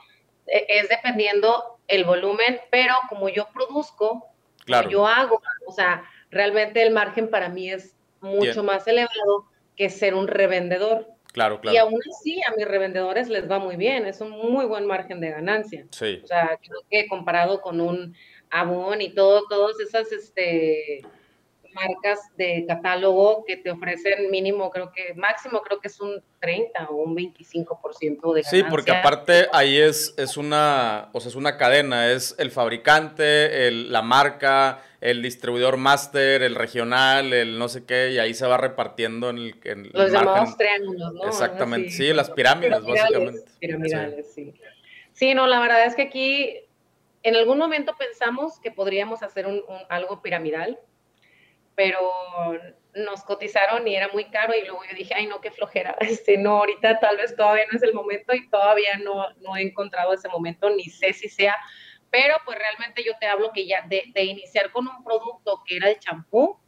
e, 0.46 0.66
es 0.68 0.88
dependiendo 0.88 1.78
el 1.88 2.04
volumen, 2.04 2.60
pero 2.70 2.94
como 3.08 3.28
yo 3.28 3.48
produzco, 3.52 4.28
claro. 4.64 4.90
yo 4.90 5.06
hago, 5.06 5.40
o 5.66 5.72
sea, 5.72 6.04
realmente 6.30 6.82
el 6.82 6.92
margen 6.92 7.30
para 7.30 7.48
mí 7.48 7.70
es 7.70 7.96
mucho 8.20 8.62
más 8.62 8.86
elevado 8.86 9.46
que 9.76 9.90
ser 9.90 10.14
un 10.14 10.28
revendedor. 10.28 11.08
Claro, 11.34 11.60
claro. 11.60 11.74
Y 11.74 11.78
aún 11.78 12.00
así 12.08 12.40
a 12.48 12.54
mis 12.54 12.64
revendedores 12.64 13.28
les 13.28 13.50
va 13.50 13.58
muy 13.58 13.74
bien, 13.74 14.06
es 14.06 14.20
un 14.20 14.30
muy 14.30 14.66
buen 14.66 14.86
margen 14.86 15.18
de 15.20 15.30
ganancia. 15.30 15.84
Sí. 15.90 16.20
O 16.22 16.26
sea, 16.28 16.56
creo 16.62 16.80
que 16.88 17.08
comparado 17.08 17.60
con 17.60 17.80
un 17.80 18.14
Avon 18.50 19.00
y 19.00 19.12
todo, 19.12 19.42
todas 19.48 19.80
esas, 19.80 20.12
este, 20.12 21.02
marcas 21.74 22.20
de 22.36 22.64
catálogo 22.66 23.44
que 23.44 23.56
te 23.56 23.70
ofrecen 23.70 24.30
mínimo, 24.30 24.70
creo 24.70 24.92
que 24.92 25.14
máximo 25.14 25.62
creo 25.62 25.80
que 25.80 25.88
es 25.88 26.00
un 26.00 26.22
30 26.40 26.86
o 26.90 26.96
un 26.96 27.16
25% 27.16 27.98
de 27.98 28.42
ganancia. 28.42 28.42
Sí, 28.50 28.62
porque 28.68 28.92
aparte 28.92 29.48
ahí 29.52 29.78
es, 29.78 30.14
es 30.16 30.36
una, 30.36 31.08
o 31.12 31.20
sea, 31.20 31.30
es 31.30 31.36
una 31.36 31.56
cadena, 31.56 32.10
es 32.10 32.34
el 32.38 32.50
fabricante, 32.50 33.68
el, 33.68 33.92
la 33.92 34.02
marca, 34.02 34.82
el 35.00 35.20
distribuidor 35.20 35.76
máster, 35.76 36.42
el 36.42 36.54
regional, 36.54 37.34
el 37.34 37.58
no 37.58 37.68
sé 37.68 37.84
qué, 37.84 38.12
y 38.12 38.18
ahí 38.18 38.32
se 38.32 38.46
va 38.46 38.56
repartiendo 38.56 39.28
en 39.28 39.38
el... 39.38 39.54
En 39.64 39.90
Los 39.92 40.10
llamados 40.10 40.56
triángulos, 40.56 41.12
¿no? 41.12 41.26
Exactamente, 41.26 41.90
sí, 41.90 42.10
las 42.14 42.30
pirámides, 42.30 42.82
básicamente. 42.82 43.44
Piramidales, 43.58 44.32
sí. 44.32 44.54
sí. 45.12 45.34
no, 45.34 45.46
la 45.46 45.60
verdad 45.60 45.84
es 45.84 45.94
que 45.94 46.02
aquí 46.02 46.58
en 47.22 47.36
algún 47.36 47.58
momento 47.58 47.94
pensamos 47.98 48.58
que 48.60 48.70
podríamos 48.70 49.22
hacer 49.22 49.46
un, 49.46 49.62
algo 49.88 50.22
piramidal, 50.22 50.78
pero 51.74 52.00
nos 52.94 53.22
cotizaron 53.24 53.86
y 53.88 53.96
era 53.96 54.08
muy 54.08 54.26
caro 54.26 54.54
y 54.54 54.62
luego 54.62 54.80
yo 54.88 54.96
dije, 54.96 55.14
ay 55.14 55.26
no, 55.26 55.40
qué 55.40 55.50
flojera, 55.50 55.96
este, 56.00 56.38
no, 56.38 56.58
ahorita 56.58 57.00
tal 57.00 57.16
vez 57.16 57.34
todavía 57.36 57.64
no 57.70 57.76
es 57.76 57.82
el 57.82 57.94
momento 57.94 58.34
y 58.34 58.48
todavía 58.48 58.98
no, 58.98 59.30
no 59.40 59.56
he 59.56 59.62
encontrado 59.62 60.12
ese 60.12 60.28
momento, 60.28 60.70
ni 60.70 60.84
sé 60.84 61.12
si 61.12 61.28
sea, 61.28 61.56
pero 62.10 62.36
pues 62.44 62.58
realmente 62.58 63.02
yo 63.04 63.12
te 63.18 63.26
hablo 63.26 63.50
que 63.52 63.66
ya 63.66 63.82
de, 63.88 64.04
de 64.14 64.24
iniciar 64.24 64.70
con 64.70 64.86
un 64.86 65.02
producto 65.02 65.62
que 65.66 65.76
era 65.76 65.90
el 65.90 65.98
champú, 65.98 66.60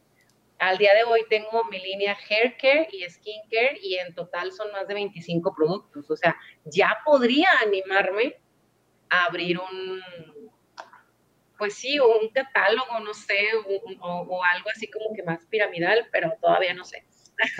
al 0.58 0.78
día 0.78 0.94
de 0.94 1.04
hoy 1.04 1.22
tengo 1.28 1.64
mi 1.64 1.78
línea 1.78 2.16
hair 2.28 2.56
care 2.56 2.88
y 2.90 3.08
skin 3.08 3.42
care 3.50 3.78
y 3.82 3.96
en 3.96 4.14
total 4.14 4.52
son 4.52 4.72
más 4.72 4.88
de 4.88 4.94
25 4.94 5.54
productos, 5.54 6.10
o 6.10 6.16
sea, 6.16 6.36
ya 6.64 6.98
podría 7.04 7.48
animarme 7.62 8.36
a 9.10 9.26
abrir 9.26 9.58
un, 9.58 10.02
pues 11.58 11.74
sí, 11.74 11.98
un 11.98 12.28
catálogo, 12.28 13.00
no 13.00 13.14
sé, 13.14 13.48
o, 14.00 14.44
algo 14.44 14.70
así 14.74 14.88
como 14.88 15.14
que 15.14 15.22
más 15.22 15.44
piramidal, 15.46 16.06
pero 16.12 16.32
todavía 16.40 16.74
no 16.74 16.84
sé. 16.84 17.04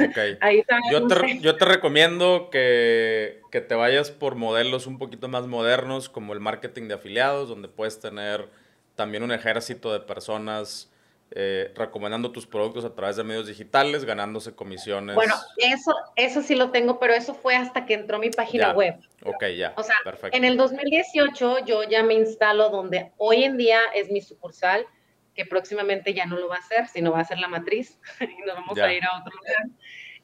Okay. 0.09 0.38
yo, 0.90 1.07
te, 1.07 1.38
yo 1.40 1.57
te 1.57 1.64
recomiendo 1.64 2.49
que, 2.51 3.40
que, 3.51 3.61
te 3.61 3.74
vayas 3.74 4.11
por 4.11 4.34
modelos 4.34 4.86
un 4.86 4.99
poquito 4.99 5.28
más 5.28 5.47
modernos, 5.47 6.09
como 6.09 6.32
el 6.32 6.40
marketing 6.40 6.88
de 6.88 6.94
afiliados, 6.94 7.49
donde 7.49 7.68
puedes 7.68 8.01
tener 8.01 8.49
también 8.94 9.22
un 9.22 9.32
ejército 9.32 9.92
de 9.92 10.01
personas 10.01 10.90
eh, 11.33 11.72
recomendando 11.74 12.31
tus 12.31 12.47
productos 12.47 12.85
a 12.85 12.95
través 12.95 13.16
de 13.16 13.24
medios 13.24 13.49
digitales, 13.49 14.05
ganándose 14.05 14.55
comisiones. 14.55 15.16
Bueno, 15.16 15.35
eso, 15.57 15.93
eso 16.14 16.43
sí 16.43 16.55
lo 16.55 16.70
tengo, 16.70 17.01
pero 17.01 17.14
eso 17.14 17.35
fue 17.35 17.57
hasta 17.57 17.85
que 17.85 17.95
entró 17.95 18.18
mi 18.18 18.31
página 18.31 18.72
web. 18.72 18.95
Ok, 19.24 19.45
ya. 19.57 19.74
O 19.77 19.83
sea, 19.83 19.97
en 20.33 20.45
el 20.45 20.57
2018 20.57 21.64
yo 21.64 21.83
ya 21.83 22.05
me 22.05 22.14
instalo 22.14 22.70
donde 22.70 23.11
hoy 23.16 23.43
en 23.45 23.57
día 23.57 23.81
es 23.95 24.11
mi 24.11 24.20
sucursal, 24.20 24.87
que 25.35 25.45
próximamente 25.45 26.14
ya 26.14 26.27
no 26.27 26.37
lo 26.37 26.47
va 26.49 26.57
a 26.57 26.61
hacer, 26.61 26.87
sino 26.87 27.11
va 27.12 27.20
a 27.20 27.24
ser 27.24 27.39
la 27.39 27.49
matriz 27.49 27.99
y 28.20 28.43
nos 28.47 28.55
vamos 28.55 28.79
a 28.79 28.93
ir 28.93 29.03
a 29.05 29.18
otro 29.20 29.37
lugar. 29.37 29.66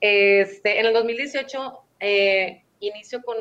Este, 0.00 0.78
en 0.80 0.86
el 0.86 0.94
2018 0.94 1.84
eh, 2.00 2.64
inicio 2.80 3.22
con, 3.22 3.36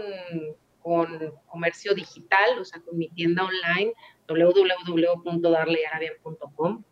con 0.81 1.33
comercio 1.45 1.93
digital, 1.93 2.59
o 2.59 2.65
sea, 2.65 2.81
con 2.81 2.97
mi 2.97 3.07
tienda 3.09 3.43
online 3.43 3.93
www.darleyarabian.com 4.27 6.83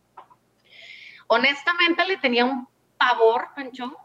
honestamente 1.30 2.06
le 2.06 2.18
tenía 2.18 2.44
un 2.44 2.68
pavor, 2.98 3.48
Pancho, 3.56 3.96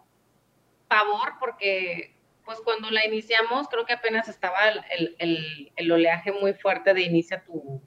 pavor, 0.89 1.35
porque 1.41 2.15
pues 2.45 2.61
cuando 2.61 2.91
la 2.91 3.05
iniciamos, 3.07 3.69
creo 3.69 3.87
que 3.87 3.95
apenas 3.95 4.29
estaba 4.29 4.59
el, 4.69 5.91
oleaje 5.91 6.31
muy 6.31 6.53
fuerte 6.55 6.93
de 6.93 7.03
inicia 7.03 7.43
tu, 7.45 7.83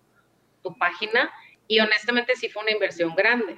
página, 0.77 1.31
y 1.65 1.79
honestamente 1.79 2.35
sí 2.35 2.49
fue 2.49 2.61
una 2.63 2.73
inversión 2.73 3.15
grande. 3.15 3.57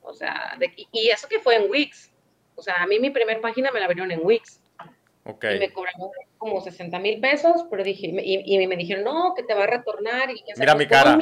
O 0.00 0.14
sea, 0.14 0.56
y 0.92 1.08
eso 1.08 1.28
que 1.28 1.40
fue 1.40 1.56
en 1.56 1.70
Wix. 1.70 2.10
O 2.54 2.62
sea, 2.62 2.82
a 2.82 2.86
mí 2.86 2.98
mi 2.98 3.10
primer 3.10 3.42
página 3.42 3.70
me 3.70 3.80
la 3.80 3.84
abrieron 3.84 4.10
en 4.10 4.20
Wix. 4.22 4.62
Okay. 5.24 5.56
Y 5.56 5.58
me 5.58 5.70
cobraron 5.70 6.08
como 6.38 6.62
60 6.62 6.98
mil 7.00 7.20
pesos, 7.20 7.66
pero 7.70 7.84
dije, 7.84 8.06
y, 8.06 8.66
me 8.66 8.76
dijeron, 8.76 9.04
no, 9.04 9.34
que 9.34 9.42
te 9.42 9.52
va 9.52 9.64
a 9.64 9.66
retornar. 9.66 10.30
Y, 10.30 10.42
Mira 10.56 10.74
mi 10.74 10.86
cara 10.86 11.18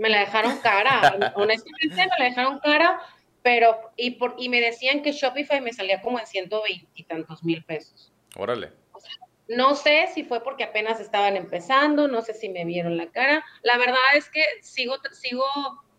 me 0.00 0.08
la 0.08 0.20
dejaron 0.20 0.56
cara, 0.60 1.32
honestamente 1.36 1.94
me 1.94 2.18
la 2.18 2.24
dejaron 2.24 2.58
cara, 2.60 3.00
pero, 3.42 3.92
y, 3.96 4.12
por, 4.12 4.34
y 4.38 4.48
me 4.48 4.60
decían 4.60 5.02
que 5.02 5.12
Shopify 5.12 5.60
me 5.60 5.74
salía 5.74 6.00
como 6.00 6.18
en 6.18 6.26
120 6.26 6.88
y 6.94 7.04
tantos 7.04 7.44
mil 7.44 7.62
pesos. 7.64 8.10
Órale. 8.34 8.72
no 9.48 9.74
sé 9.74 10.06
si 10.14 10.24
fue 10.24 10.42
porque 10.42 10.64
apenas 10.64 11.00
estaban 11.00 11.36
empezando, 11.36 12.08
no 12.08 12.22
sé 12.22 12.32
si 12.32 12.48
me 12.48 12.64
vieron 12.64 12.96
la 12.96 13.10
cara. 13.10 13.44
La 13.62 13.76
verdad 13.76 13.98
es 14.14 14.30
que 14.30 14.42
sigo, 14.62 14.96
sigo 15.12 15.44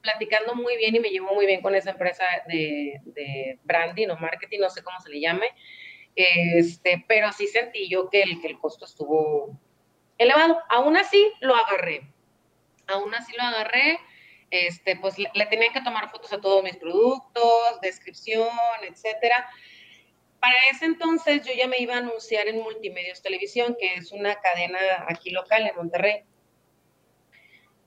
platicando 0.02 0.56
muy 0.56 0.78
bien 0.78 0.96
y 0.96 1.00
me 1.00 1.10
llevo 1.10 1.36
muy 1.36 1.46
bien 1.46 1.62
con 1.62 1.76
esa 1.76 1.92
empresa 1.92 2.24
de, 2.48 3.02
de 3.06 3.60
branding 3.64 4.08
o 4.08 4.18
marketing, 4.18 4.62
no 4.62 4.70
sé 4.72 4.82
cómo 4.82 5.00
se 5.00 5.12
le 5.12 5.20
llame. 5.20 5.46
Este, 6.16 7.06
pero 7.08 7.32
sí 7.34 7.46
sentí 7.46 7.88
yo 7.88 8.10
que 8.10 8.24
el, 8.24 8.42
que 8.42 8.48
el 8.48 8.58
costo 8.58 8.86
estuvo 8.86 9.60
elevado. 10.18 10.60
Aún 10.70 10.98
así, 10.98 11.32
lo 11.42 11.56
agarré 11.56 12.11
aún 12.92 13.14
así 13.14 13.34
lo 13.36 13.44
agarré, 13.44 14.00
este, 14.52 14.98
pues 14.98 15.18
le, 15.18 15.30
tenían 15.50 15.74
que 15.74 15.82
tomar 15.82 16.10
fotos 16.12 16.32
a 16.34 16.42
todos 16.42 16.64
mis 16.64 16.76
productos, 16.76 17.82
descripción, 17.82 18.50
etcétera. 18.82 19.50
Para 20.40 20.56
ese 20.72 20.86
entonces 20.86 21.46
yo 21.46 21.54
ya 21.54 21.68
me 21.68 21.78
iba 21.80 21.96
a 21.96 22.00
anunciar 22.00 22.48
en 22.48 22.62
Multimedios 22.62 23.22
Televisión, 23.22 23.78
que 23.80 23.96
es 23.96 24.12
una 24.12 24.36
cadena 24.36 24.80
aquí 25.08 25.30
local 25.30 25.68
en 25.68 25.76
Monterrey. 25.76 26.24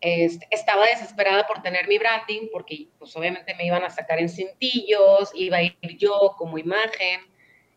Este, 0.01 0.47
estaba 0.51 0.87
desesperada 0.87 1.47
por 1.47 1.63
tener 1.63 1.89
mi 1.89 1.99
branding, 1.99 2.49
porque 2.53 2.89
pues 2.99 3.15
obviamente 3.17 3.55
me 3.55 3.67
iban 3.67 3.85
a 3.85 3.91
sacar 3.91 4.19
en 4.19 4.29
cintillos, 4.29 5.33
iba 5.35 5.59
a 5.59 5.63
ir 5.63 5.79
yo 5.99 6.35
como 6.39 6.59
imagen. 6.59 7.23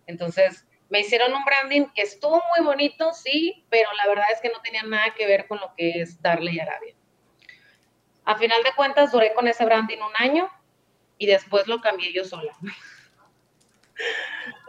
Entonces 0.06 0.66
me 0.90 1.00
hicieron 1.00 1.34
un 1.34 1.44
branding 1.44 1.86
que 1.96 2.02
estuvo 2.02 2.42
muy 2.56 2.66
bonito, 2.66 3.14
sí, 3.14 3.66
pero 3.70 3.90
la 3.94 4.08
verdad 4.08 4.26
es 4.34 4.42
que 4.42 4.50
no 4.50 4.62
tenía 4.62 4.84
nada 4.84 5.14
que 5.18 5.26
ver 5.26 5.48
con 5.48 5.60
lo 5.60 5.74
que 5.76 6.02
es 6.02 6.22
Darle 6.22 6.62
Arabia. 6.62 6.97
A 8.28 8.36
final 8.36 8.62
de 8.62 8.74
cuentas, 8.76 9.14
duré 9.14 9.34
con 9.34 9.48
ese 9.48 9.64
branding 9.64 10.00
un 10.00 10.12
año 10.18 10.50
y 11.18 11.28
después 11.28 11.66
lo 11.68 11.80
cambié 11.80 12.12
yo 12.14 12.26
sola. 12.26 12.54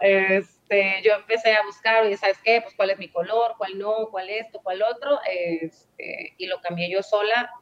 Este, 0.00 1.02
yo 1.04 1.12
empecé 1.12 1.52
a 1.54 1.62
buscar, 1.64 2.04
oye, 2.04 2.16
¿sabes 2.16 2.38
qué? 2.42 2.62
Pues 2.62 2.74
cuál 2.74 2.88
es 2.88 2.98
mi 2.98 3.10
color, 3.10 3.56
cuál 3.58 3.76
no, 3.78 4.08
cuál 4.10 4.30
esto, 4.30 4.60
cuál 4.62 4.80
otro, 4.80 5.20
este, 5.28 6.34
y 6.38 6.46
lo 6.46 6.62
cambié 6.62 6.88
yo 6.90 7.02
sola 7.02 7.52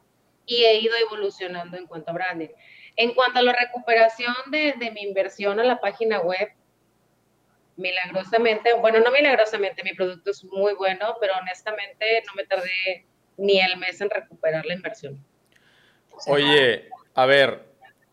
y 0.45 0.63
he 0.63 0.79
ido 0.79 0.95
evolucionando 0.95 1.75
en 1.75 1.87
cuanto 1.87 2.11
a 2.11 2.13
branding. 2.13 2.49
En 2.95 3.13
cuanto 3.13 3.39
a 3.39 3.41
la 3.41 3.51
recuperación 3.51 4.33
de, 4.49 4.75
de 4.77 4.91
mi 4.91 5.01
inversión 5.01 5.59
a 5.59 5.65
la 5.65 5.81
página 5.81 6.21
web, 6.21 6.47
milagrosamente, 7.75 8.73
bueno, 8.75 8.99
no 9.01 9.11
milagrosamente, 9.11 9.83
mi 9.83 9.93
producto 9.93 10.31
es 10.31 10.45
muy 10.45 10.73
bueno, 10.75 11.17
pero 11.19 11.33
honestamente 11.35 12.23
no 12.27 12.33
me 12.35 12.45
tardé 12.45 13.05
ni 13.35 13.59
el 13.59 13.75
mes 13.75 13.99
en 13.99 14.09
recuperar 14.09 14.65
la 14.65 14.75
inversión. 14.75 15.26
Oye, 16.25 16.89
a 17.13 17.25
ver, 17.25 17.63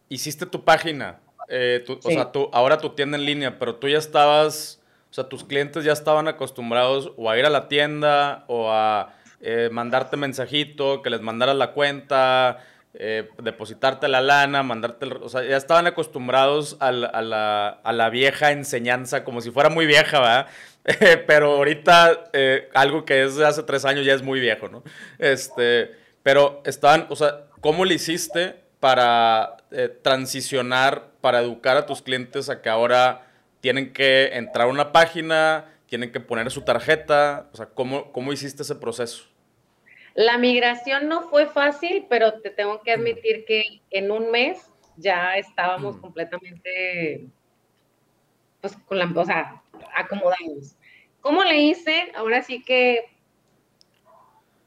hiciste 0.09 0.47
tu 0.47 0.65
página, 0.65 1.21
eh, 1.49 1.85
o 1.89 2.11
sea, 2.11 2.33
tú, 2.33 2.49
ahora 2.53 2.79
tu 2.79 2.91
tienda 2.91 3.19
en 3.19 3.25
línea, 3.25 3.59
pero 3.59 3.77
tú 3.77 3.89
ya 3.89 3.99
estabas, 3.99 4.81
o 5.11 5.15
sea, 5.15 5.25
tus 5.25 5.45
clientes 5.45 5.85
ya 5.85 5.93
estaban 5.93 6.29
acostumbrados 6.29 7.13
o 7.17 7.31
a 7.31 7.39
ir 7.39 7.45
a 7.45 7.51
la 7.51 7.69
tienda 7.69 8.45
o 8.49 8.71
a 8.71 9.15
eh, 9.41 9.69
mandarte 9.71 10.17
mensajito, 10.17 11.03
que 11.03 11.11
les 11.11 11.21
mandaras 11.21 11.57
la 11.57 11.73
cuenta, 11.73 12.65
eh, 12.95 13.29
depositarte 13.43 14.09
la 14.09 14.21
lana, 14.21 14.63
mandarte, 14.63 15.07
o 15.07 15.29
sea, 15.29 15.43
ya 15.43 15.57
estaban 15.57 15.87
acostumbrados 15.87 16.77
a 16.81 16.93
la, 16.93 17.09
a 17.69 17.93
la, 17.93 18.11
vieja 18.11 18.53
enseñanza, 18.53 19.25
como 19.25 19.41
si 19.41 19.51
fuera 19.51 19.69
muy 19.69 19.87
vieja, 19.87 20.21
¿verdad? 20.21 20.47
pero 21.27 21.57
ahorita 21.57 22.31
algo 22.75 23.05
que 23.05 23.25
es 23.25 23.37
de 23.37 23.47
hace 23.47 23.63
tres 23.63 23.85
años 23.85 24.07
ya 24.07 24.15
es 24.15 24.23
muy 24.23 24.39
viejo, 24.39 24.69
¿no? 24.69 24.83
Este, 25.19 25.93
pero 26.23 26.63
estaban, 26.65 27.07
o 27.11 27.17
sea, 27.17 27.47
¿cómo 27.65 27.87
le 27.87 27.95
hiciste 27.95 28.57
para 28.79 29.57
transicionar 30.03 31.13
para 31.23 31.41
educar 31.41 31.79
a 31.79 31.87
tus 31.87 32.03
clientes 32.03 32.51
a 32.51 32.61
que 32.61 32.69
ahora 32.69 33.27
tienen 33.63 33.95
que 33.95 34.37
entrar 34.37 34.69
a 34.69 34.71
una 34.71 34.93
página, 34.93 35.73
tienen 35.87 36.13
que 36.13 36.21
poner 36.21 36.51
su 36.51 36.61
tarjeta? 36.61 37.49
O 37.55 37.57
sea, 37.57 37.65
¿cómo, 37.65 38.13
cómo 38.13 38.35
hiciste 38.35 38.65
ese 38.65 38.75
proceso? 38.75 39.25
La 40.13 40.37
migración 40.37 41.09
no 41.09 41.23
fue 41.31 41.47
fácil, 41.47 42.05
pero 42.11 42.35
te 42.35 42.51
tengo 42.51 42.83
que 42.83 42.93
admitir 42.93 43.47
que 43.47 43.81
en 43.91 44.11
un 44.11 44.31
mes 44.31 44.71
ya 44.99 45.39
estábamos 45.39 45.97
completamente, 45.97 47.29
pues, 48.61 48.77
con 48.77 48.99
la, 48.99 49.11
o 49.11 49.25
sea, 49.25 49.63
acomodados. 49.97 50.77
¿Cómo 51.23 51.43
le 51.43 51.57
hice? 51.63 52.13
Ahora 52.15 52.43
sí 52.43 52.63
que, 52.63 53.11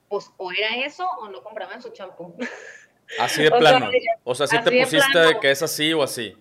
pues, 0.10 0.32
o 0.38 0.52
era 0.52 0.84
eso 0.84 1.08
o 1.22 1.30
no 1.30 1.44
compraban 1.44 1.80
su 1.80 1.92
champú. 1.92 2.36
Así 3.20 3.44
de 3.44 3.52
plano. 3.52 3.90
O 4.24 4.36
sea, 4.36 4.48
si 4.48 4.62
te 4.62 4.82
pusiste 4.82 5.20
de 5.20 5.40
que 5.40 5.52
es 5.52 5.62
así 5.62 5.94
o 5.94 6.04
así. 6.04 6.36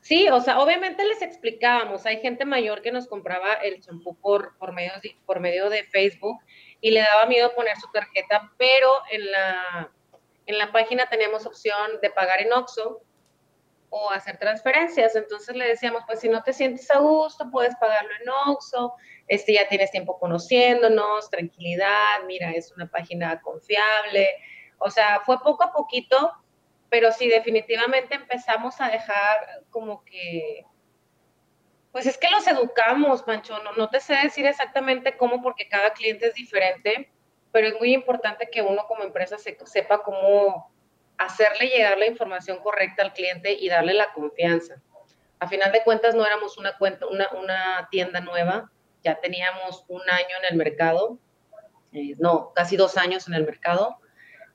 Sí, 0.00 0.28
o 0.28 0.40
sea, 0.40 0.60
obviamente 0.60 1.04
les 1.04 1.20
explicábamos, 1.20 2.06
hay 2.06 2.20
gente 2.20 2.44
mayor 2.46 2.80
que 2.80 2.90
nos 2.90 3.06
compraba 3.06 3.54
el 3.54 3.80
champú 3.80 4.16
por, 4.16 4.56
por, 4.56 4.72
medio 4.72 4.92
por 5.26 5.40
medio 5.40 5.68
de 5.68 5.84
Facebook 5.84 6.38
y 6.80 6.90
le 6.90 7.00
daba 7.00 7.26
miedo 7.26 7.54
poner 7.54 7.76
su 7.76 7.88
tarjeta, 7.92 8.50
pero 8.56 8.90
en 9.10 9.30
la, 9.30 9.92
en 10.46 10.58
la 10.58 10.72
página 10.72 11.06
teníamos 11.08 11.44
opción 11.44 12.00
de 12.00 12.10
pagar 12.10 12.40
en 12.40 12.52
OXO 12.52 13.02
o 13.90 14.10
hacer 14.10 14.38
transferencias. 14.38 15.14
Entonces 15.16 15.54
le 15.54 15.68
decíamos, 15.68 16.02
pues 16.06 16.20
si 16.20 16.28
no 16.28 16.42
te 16.42 16.54
sientes 16.54 16.90
a 16.90 16.98
gusto, 16.98 17.50
puedes 17.50 17.76
pagarlo 17.76 18.10
en 18.22 18.28
OXO, 18.48 18.94
este, 19.28 19.52
ya 19.52 19.68
tienes 19.68 19.90
tiempo 19.90 20.18
conociéndonos, 20.18 21.28
tranquilidad, 21.28 22.24
mira, 22.26 22.52
es 22.52 22.72
una 22.72 22.88
página 22.88 23.40
confiable. 23.42 24.28
O 24.80 24.90
sea, 24.90 25.20
fue 25.24 25.38
poco 25.38 25.62
a 25.62 25.72
poquito 25.72 26.34
pero 26.90 27.12
sí, 27.12 27.28
definitivamente 27.28 28.16
empezamos 28.16 28.80
a 28.80 28.88
dejar 28.88 29.62
como 29.70 30.04
que, 30.04 30.66
pues 31.92 32.04
es 32.04 32.18
que 32.18 32.28
los 32.28 32.46
educamos, 32.46 33.22
Pancho, 33.22 33.56
no, 33.76 33.88
te 33.88 34.00
sé 34.00 34.14
decir 34.16 34.44
exactamente 34.44 35.16
cómo 35.16 35.40
porque 35.40 35.68
cada 35.68 35.92
cliente 35.92 36.26
es 36.26 36.34
diferente, 36.34 37.10
pero 37.52 37.68
es 37.68 37.74
muy 37.78 37.94
importante 37.94 38.50
que 38.50 38.60
uno 38.60 38.86
como 38.88 39.04
empresa 39.04 39.38
se, 39.38 39.56
sepa 39.64 40.02
cómo 40.02 40.72
hacerle 41.16 41.68
llegar 41.68 41.96
la 41.96 42.06
información 42.06 42.58
correcta 42.58 43.02
al 43.02 43.12
cliente 43.12 43.52
y 43.52 43.68
darle 43.68 43.94
la 43.94 44.12
confianza. 44.12 44.82
A 45.38 45.46
final 45.46 45.70
de 45.70 45.84
cuentas 45.84 46.14
no 46.14 46.26
éramos 46.26 46.58
una, 46.58 46.76
cuenta, 46.76 47.06
una, 47.06 47.28
una 47.30 47.88
tienda 47.90 48.20
nueva, 48.20 48.70
ya 49.04 49.20
teníamos 49.20 49.84
un 49.88 50.02
año 50.10 50.36
en 50.40 50.50
el 50.50 50.56
mercado, 50.56 51.18
eh, 51.92 52.14
no, 52.18 52.52
casi 52.52 52.76
dos 52.76 52.96
años 52.96 53.28
en 53.28 53.34
el 53.34 53.44
mercado, 53.44 53.98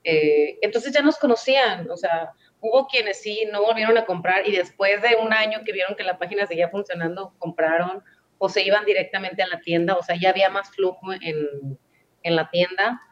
eh, 0.08 0.58
entonces 0.62 0.92
ya 0.92 1.02
nos 1.02 1.18
conocían, 1.18 1.90
o 1.90 1.96
sea, 1.96 2.30
hubo 2.60 2.86
quienes 2.86 3.20
sí 3.20 3.44
no 3.50 3.62
volvieron 3.62 3.98
a 3.98 4.04
comprar 4.04 4.46
y 4.46 4.52
después 4.52 5.02
de 5.02 5.16
un 5.16 5.32
año 5.32 5.62
que 5.64 5.72
vieron 5.72 5.96
que 5.96 6.04
la 6.04 6.16
página 6.16 6.46
seguía 6.46 6.68
funcionando, 6.68 7.34
compraron 7.38 8.04
o 8.38 8.48
se 8.48 8.62
iban 8.62 8.84
directamente 8.84 9.42
a 9.42 9.48
la 9.48 9.58
tienda, 9.58 9.96
o 9.96 10.04
sea, 10.04 10.14
ya 10.14 10.30
había 10.30 10.48
más 10.48 10.70
flujo 10.70 11.12
en, 11.12 11.76
en 12.22 12.36
la 12.36 12.48
tienda, 12.50 13.02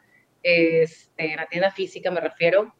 este, 0.44 1.32
en 1.32 1.36
la 1.36 1.46
tienda 1.46 1.72
física 1.72 2.12
me 2.12 2.20
refiero, 2.20 2.72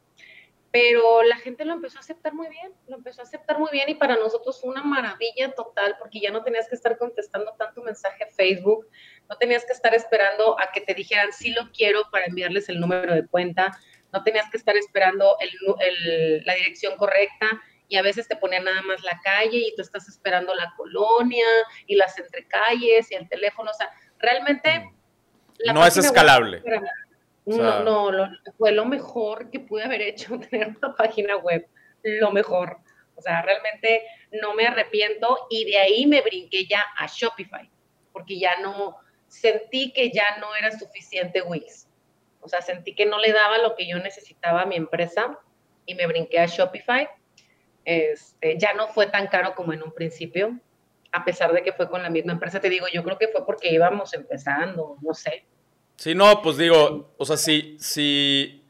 pero 0.70 1.24
la 1.24 1.36
gente 1.36 1.64
lo 1.64 1.72
empezó 1.72 1.98
a 1.98 2.00
aceptar 2.00 2.34
muy 2.34 2.48
bien, 2.48 2.72
lo 2.86 2.96
empezó 2.96 3.20
a 3.20 3.24
aceptar 3.24 3.58
muy 3.58 3.70
bien 3.72 3.88
y 3.88 3.94
para 3.94 4.14
nosotros 4.14 4.60
fue 4.60 4.70
una 4.70 4.84
maravilla 4.84 5.52
total 5.56 5.96
porque 5.98 6.20
ya 6.20 6.30
no 6.30 6.44
tenías 6.44 6.68
que 6.68 6.76
estar 6.76 6.98
contestando 6.98 7.52
tanto 7.58 7.82
mensaje 7.82 8.26
Facebook, 8.26 8.88
no 9.28 9.36
tenías 9.38 9.64
que 9.64 9.72
estar 9.72 9.92
esperando 9.92 10.56
a 10.60 10.70
que 10.72 10.80
te 10.80 10.94
dijeran 10.94 11.32
sí 11.32 11.50
lo 11.50 11.72
quiero 11.72 12.02
para 12.12 12.26
enviarles 12.26 12.68
el 12.68 12.78
número 12.78 13.12
de 13.12 13.26
cuenta, 13.26 13.78
no 14.14 14.22
tenías 14.22 14.48
que 14.48 14.56
estar 14.56 14.76
esperando 14.76 15.36
la 16.44 16.54
dirección 16.54 16.96
correcta 16.96 17.46
y 17.88 17.96
a 17.96 18.02
veces 18.02 18.28
te 18.28 18.36
ponían 18.36 18.64
nada 18.64 18.80
más 18.82 19.02
la 19.02 19.20
calle 19.22 19.58
y 19.58 19.74
tú 19.74 19.82
estás 19.82 20.08
esperando 20.08 20.54
la 20.54 20.72
colonia 20.76 21.44
y 21.86 21.96
las 21.96 22.16
entrecalles 22.18 23.10
y 23.10 23.14
el 23.16 23.28
teléfono, 23.28 23.70
o 23.70 23.74
sea, 23.74 23.90
realmente... 24.18 24.88
no 25.72 25.84
es 25.84 25.96
escalable. 25.96 26.62
no, 27.44 28.12
no, 28.12 28.28
fue 28.56 28.70
lo 28.70 28.84
mejor 28.84 29.50
que 29.50 29.58
pude 29.58 29.82
haber 29.82 30.00
hecho, 30.00 30.38
tener 30.50 30.68
una 30.68 30.94
página 30.94 31.36
web, 31.36 31.66
lo 32.04 32.30
mejor. 32.30 32.78
O 33.16 33.20
sea, 33.20 33.42
realmente 33.42 34.02
no 34.30 34.54
me 34.54 34.66
arrepiento 34.66 35.46
y 35.50 35.64
de 35.64 35.78
ahí 35.78 36.06
me 36.06 36.20
brinqué 36.20 36.66
ya 36.66 36.84
a 36.96 37.06
Shopify, 37.06 37.68
porque 38.12 38.38
ya 38.38 38.60
no, 38.60 38.96
sentí 39.26 39.92
que 39.92 40.10
ya 40.10 40.38
no 40.38 40.54
era 40.54 40.70
suficiente 40.70 41.42
Wix. 41.42 41.88
O 42.44 42.48
sea, 42.48 42.60
sentí 42.60 42.94
que 42.94 43.06
no 43.06 43.18
le 43.18 43.32
daba 43.32 43.58
lo 43.58 43.74
que 43.74 43.88
yo 43.88 43.98
necesitaba 43.98 44.62
a 44.62 44.66
mi 44.66 44.76
empresa 44.76 45.38
y 45.86 45.94
me 45.94 46.06
brinqué 46.06 46.38
a 46.38 46.46
Shopify. 46.46 47.08
Este, 47.86 48.58
ya 48.58 48.74
no 48.74 48.88
fue 48.88 49.06
tan 49.06 49.28
caro 49.28 49.54
como 49.54 49.72
en 49.72 49.82
un 49.82 49.92
principio, 49.92 50.58
a 51.10 51.24
pesar 51.24 51.54
de 51.54 51.62
que 51.62 51.72
fue 51.72 51.88
con 51.88 52.02
la 52.02 52.10
misma 52.10 52.32
empresa. 52.32 52.60
Te 52.60 52.68
digo, 52.68 52.86
yo 52.92 53.02
creo 53.02 53.16
que 53.16 53.28
fue 53.28 53.46
porque 53.46 53.72
íbamos 53.72 54.12
empezando, 54.12 54.98
no 55.00 55.14
sé. 55.14 55.46
Sí, 55.96 56.14
no, 56.14 56.42
pues 56.42 56.58
digo, 56.58 57.14
o 57.16 57.24
sea, 57.24 57.38
si, 57.38 57.78
si, 57.78 58.62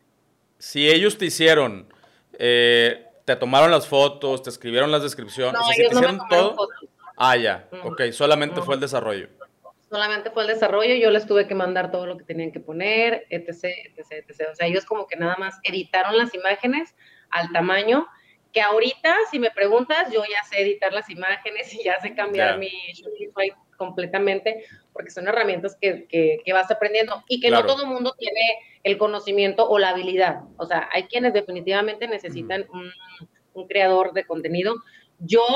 si 0.56 0.88
ellos 0.88 1.18
te 1.18 1.24
hicieron, 1.24 1.92
eh, 2.38 3.06
te 3.24 3.34
tomaron 3.34 3.72
las 3.72 3.88
fotos, 3.88 4.42
te 4.42 4.50
escribieron 4.50 4.92
las 4.92 5.02
descripciones, 5.02 5.60
o 5.60 5.64
sea, 5.64 5.74
si 5.74 5.82
te 5.82 5.94
hicieron 5.94 6.20
todo. 6.28 6.68
Ah, 7.16 7.36
ya, 7.36 7.68
ok, 7.82 8.10
solamente 8.12 8.62
fue 8.62 8.74
el 8.76 8.80
desarrollo 8.80 9.28
solamente 9.94 10.32
fue 10.32 10.42
el 10.42 10.48
desarrollo, 10.48 10.96
yo 10.96 11.08
les 11.12 11.24
tuve 11.24 11.46
que 11.46 11.54
mandar 11.54 11.92
todo 11.92 12.04
lo 12.04 12.18
que 12.18 12.24
tenían 12.24 12.50
que 12.50 12.58
poner, 12.58 13.28
etc, 13.30 13.62
etc, 13.62 14.24
etc. 14.28 14.48
O 14.50 14.54
sea, 14.56 14.66
ellos 14.66 14.84
como 14.84 15.06
que 15.06 15.14
nada 15.14 15.36
más 15.36 15.60
editaron 15.62 16.18
las 16.18 16.34
imágenes 16.34 16.96
al 17.30 17.52
tamaño, 17.52 18.04
que 18.52 18.60
ahorita, 18.60 19.14
si 19.30 19.38
me 19.38 19.52
preguntas, 19.52 20.12
yo 20.12 20.24
ya 20.24 20.42
sé 20.50 20.62
editar 20.62 20.92
las 20.92 21.08
imágenes 21.10 21.72
y 21.72 21.84
ya 21.84 22.00
sé 22.00 22.12
cambiar 22.12 22.58
mi 22.58 22.72
Shopify 22.92 23.52
completamente, 23.76 24.64
porque 24.92 25.12
son 25.12 25.28
herramientas 25.28 25.78
que, 25.80 26.08
que, 26.08 26.52
vas 26.52 26.68
aprendiendo 26.72 27.22
y 27.28 27.38
que 27.38 27.52
no 27.52 27.64
todo 27.64 27.84
el 27.84 27.88
mundo 27.88 28.16
tiene 28.18 28.40
el 28.82 28.98
conocimiento 28.98 29.68
o 29.68 29.78
la 29.78 29.90
habilidad. 29.90 30.40
O 30.56 30.66
sea, 30.66 30.88
hay 30.92 31.04
quienes 31.04 31.32
definitivamente 31.34 32.08
necesitan 32.08 32.66
un, 32.72 32.90
un 33.52 33.68
creador 33.68 34.12
de 34.12 34.26
contenido. 34.26 34.74
Yo 35.20 35.46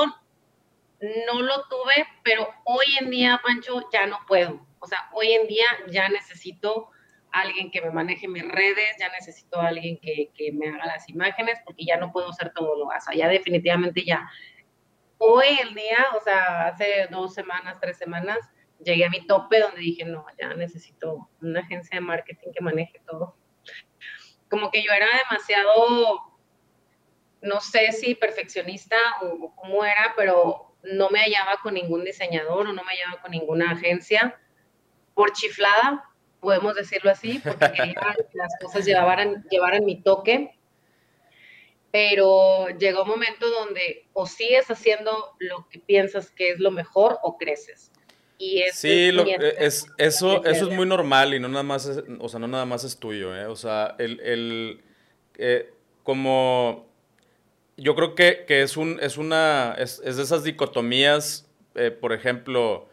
no 1.00 1.42
lo 1.42 1.64
tuve, 1.64 2.06
pero 2.24 2.48
hoy 2.64 2.86
en 3.00 3.10
día, 3.10 3.40
Pancho, 3.44 3.88
ya 3.92 4.06
no 4.06 4.18
puedo. 4.26 4.66
O 4.80 4.86
sea, 4.86 5.08
hoy 5.12 5.32
en 5.32 5.46
día 5.46 5.66
ya 5.88 6.08
necesito 6.08 6.90
alguien 7.32 7.70
que 7.70 7.80
me 7.80 7.90
maneje 7.90 8.26
mis 8.26 8.46
redes, 8.46 8.96
ya 8.98 9.08
necesito 9.10 9.60
alguien 9.60 9.98
que, 10.00 10.30
me 10.52 10.68
haga 10.68 10.86
las 10.86 11.08
imágenes, 11.08 11.58
porque 11.64 11.84
ya 11.84 11.96
no 11.96 12.12
puedo 12.12 12.30
hacer 12.30 12.52
todo 12.52 12.76
lo 12.76 12.86
o 12.86 13.12
ya 13.14 13.28
definitivamente 13.28 14.04
ya. 14.04 14.28
Hoy 15.18 15.46
en 15.60 15.74
día, 15.74 16.06
o 16.16 16.20
sea, 16.20 16.68
hace 16.68 17.08
dos 17.10 17.34
semanas, 17.34 17.78
tres 17.80 17.98
semanas, 17.98 18.38
llegué 18.82 19.04
a 19.04 19.10
mi 19.10 19.26
tope 19.26 19.60
donde 19.60 19.80
dije, 19.80 20.04
no, 20.04 20.24
ya 20.40 20.54
necesito 20.54 21.28
una 21.42 21.60
agencia 21.60 21.96
de 21.96 22.00
marketing 22.00 22.52
que 22.52 22.64
maneje 22.64 23.00
todo. 23.06 23.36
Como 24.48 24.70
que 24.70 24.82
yo 24.82 24.92
era 24.92 25.06
demasiado, 25.28 26.38
no 27.42 27.60
sé 27.60 27.92
si 27.92 28.14
perfeccionista 28.14 28.96
o 29.20 29.54
cómo 29.56 29.84
era, 29.84 30.14
pero 30.16 30.67
no 30.82 31.10
me 31.10 31.20
hallaba 31.20 31.56
con 31.62 31.74
ningún 31.74 32.04
diseñador 32.04 32.66
o 32.66 32.72
no 32.72 32.82
me 32.84 32.92
hallaba 32.92 33.20
con 33.20 33.30
ninguna 33.30 33.72
agencia 33.72 34.38
por 35.14 35.32
chiflada, 35.32 36.04
podemos 36.40 36.74
decirlo 36.74 37.10
así, 37.10 37.40
porque 37.42 37.72
quería 37.76 37.94
que 38.16 38.38
las 38.38 38.52
cosas 38.62 38.84
llevaran, 38.84 39.44
llevaran 39.50 39.84
mi 39.84 40.00
toque. 40.00 40.54
Pero 41.90 42.68
llegó 42.78 43.02
un 43.02 43.08
momento 43.08 43.50
donde 43.50 44.06
o 44.12 44.26
sigues 44.26 44.70
haciendo 44.70 45.34
lo 45.38 45.66
que 45.70 45.78
piensas 45.78 46.30
que 46.30 46.50
es 46.50 46.60
lo 46.60 46.70
mejor 46.70 47.18
o 47.22 47.38
creces. 47.38 47.90
Y 48.36 48.62
sí, 48.72 49.10
lo, 49.10 49.24
es, 49.24 49.86
eso, 49.96 50.44
eso 50.44 50.68
es 50.68 50.76
muy 50.76 50.86
normal 50.86 51.34
y 51.34 51.40
no 51.40 51.48
nada 51.48 51.64
más 51.64 51.86
es, 51.86 52.04
o 52.20 52.28
sea, 52.28 52.38
no 52.38 52.46
nada 52.46 52.66
más 52.66 52.84
es 52.84 52.98
tuyo, 52.98 53.34
¿eh? 53.34 53.46
O 53.46 53.56
sea, 53.56 53.96
el, 53.98 54.20
el 54.20 54.84
eh, 55.38 55.72
como 56.04 56.87
yo 57.78 57.94
creo 57.94 58.14
que, 58.14 58.44
es, 58.48 58.76
un, 58.76 58.98
es 59.00 59.16
una, 59.16 59.74
es, 59.78 60.02
de 60.02 60.22
esas 60.22 60.44
dicotomías, 60.44 61.48
eh, 61.74 61.90
por 61.90 62.12
ejemplo, 62.12 62.88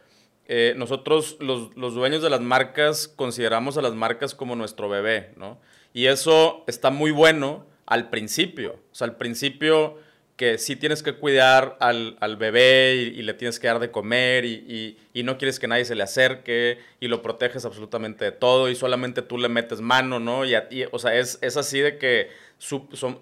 eh, 0.46 0.74
nosotros 0.76 1.36
los, 1.40 1.76
los, 1.76 1.94
dueños 1.94 2.22
de 2.22 2.30
las 2.30 2.40
marcas 2.40 3.08
consideramos 3.08 3.76
a 3.76 3.82
las 3.82 3.94
marcas 3.94 4.34
como 4.34 4.54
nuestro 4.54 4.88
bebé, 4.88 5.32
¿no? 5.36 5.60
Y 5.92 6.06
eso 6.06 6.62
está 6.68 6.90
muy 6.90 7.10
bueno 7.10 7.66
al 7.84 8.10
principio. 8.10 8.78
O 8.92 8.94
sea, 8.94 9.06
al 9.06 9.16
principio 9.16 9.98
que 10.36 10.58
sí 10.58 10.76
tienes 10.76 11.02
que 11.02 11.14
cuidar 11.14 11.76
al, 11.80 12.16
al 12.20 12.36
bebé 12.36 12.94
y, 12.94 13.22
le 13.22 13.32
tienes 13.32 13.58
que 13.58 13.66
dar 13.68 13.80
de 13.80 13.90
comer 13.90 14.44
y, 14.44 14.98
y, 15.14 15.22
no 15.22 15.38
quieres 15.38 15.58
que 15.58 15.66
nadie 15.66 15.86
se 15.86 15.94
le 15.94 16.02
acerque 16.02 16.78
y 17.00 17.08
lo 17.08 17.22
proteges 17.22 17.64
absolutamente 17.64 18.26
de 18.26 18.32
todo 18.32 18.68
y 18.68 18.76
solamente 18.76 19.22
tú 19.22 19.38
le 19.38 19.48
metes 19.48 19.80
mano, 19.80 20.20
¿no? 20.20 20.44
Y, 20.44 20.54
o 20.92 20.98
sea, 20.98 21.14
es, 21.16 21.38
es, 21.40 21.56
así 21.56 21.80
de 21.80 21.98
que... 21.98 22.45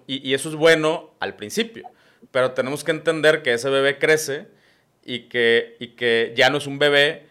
y, 0.07 0.33
eso 0.33 0.49
es 0.49 0.55
bueno 0.55 1.11
al 1.19 1.35
principio, 1.35 1.89
pero 2.31 2.51
tenemos 2.51 2.83
que 2.83 2.91
entender 2.91 3.41
que 3.41 3.53
ese 3.53 3.69
bebé 3.69 3.99
crece 3.99 4.47
y 5.03 5.21
que, 5.21 5.75
y 5.79 5.89
que 5.89 6.33
ya 6.35 6.49
no 6.49 6.57
es 6.57 6.67
un 6.67 6.79
bebé 6.79 7.27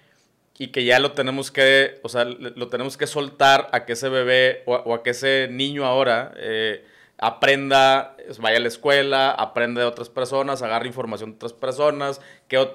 y 0.58 0.68
que 0.68 0.84
ya 0.84 0.98
lo 1.00 1.12
tenemos 1.12 1.50
que, 1.50 1.98
o 2.02 2.08
sea, 2.08 2.24
lo 2.24 2.68
tenemos 2.68 2.96
que 2.96 3.06
soltar 3.06 3.68
a 3.72 3.84
que 3.84 3.94
ese 3.94 4.08
bebé 4.08 4.62
o, 4.66 4.94
a 4.94 5.02
que 5.02 5.10
ese 5.10 5.48
niño 5.50 5.84
ahora... 5.84 6.32
Eh, 6.36 6.84
aprenda, 7.18 8.16
vaya 8.40 8.56
a 8.56 8.60
la 8.60 8.68
escuela, 8.68 9.30
aprenda 9.30 9.80
de 9.80 9.86
otras 9.86 10.08
personas, 10.08 10.62
agarre 10.62 10.88
información 10.88 11.30
de 11.30 11.36
otras 11.36 11.52
personas, 11.52 12.20
que, 12.48 12.66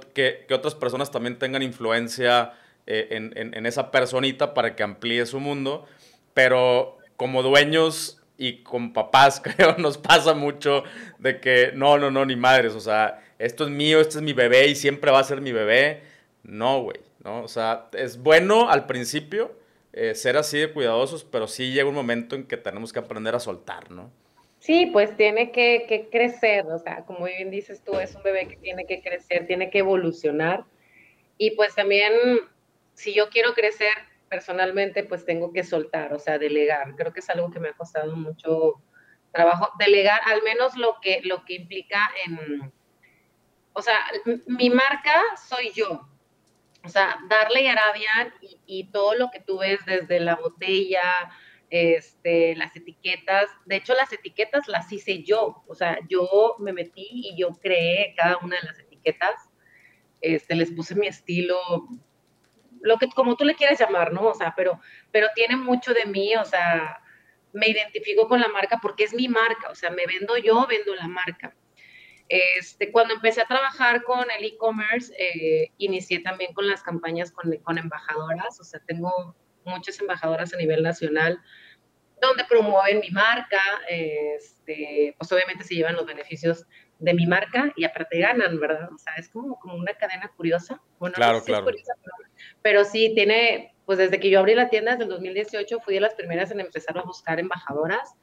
que, 0.47 0.53
otras 0.53 0.75
personas 0.75 1.11
también 1.11 1.37
tengan 1.37 1.61
influencia 1.61 2.53
eh, 2.87 3.07
en, 3.11 3.33
en, 3.35 3.65
esa 3.65 3.91
personita 3.91 4.53
para 4.53 4.75
que 4.75 4.83
amplíe 4.83 5.25
su 5.25 5.39
mundo. 5.39 5.85
Pero 6.33 6.97
como 7.17 7.43
dueños 7.43 8.18
y 8.39 8.63
con 8.63 8.93
papás, 8.93 9.39
creo, 9.43 9.75
nos 9.77 9.97
pasa 9.99 10.33
mucho 10.33 10.83
de 11.19 11.39
que 11.39 11.71
no, 11.75 11.99
no, 11.99 12.09
no, 12.09 12.25
ni 12.25 12.35
madres, 12.35 12.73
o 12.73 12.79
sea, 12.79 13.21
esto 13.37 13.65
es 13.65 13.69
mío, 13.69 13.99
este 13.99 14.17
es 14.17 14.23
mi 14.23 14.33
bebé 14.33 14.67
y 14.67 14.75
siempre 14.75 15.11
va 15.11 15.19
a 15.19 15.23
ser 15.23 15.41
mi 15.41 15.51
bebé. 15.51 16.01
No, 16.43 16.81
güey, 16.81 16.99
¿no? 17.23 17.43
O 17.43 17.47
sea, 17.47 17.89
es 17.93 18.17
bueno 18.17 18.69
al 18.69 18.87
principio. 18.87 19.57
Eh, 19.91 20.13
ser 20.13 20.37
así 20.37 20.57
de 20.59 20.71
cuidadosos, 20.71 21.23
pero 21.23 21.47
sí 21.47 21.71
llega 21.71 21.89
un 21.89 21.95
momento 21.95 22.35
en 22.35 22.45
que 22.45 22.57
tenemos 22.57 22.93
que 22.93 22.99
aprender 22.99 23.35
a 23.35 23.39
soltar, 23.39 23.89
¿no? 23.91 24.11
Sí, 24.59 24.87
pues 24.87 25.15
tiene 25.17 25.51
que, 25.51 26.07
crecer, 26.11 26.65
o 26.67 26.77
sea, 26.79 27.05
como 27.05 27.25
bien 27.25 27.49
dices 27.49 27.81
tú, 27.83 27.97
es 27.97 28.13
un 28.13 28.23
bebé 28.23 28.47
que 28.47 28.57
tiene 28.57 28.85
que 28.85 29.01
crecer, 29.01 29.47
tiene 29.47 29.69
que 29.69 29.79
evolucionar. 29.79 30.63
Y 31.37 31.51
pues 31.51 31.75
también, 31.75 32.13
si 32.93 33.13
yo 33.13 33.29
quiero 33.29 33.53
crecer 33.53 33.93
personalmente, 34.29 35.03
pues 35.03 35.25
tengo 35.25 35.51
que 35.51 35.63
soltar, 35.63 36.13
o 36.13 36.19
sea, 36.19 36.37
delegar. 36.37 36.95
Creo 36.95 37.13
que 37.13 37.19
es 37.19 37.29
algo 37.29 37.51
que 37.51 37.59
me 37.59 37.69
ha 37.69 37.73
costado 37.73 38.15
mucho 38.15 38.81
trabajo, 39.31 39.69
delegar 39.77 40.19
al 40.25 40.41
menos 40.43 40.75
lo 40.75 40.97
que, 41.01 41.21
lo 41.23 41.45
que 41.45 41.55
implica 41.55 42.09
en, 42.25 42.71
o 43.73 43.81
sea, 43.81 43.99
mi 44.47 44.69
marca 44.69 45.21
soy 45.47 45.71
yo. 45.73 46.07
O 46.83 46.89
sea, 46.89 47.17
darle 47.29 47.69
Arabia 47.69 48.33
y, 48.41 48.59
y 48.65 48.91
todo 48.91 49.13
lo 49.15 49.29
que 49.31 49.41
tú 49.41 49.59
ves 49.59 49.79
desde 49.85 50.19
la 50.19 50.35
botella, 50.35 51.03
este, 51.69 52.55
las 52.55 52.75
etiquetas. 52.75 53.49
De 53.65 53.77
hecho, 53.77 53.93
las 53.93 54.11
etiquetas 54.11 54.67
las 54.67 54.91
hice 54.91 55.23
yo. 55.23 55.63
O 55.67 55.75
sea, 55.75 55.99
yo 56.09 56.55
me 56.59 56.73
metí 56.73 57.07
y 57.09 57.37
yo 57.37 57.49
creé 57.61 58.13
cada 58.17 58.37
una 58.37 58.57
de 58.57 58.67
las 58.67 58.79
etiquetas. 58.79 59.49
Este, 60.21 60.55
les 60.55 60.71
puse 60.71 60.95
mi 60.95 61.07
estilo, 61.07 61.87
lo 62.81 62.97
que 62.97 63.09
como 63.09 63.35
tú 63.35 63.45
le 63.45 63.55
quieras 63.55 63.79
llamar, 63.79 64.13
¿no? 64.13 64.27
O 64.27 64.33
sea, 64.33 64.53
pero, 64.55 64.79
pero 65.11 65.27
tiene 65.35 65.55
mucho 65.55 65.93
de 65.93 66.05
mí, 66.05 66.35
o 66.35 66.45
sea, 66.45 67.01
me 67.53 67.67
identifico 67.67 68.27
con 68.27 68.39
la 68.39 68.47
marca 68.47 68.79
porque 68.81 69.03
es 69.03 69.13
mi 69.13 69.27
marca, 69.27 69.69
o 69.69 69.75
sea, 69.75 69.89
me 69.89 70.05
vendo 70.05 70.37
yo, 70.37 70.65
vendo 70.67 70.95
la 70.95 71.07
marca. 71.07 71.55
Este, 72.27 72.91
cuando 72.91 73.15
empecé 73.15 73.41
a 73.41 73.45
trabajar 73.45 74.03
con 74.03 74.25
el 74.37 74.45
e-commerce, 74.45 75.11
eh, 75.17 75.71
inicié 75.77 76.19
también 76.19 76.53
con 76.53 76.67
las 76.67 76.83
campañas 76.83 77.31
con, 77.31 77.51
con 77.57 77.77
embajadoras, 77.77 78.59
o 78.59 78.63
sea, 78.63 78.79
tengo 78.85 79.35
muchas 79.65 79.99
embajadoras 79.99 80.53
a 80.53 80.57
nivel 80.57 80.83
nacional 80.83 81.41
donde 82.21 82.45
promueven 82.45 82.99
mi 82.99 83.09
marca, 83.11 83.61
este, 83.87 85.15
pues 85.17 85.31
obviamente 85.31 85.63
se 85.63 85.75
llevan 85.75 85.95
los 85.95 86.05
beneficios 86.05 86.65
de 86.99 87.13
mi 87.13 87.25
marca 87.25 87.71
y 87.75 87.85
aparte 87.85 88.19
ganan, 88.19 88.59
¿verdad? 88.59 88.89
O 88.93 88.97
sea, 88.97 89.13
es 89.15 89.29
como, 89.29 89.57
como 89.59 89.75
una 89.75 89.93
cadena 89.93 90.31
curiosa. 90.35 90.81
Bueno, 90.99 91.15
claro, 91.15 91.41
claro. 91.43 91.65
pero, 92.61 92.83
sí 92.83 93.13
tiene, 93.15 93.73
pues 93.85 93.97
desde 93.97 94.19
que 94.19 94.29
yo 94.29 94.39
abrí 94.39 94.53
la 94.53 94.69
tienda 94.69 94.91
desde 94.91 95.05
el 95.05 95.09
2018 95.09 95.79
fui 95.79 95.95
de 95.95 96.01
las 96.01 96.13
primeras 96.13 96.51
en 96.51 96.59
empezar 96.59 96.97
a 96.97 97.03
buscar 97.03 97.39
embajadoras, 97.39 98.15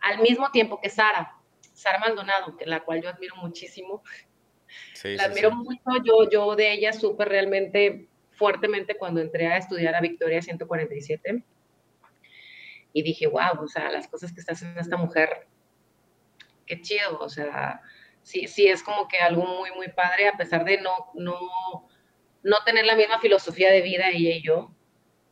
al 0.00 0.20
mismo 0.20 0.50
tiempo 0.50 0.80
que 0.80 0.90
Sara, 0.90 1.34
Sara 1.72 1.98
Maldonado, 1.98 2.56
que 2.56 2.66
la 2.66 2.80
cual 2.80 3.02
yo 3.02 3.08
admiro 3.08 3.36
muchísimo. 3.36 4.02
Sí, 4.94 5.16
la 5.16 5.24
admiro 5.24 5.50
mucho, 5.50 5.80
yo, 6.04 6.30
yo 6.30 6.54
de 6.56 6.72
ella 6.72 6.92
supe 6.92 7.24
realmente 7.24 8.08
fuertemente 8.32 8.96
cuando 8.96 9.20
entré 9.20 9.46
a 9.48 9.56
estudiar 9.56 9.94
a 9.94 10.00
Victoria 10.00 10.40
147 10.40 11.42
y 12.92 13.02
dije, 13.02 13.26
wow, 13.26 13.62
o 13.62 13.68
sea, 13.68 13.90
las 13.90 14.08
cosas 14.08 14.32
que 14.32 14.40
está 14.40 14.52
haciendo 14.52 14.80
esta 14.80 14.96
mujer, 14.96 15.46
qué 16.66 16.80
chido, 16.80 17.18
o 17.18 17.28
sea, 17.28 17.82
sí, 18.30 18.46
sí 18.46 18.66
es 18.68 18.82
como 18.82 19.08
que 19.08 19.18
algo 19.18 19.44
muy, 19.44 19.70
muy 19.72 19.88
padre, 19.88 20.28
a 20.28 20.36
pesar 20.36 20.64
de 20.64 20.80
no, 20.80 21.10
no, 21.14 21.88
no 22.42 22.56
tener 22.64 22.86
la 22.86 22.96
misma 22.96 23.18
filosofía 23.20 23.70
de 23.70 23.82
vida 23.82 24.10
ella 24.10 24.36
y 24.36 24.42
yo, 24.42 24.74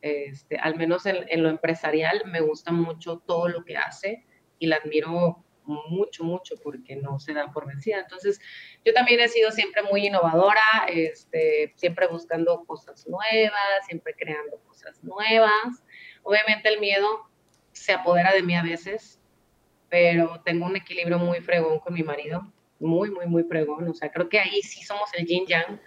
este, 0.01 0.57
al 0.57 0.77
menos 0.77 1.07
en, 1.07 1.25
en, 1.29 1.43
lo 1.43 1.49
empresarial, 1.49 2.23
me 2.27 2.41
gusta 2.41 2.73
mucho 2.73 3.23
todo 3.27 3.49
lo 3.49 3.65
que 3.65 3.77
hace 3.77 4.25
y 4.59 4.67
la 4.67 4.77
admiro 4.77 5.45
mucho, 5.69 6.25
mucho, 6.25 6.57
porque 6.63 6.97
no 6.97 7.19
se 7.19 7.35
da 7.35 7.53
por 7.53 7.67
vencida. 7.67 7.99
Entonces, 7.99 8.41
yo 8.85 8.93
también 8.93 9.21
he 9.21 9.29
sido 9.29 9.51
siempre 9.51 9.83
muy 9.83 10.07
innovadora, 10.07 10.87
este, 10.89 11.73
siempre 11.77 12.07
buscando 12.07 12.65
cosas 12.65 13.07
nuevas, 13.07 13.87
siempre 13.87 14.15
creando 14.15 14.59
cosas 14.67 15.03
nuevas. 15.05 15.85
Obviamente 16.23 16.69
el 16.69 16.81
miedo 16.81 17.29
se 17.73 17.93
apodera 17.93 18.33
de 18.33 18.43
mí 18.43 18.57
a 18.57 18.63
veces, 18.63 19.21
pero 19.89 20.41
tengo 20.45 20.67
un 20.67 20.77
equilibrio 20.77 21.19
muy 21.19 21.41
fregón 21.41 21.79
con 21.81 21.95
mi 21.95 22.03
marido, 22.03 22.53
muy, 22.79 23.11
muy, 23.11 23.27
muy 23.27 23.45
fregón. 23.45 23.89
O 23.89 23.95
sea, 23.95 24.11
creo 24.11 24.29
que 24.29 24.39
ahí 24.39 24.63
sí 24.63 24.83
somos 24.83 25.13
el 25.15 25.27
yin 25.27 25.47
yang. 25.47 25.81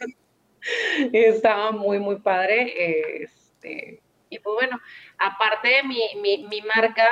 Estaba 1.12 1.72
muy, 1.72 1.98
muy 1.98 2.16
padre. 2.20 3.22
Este, 3.22 4.02
y 4.30 4.38
pues 4.38 4.54
bueno, 4.54 4.80
aparte 5.18 5.82
mi, 5.84 6.00
mi, 6.20 6.46
mi 6.46 6.60
marca, 6.62 7.08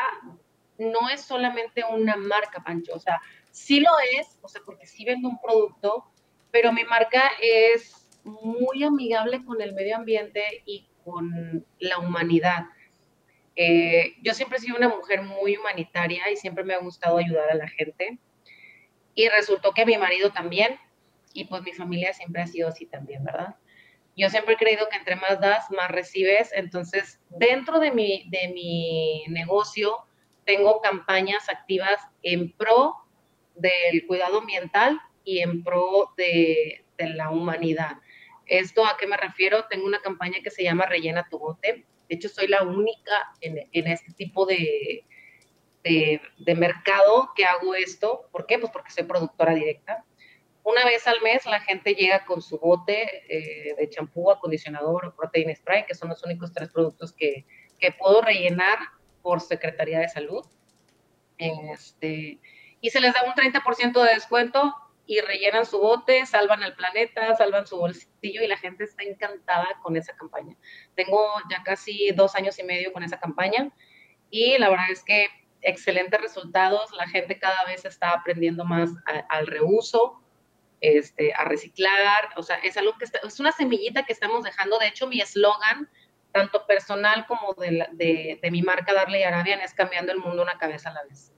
no 0.78 1.08
es 1.08 1.22
solamente 1.22 1.82
una 1.90 2.16
marca, 2.16 2.62
Pancho, 2.62 2.92
o 2.94 2.98
sea, 2.98 3.20
sí 3.50 3.80
lo 3.80 3.90
es, 4.18 4.38
o 4.42 4.48
sea, 4.48 4.60
porque 4.64 4.86
sí 4.86 5.04
vendo 5.04 5.28
un 5.28 5.40
producto, 5.40 6.04
pero 6.50 6.72
mi 6.72 6.84
marca 6.84 7.30
es 7.40 8.06
muy 8.24 8.84
amigable 8.84 9.44
con 9.44 9.60
el 9.62 9.72
medio 9.72 9.96
ambiente 9.96 10.62
y 10.66 10.88
con 11.04 11.64
la 11.78 11.98
humanidad. 11.98 12.66
Eh, 13.54 14.16
yo 14.22 14.34
siempre 14.34 14.58
he 14.58 14.60
sido 14.60 14.76
una 14.76 14.88
mujer 14.88 15.22
muy 15.22 15.56
humanitaria 15.56 16.30
y 16.30 16.36
siempre 16.36 16.64
me 16.64 16.74
ha 16.74 16.78
gustado 16.78 17.16
ayudar 17.16 17.50
a 17.50 17.54
la 17.54 17.68
gente. 17.68 18.18
Y 19.16 19.28
resultó 19.28 19.72
que 19.72 19.84
mi 19.84 19.98
marido 19.98 20.30
también, 20.30 20.78
y 21.32 21.46
pues 21.46 21.62
mi 21.62 21.72
familia 21.72 22.12
siempre 22.12 22.42
ha 22.42 22.46
sido 22.46 22.68
así 22.68 22.86
también, 22.86 23.24
¿verdad? 23.24 23.56
Yo 24.16 24.30
siempre 24.30 24.54
he 24.54 24.56
creído 24.56 24.88
que 24.88 24.96
entre 24.96 25.16
más 25.16 25.40
das, 25.40 25.68
más 25.70 25.90
recibes. 25.90 26.52
Entonces, 26.54 27.20
dentro 27.28 27.80
de 27.80 27.90
mi, 27.90 28.30
de 28.30 28.48
mi 28.48 29.24
negocio, 29.28 30.06
tengo 30.44 30.80
campañas 30.80 31.48
activas 31.50 32.00
en 32.22 32.52
pro 32.52 32.94
del 33.56 34.06
cuidado 34.06 34.38
ambiental 34.38 35.00
y 35.24 35.40
en 35.40 35.62
pro 35.62 36.14
de, 36.16 36.84
la 36.98 37.30
humanidad. 37.30 37.98
¿Esto 38.46 38.86
a 38.86 38.96
qué 38.96 39.06
me 39.06 39.18
refiero? 39.18 39.66
Tengo 39.68 39.84
una 39.84 40.00
campaña 40.00 40.38
que 40.42 40.50
se 40.50 40.62
llama 40.62 40.86
Rellena 40.86 41.28
tu 41.28 41.38
bote. 41.38 41.84
De 42.08 42.14
hecho, 42.14 42.28
soy 42.30 42.46
la 42.46 42.62
única 42.62 43.32
en, 43.42 43.86
este 43.86 44.12
tipo 44.12 44.46
de, 44.46 45.04
de, 45.86 46.54
mercado 46.54 47.32
que 47.34 47.44
hago 47.44 47.74
esto. 47.74 48.28
¿Por 48.32 48.46
qué? 48.46 48.58
Pues 48.58 48.72
porque 48.72 48.90
soy 48.90 49.04
productora 49.04 49.54
directa. 49.54 50.04
Una 50.62 50.84
vez 50.84 51.06
al 51.06 51.20
mes 51.22 51.46
la 51.46 51.60
gente 51.60 51.94
llega 51.94 52.24
con 52.24 52.42
su 52.42 52.58
bote 52.58 53.06
eh, 53.28 53.74
de 53.76 53.88
champú, 53.88 54.30
acondicionador 54.30 55.06
o 55.06 55.14
protein 55.14 55.54
spray, 55.54 55.86
que 55.86 55.94
son 55.94 56.08
los 56.08 56.22
únicos 56.24 56.52
tres 56.52 56.70
productos 56.70 57.12
que, 57.12 57.46
que 57.78 57.92
puedo 57.92 58.20
rellenar 58.20 58.78
por 59.22 59.40
Secretaría 59.40 60.00
de 60.00 60.08
Salud. 60.08 60.44
Este, 61.38 62.40
y 62.80 62.90
se 62.90 63.00
les 63.00 63.14
da 63.14 63.22
un 63.24 63.32
30% 63.32 64.02
de 64.02 64.14
descuento 64.14 64.74
y 65.06 65.20
rellenan 65.20 65.66
su 65.66 65.78
bote, 65.78 66.26
salvan 66.26 66.64
el 66.64 66.74
planeta, 66.74 67.36
salvan 67.36 67.66
su 67.66 67.76
bolsillo 67.76 68.42
y 68.42 68.48
la 68.48 68.56
gente 68.56 68.84
está 68.84 69.04
encantada 69.04 69.68
con 69.82 69.96
esa 69.96 70.16
campaña. 70.16 70.56
Tengo 70.96 71.24
ya 71.48 71.62
casi 71.62 72.10
dos 72.10 72.34
años 72.34 72.58
y 72.58 72.64
medio 72.64 72.92
con 72.92 73.04
esa 73.04 73.20
campaña 73.20 73.70
y 74.30 74.58
la 74.58 74.68
verdad 74.68 74.90
es 74.90 75.04
que 75.04 75.28
excelentes 75.66 76.20
resultados, 76.20 76.92
la 76.92 77.08
gente 77.08 77.38
cada 77.38 77.64
vez 77.64 77.84
está 77.84 78.12
aprendiendo 78.12 78.64
más 78.64 78.90
al 79.28 79.46
reuso, 79.48 80.22
este, 80.80 81.34
a 81.34 81.44
reciclar, 81.44 82.30
o 82.36 82.42
sea, 82.42 82.56
es 82.58 82.76
algo 82.76 82.94
que 82.98 83.04
es 83.04 83.40
una 83.40 83.50
semillita 83.50 84.04
que 84.04 84.12
estamos 84.12 84.44
dejando, 84.44 84.78
de 84.78 84.86
hecho 84.86 85.08
mi 85.08 85.20
eslogan 85.20 85.90
tanto 86.32 86.66
personal 86.66 87.26
como 87.26 87.54
de, 87.54 88.38
mi 88.50 88.62
marca 88.62 88.92
Darle 88.92 89.20
y 89.20 89.22
Arabian, 89.24 89.60
es 89.60 89.74
Cambiando 89.74 90.12
el 90.12 90.18
Mundo 90.18 90.42
una 90.42 90.58
cabeza 90.58 90.90
a 90.90 90.94
la 90.94 91.02
vez, 91.04 91.32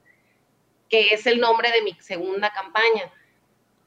que 0.91 1.15
es 1.15 1.27
el 1.27 1.41
nombre 1.41 1.71
de 1.71 1.83
mi 1.83 1.95
segunda 2.01 2.51
campaña. 2.51 3.13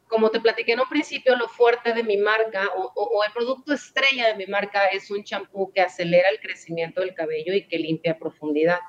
como 0.07 0.29
te 0.29 0.41
platiqué 0.41 0.73
en 0.73 0.79
un 0.79 0.89
principio, 0.89 1.35
lo 1.35 1.47
fuerte 1.47 1.93
de 1.93 2.03
mi 2.03 2.17
marca 2.17 2.69
o, 2.75 3.23
el 3.25 3.31
producto 3.31 3.73
estrella 3.73 4.27
de 4.27 4.35
mi 4.35 4.45
marca 4.45 4.87
es 4.87 5.11
un 5.11 5.23
champú 5.23 5.71
que 5.71 5.81
acelera 5.81 6.29
el 6.29 6.39
crecimiento 6.39 6.99
del 7.01 7.13
cabello 7.13 7.53
y 7.53 7.67
que 7.67 7.77
limpia 7.77 8.13
a 8.13 8.17
profundidad. 8.17 8.79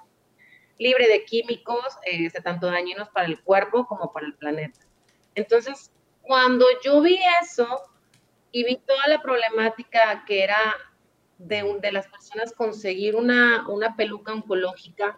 Libre 0.83 1.07
de 1.07 1.25
químicos, 1.25 1.97
eh, 2.05 2.29
tanto 2.43 2.67
dañinos 2.67 3.09
para 3.11 3.27
el 3.27 3.41
cuerpo 3.43 3.87
como 3.87 4.13
para 4.13 4.27
el 4.27 4.35
planeta. 4.35 4.81
Entonces, 5.35 5.93
cuando 6.23 6.67
yo 6.85 7.01
vi 7.01 7.21
eso 7.41 7.83
y 8.51 8.65
vi 8.65 8.77
toda 8.77 9.07
la 9.07 9.23
problemática 9.23 10.25
que 10.27 10.43
era 10.43 10.75
de, 11.39 11.79
de 11.81 11.93
las 11.93 12.09
personas 12.09 12.53
conseguir 12.53 13.17
una, 13.17 13.69
una 13.69 13.97
peluca 13.97 14.33
oncológica, 14.33 15.17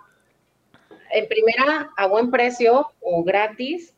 en 1.10 1.28
primera, 1.28 1.92
a 1.96 2.06
buen 2.06 2.30
precio 2.30 2.90
o 3.00 3.22
gratis, 3.22 3.94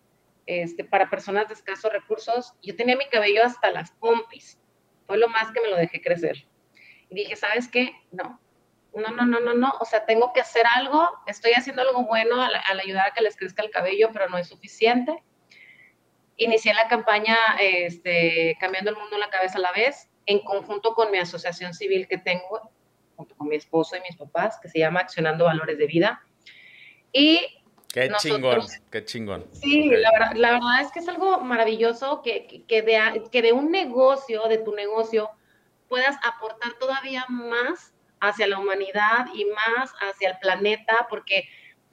este, 0.47 0.85
para 0.85 1.11
personas 1.11 1.49
de 1.49 1.55
escasos 1.55 1.93
recursos, 1.93 2.53
yo 2.63 2.77
tenía 2.77 2.97
mi 2.97 3.09
cabello 3.09 3.43
hasta 3.43 3.71
las 3.71 3.91
pompis. 3.93 4.59
Fue 5.07 5.19
lo 5.19 5.29
más 5.29 5.51
que 5.53 5.61
me 5.61 5.69
lo 5.69 5.77
dejé 5.77 6.01
crecer. 6.01 6.47
Y 7.09 7.15
dije, 7.15 7.37
¿sabes 7.37 7.69
qué? 7.69 7.93
No, 8.13 8.41
no, 8.97 9.11
no, 9.11 9.27
no, 9.27 9.41
no, 9.41 9.55
no. 9.55 9.75
O 9.81 9.85
sea, 9.85 10.07
tengo 10.07 10.33
que 10.33 10.41
hacer 10.41 10.65
algo. 10.75 11.09
Estoy 11.27 11.53
haciendo 11.53 11.83
algo 11.83 12.05
bueno 12.05 12.41
al, 12.41 12.81
ayudar 12.81 13.09
a 13.09 13.11
que 13.13 13.23
les 13.23 13.37
crezca 13.37 13.63
el 13.63 13.71
cabello, 13.71 14.11
pero 14.13 14.29
no 14.29 14.39
es 14.39 14.49
suficiente. 14.49 15.23
Inicié 16.37 16.75
la 16.75 16.89
campaña 16.89 17.37
este, 17.61 18.57
Cambiando 18.59 18.91
el 18.91 18.97
Mundo 18.97 19.19
la 19.19 19.31
Cabeza 19.31 19.59
a 19.59 19.61
la 19.61 19.73
vez, 19.73 20.09
en 20.27 20.41
conjunto 20.41 20.95
con 20.95 21.11
mi 21.11 21.19
asociación 21.19 21.75
civil 21.75 22.09
que 22.09 22.19
tengo, 22.19 22.71
junto 23.17 23.37
con 23.37 23.49
mi 23.49 23.57
esposo 23.57 23.97
y 23.97 24.01
mis 24.01 24.17
papás, 24.17 24.59
que 24.61 24.69
se 24.69 24.79
llama 24.79 25.01
Accionando 25.01 25.45
Valores 25.45 25.79
de 25.79 25.87
Vida. 25.87 26.23
Y 27.13 27.41
Qué 27.93 28.11
chingón, 28.19 28.61
qué 28.91 29.05
chingón. 29.07 29.47
Sí, 29.53 29.89
la, 29.89 30.11
verdad, 30.53 30.83
es 30.83 30.93
que 30.93 30.99
es 30.99 31.09
algo 31.09 31.41
maravilloso 31.41 32.21
que, 32.21 32.65
que, 32.69 32.83
de, 32.83 33.23
que 33.33 33.41
de 33.41 33.53
un 33.53 33.71
negocio, 33.71 34.49
de 34.49 34.59
tu 34.59 34.75
negocio, 34.75 35.31
puedas 35.89 36.17
aportar 36.23 36.75
todavía 36.75 37.25
más 37.31 37.95
hacia 38.21 38.47
la 38.47 38.59
humanidad 38.59 39.27
y 39.35 39.45
más 39.47 39.93
hacia 40.01 40.31
el 40.31 40.39
planeta, 40.39 41.07
porque 41.09 41.49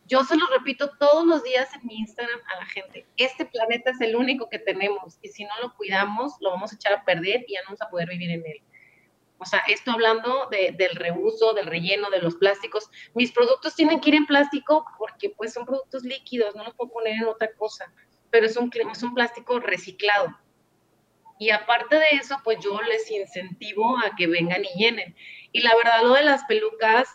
yo 0.05 0.23
se 0.23 0.35
lo 0.35 0.45
repito 0.47 0.91
todos 0.99 1.25
los 1.25 1.43
días 1.43 1.73
en 1.73 1.85
mi 1.87 1.95
Instagram 1.95 2.39
a 2.53 2.59
la 2.59 2.65
gente, 2.65 3.05
este 3.17 3.45
planeta 3.45 3.91
es 3.91 4.01
el 4.01 4.15
único 4.15 4.49
que 4.49 4.59
tenemos 4.59 5.17
y 5.21 5.29
si 5.29 5.43
no 5.45 5.51
lo 5.61 5.73
cuidamos, 5.75 6.33
lo 6.41 6.51
vamos 6.51 6.71
a 6.71 6.75
echar 6.75 6.93
a 6.93 7.05
perder 7.05 7.45
y 7.47 7.53
ya 7.53 7.61
no 7.61 7.67
vamos 7.67 7.81
a 7.81 7.89
poder 7.89 8.09
vivir 8.09 8.31
en 8.31 8.45
él. 8.45 8.61
O 9.43 9.45
sea, 9.45 9.59
esto 9.67 9.91
hablando 9.91 10.47
del 10.49 10.95
reuso, 10.95 11.53
del 11.53 11.65
relleno, 11.65 12.09
de 12.09 12.19
los 12.19 12.35
plásticos. 12.35 12.89
Mis 13.13 13.33
productos 13.33 13.75
tienen 13.75 13.99
que 13.99 14.09
ir 14.09 14.15
en 14.15 14.25
plástico 14.25 14.85
porque 14.97 15.31
pues 15.31 15.51
son 15.51 15.65
productos 15.65 16.03
líquidos, 16.03 16.55
no 16.55 16.63
los 16.63 16.73
puedo 16.75 16.91
poner 16.91 17.15
en 17.15 17.25
otra 17.25 17.51
cosa, 17.55 17.91
pero 18.29 18.45
es 18.45 18.55
un, 18.55 18.71
es 18.73 19.03
un 19.03 19.13
plástico 19.13 19.59
reciclado. 19.59 20.37
Y 21.39 21.49
aparte 21.49 21.97
de 21.97 22.05
eso, 22.13 22.37
pues 22.43 22.59
yo 22.63 22.81
les 22.83 23.11
incentivo 23.11 23.97
a 23.97 24.15
que 24.15 24.27
vengan 24.27 24.63
y 24.63 24.79
llenen. 24.81 25.13
Y 25.53 25.61
la 25.61 25.73
verdad, 25.75 26.01
lo 26.01 26.13
de 26.15 26.23
las 26.23 26.43
pelucas, 26.45 27.07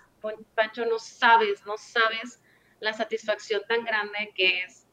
Pancho, 0.55 0.87
no 0.87 0.99
sabes, 0.99 1.67
no 1.67 1.77
sabes 1.77 2.41
la 2.81 2.93
satisfacción 2.93 3.63
tan 3.69 3.85
grande 3.85 4.33
que 4.35 4.63
es 4.63 4.87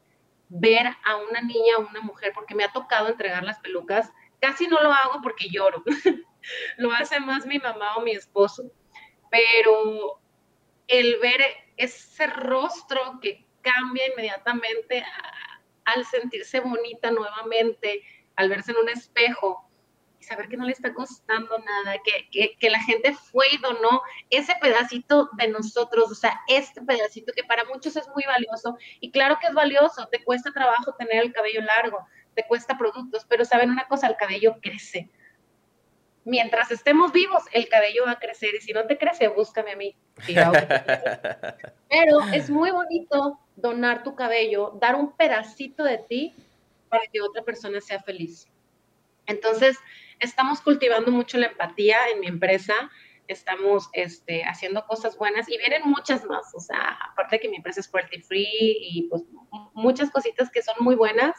ver 0.49 0.87
a 1.05 1.17
una 1.17 1.41
niña 1.41 1.77
o 1.77 1.87
una 1.87 2.01
mujer, 2.01 2.31
porque 2.33 2.55
me 2.55 2.63
ha 2.63 2.73
tocado 2.73 3.07
entregar 3.07 3.43
las 3.43 3.59
pelucas. 3.59 4.11
Casi 4.41 4.67
no 4.67 4.81
lo 4.81 4.91
hago 4.91 5.21
porque 5.21 5.47
lloro, 5.49 5.83
lo 6.77 6.91
hace 6.91 7.19
más 7.19 7.45
mi 7.45 7.59
mamá 7.59 7.95
o 7.97 8.01
mi 8.01 8.11
esposo, 8.11 8.71
pero 9.29 10.19
el 10.87 11.19
ver 11.19 11.41
ese 11.77 12.25
rostro 12.25 13.19
que 13.21 13.45
cambia 13.61 14.07
inmediatamente 14.07 15.05
al 15.85 16.03
sentirse 16.05 16.61
bonita 16.61 17.11
nuevamente, 17.11 18.03
al 18.35 18.49
verse 18.49 18.71
en 18.71 18.77
un 18.77 18.89
espejo 18.89 19.69
saber 20.25 20.49
que 20.49 20.57
no 20.57 20.65
le 20.65 20.71
está 20.71 20.93
costando 20.93 21.57
nada, 21.59 21.97
que, 22.03 22.55
que, 22.57 22.69
la 22.69 22.81
gente 22.81 23.13
fue 23.13 23.45
y 23.51 23.57
donó 23.57 24.01
ese 24.29 24.53
pedacito 24.61 25.29
de 25.33 25.47
nosotros, 25.47 26.11
o 26.11 26.15
sea, 26.15 26.41
este 26.47 26.81
pedacito 26.81 27.31
que 27.35 27.43
para 27.43 27.65
muchos 27.65 27.95
es 27.95 28.07
muy 28.15 28.23
valioso 28.25 28.77
y 28.99 29.11
claro 29.11 29.37
que 29.39 29.47
es 29.47 29.53
valioso, 29.53 30.07
te 30.07 30.23
cuesta 30.23 30.51
trabajo 30.51 30.93
tener 30.95 31.23
el 31.23 31.33
cabello 31.33 31.61
largo, 31.61 32.05
te 32.33 32.45
cuesta 32.47 32.77
productos, 32.77 33.25
pero 33.27 33.45
saben 33.45 33.69
una 33.69 33.87
cosa, 33.87 34.07
el 34.07 34.17
cabello 34.17 34.57
crece 34.61 35.09
mientras 36.25 36.71
estemos 36.71 37.13
vivos, 37.13 37.43
el 37.53 37.69
cabello 37.69 38.03
va 38.05 38.11
a 38.11 38.19
crecer 38.19 38.55
y 38.55 38.61
si 38.61 38.73
no 38.73 38.85
te 38.85 38.97
crece, 38.97 39.29
búscame 39.29 39.71
a 39.71 39.75
mí. 39.77 39.95
Pero 41.89 42.19
es 42.33 42.49
muy 42.49 42.71
bonito 42.71 43.39
donar 43.55 44.03
tu 44.03 44.15
cabello, 44.15 44.77
dar 44.81 44.95
un 44.95 45.15
pedacito 45.15 45.83
de 45.83 45.99
ti 45.99 46.33
para 46.89 47.03
que 47.11 47.21
otra 47.21 47.43
persona 47.43 47.79
sea 47.79 48.01
feliz. 48.01 48.47
Entonces, 49.27 49.77
estamos 50.19 50.61
cultivando 50.61 51.11
mucho 51.11 51.37
la 51.37 51.47
empatía 51.47 51.97
en 52.13 52.19
mi 52.19 52.27
empresa, 52.27 52.73
estamos 53.27 53.89
este, 53.93 54.43
haciendo 54.43 54.85
cosas 54.85 55.17
buenas 55.17 55.49
y 55.49 55.57
vienen 55.57 55.81
muchas 55.85 56.25
más, 56.25 56.53
o 56.53 56.59
sea, 56.59 56.97
aparte 57.11 57.39
que 57.39 57.49
mi 57.49 57.57
empresa 57.57 57.79
es 57.79 57.87
cruelty 57.87 58.21
free 58.21 58.77
y 58.79 59.07
pues 59.09 59.23
muchas 59.73 60.11
cositas 60.11 60.51
que 60.51 60.61
son 60.61 60.75
muy 60.79 60.95
buenas, 60.95 61.35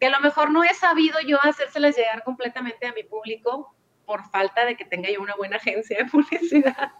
que 0.00 0.06
a 0.06 0.10
lo 0.10 0.20
mejor 0.20 0.50
no 0.50 0.64
he 0.64 0.74
sabido 0.74 1.20
yo 1.20 1.38
hacérselas 1.42 1.96
llegar 1.96 2.24
completamente 2.24 2.86
a 2.86 2.92
mi 2.92 3.04
público, 3.04 3.74
por 4.04 4.28
falta 4.30 4.64
de 4.64 4.76
que 4.76 4.84
tenga 4.84 5.10
yo 5.10 5.20
una 5.20 5.34
buena 5.36 5.56
agencia 5.56 5.98
de 5.98 6.04
publicidad. 6.10 6.92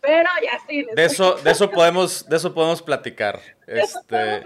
Pero 0.00 0.28
ya 0.42 0.58
sí. 0.68 0.86
De 0.94 1.04
eso, 1.04 1.34
de 1.34 1.50
eso 1.50 1.70
podemos, 1.72 2.28
de 2.28 2.36
eso 2.36 2.54
podemos 2.54 2.82
platicar. 2.82 3.40
este, 3.66 4.42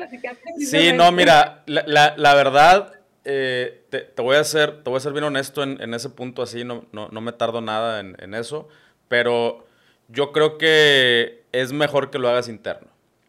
sí, 0.58 0.92
no, 0.92 1.12
mira, 1.12 1.62
la, 1.66 2.14
la, 2.16 2.34
verdad, 2.34 2.99
eh, 3.24 3.84
te, 3.90 4.22
voy 4.22 4.36
a 4.36 4.44
ser, 4.44 4.82
te 4.82 4.90
voy 4.90 4.96
a 4.96 5.00
ser 5.00 5.12
bien 5.12 5.24
honesto 5.24 5.62
en, 5.62 5.80
en 5.82 5.92
ese 5.94 6.08
punto, 6.10 6.42
así, 6.42 6.64
no, 6.64 6.86
no, 6.92 7.08
no, 7.08 7.20
me 7.20 7.32
tardo 7.32 7.60
nada 7.60 8.00
en, 8.00 8.16
en, 8.18 8.34
eso, 8.34 8.68
pero 9.08 9.66
yo 10.08 10.32
creo 10.32 10.56
que 10.56 11.44
es 11.52 11.72
mejor 11.72 12.10
que 12.10 12.18
lo 12.18 12.28
hagas 12.28 12.48
interno, 12.48 12.88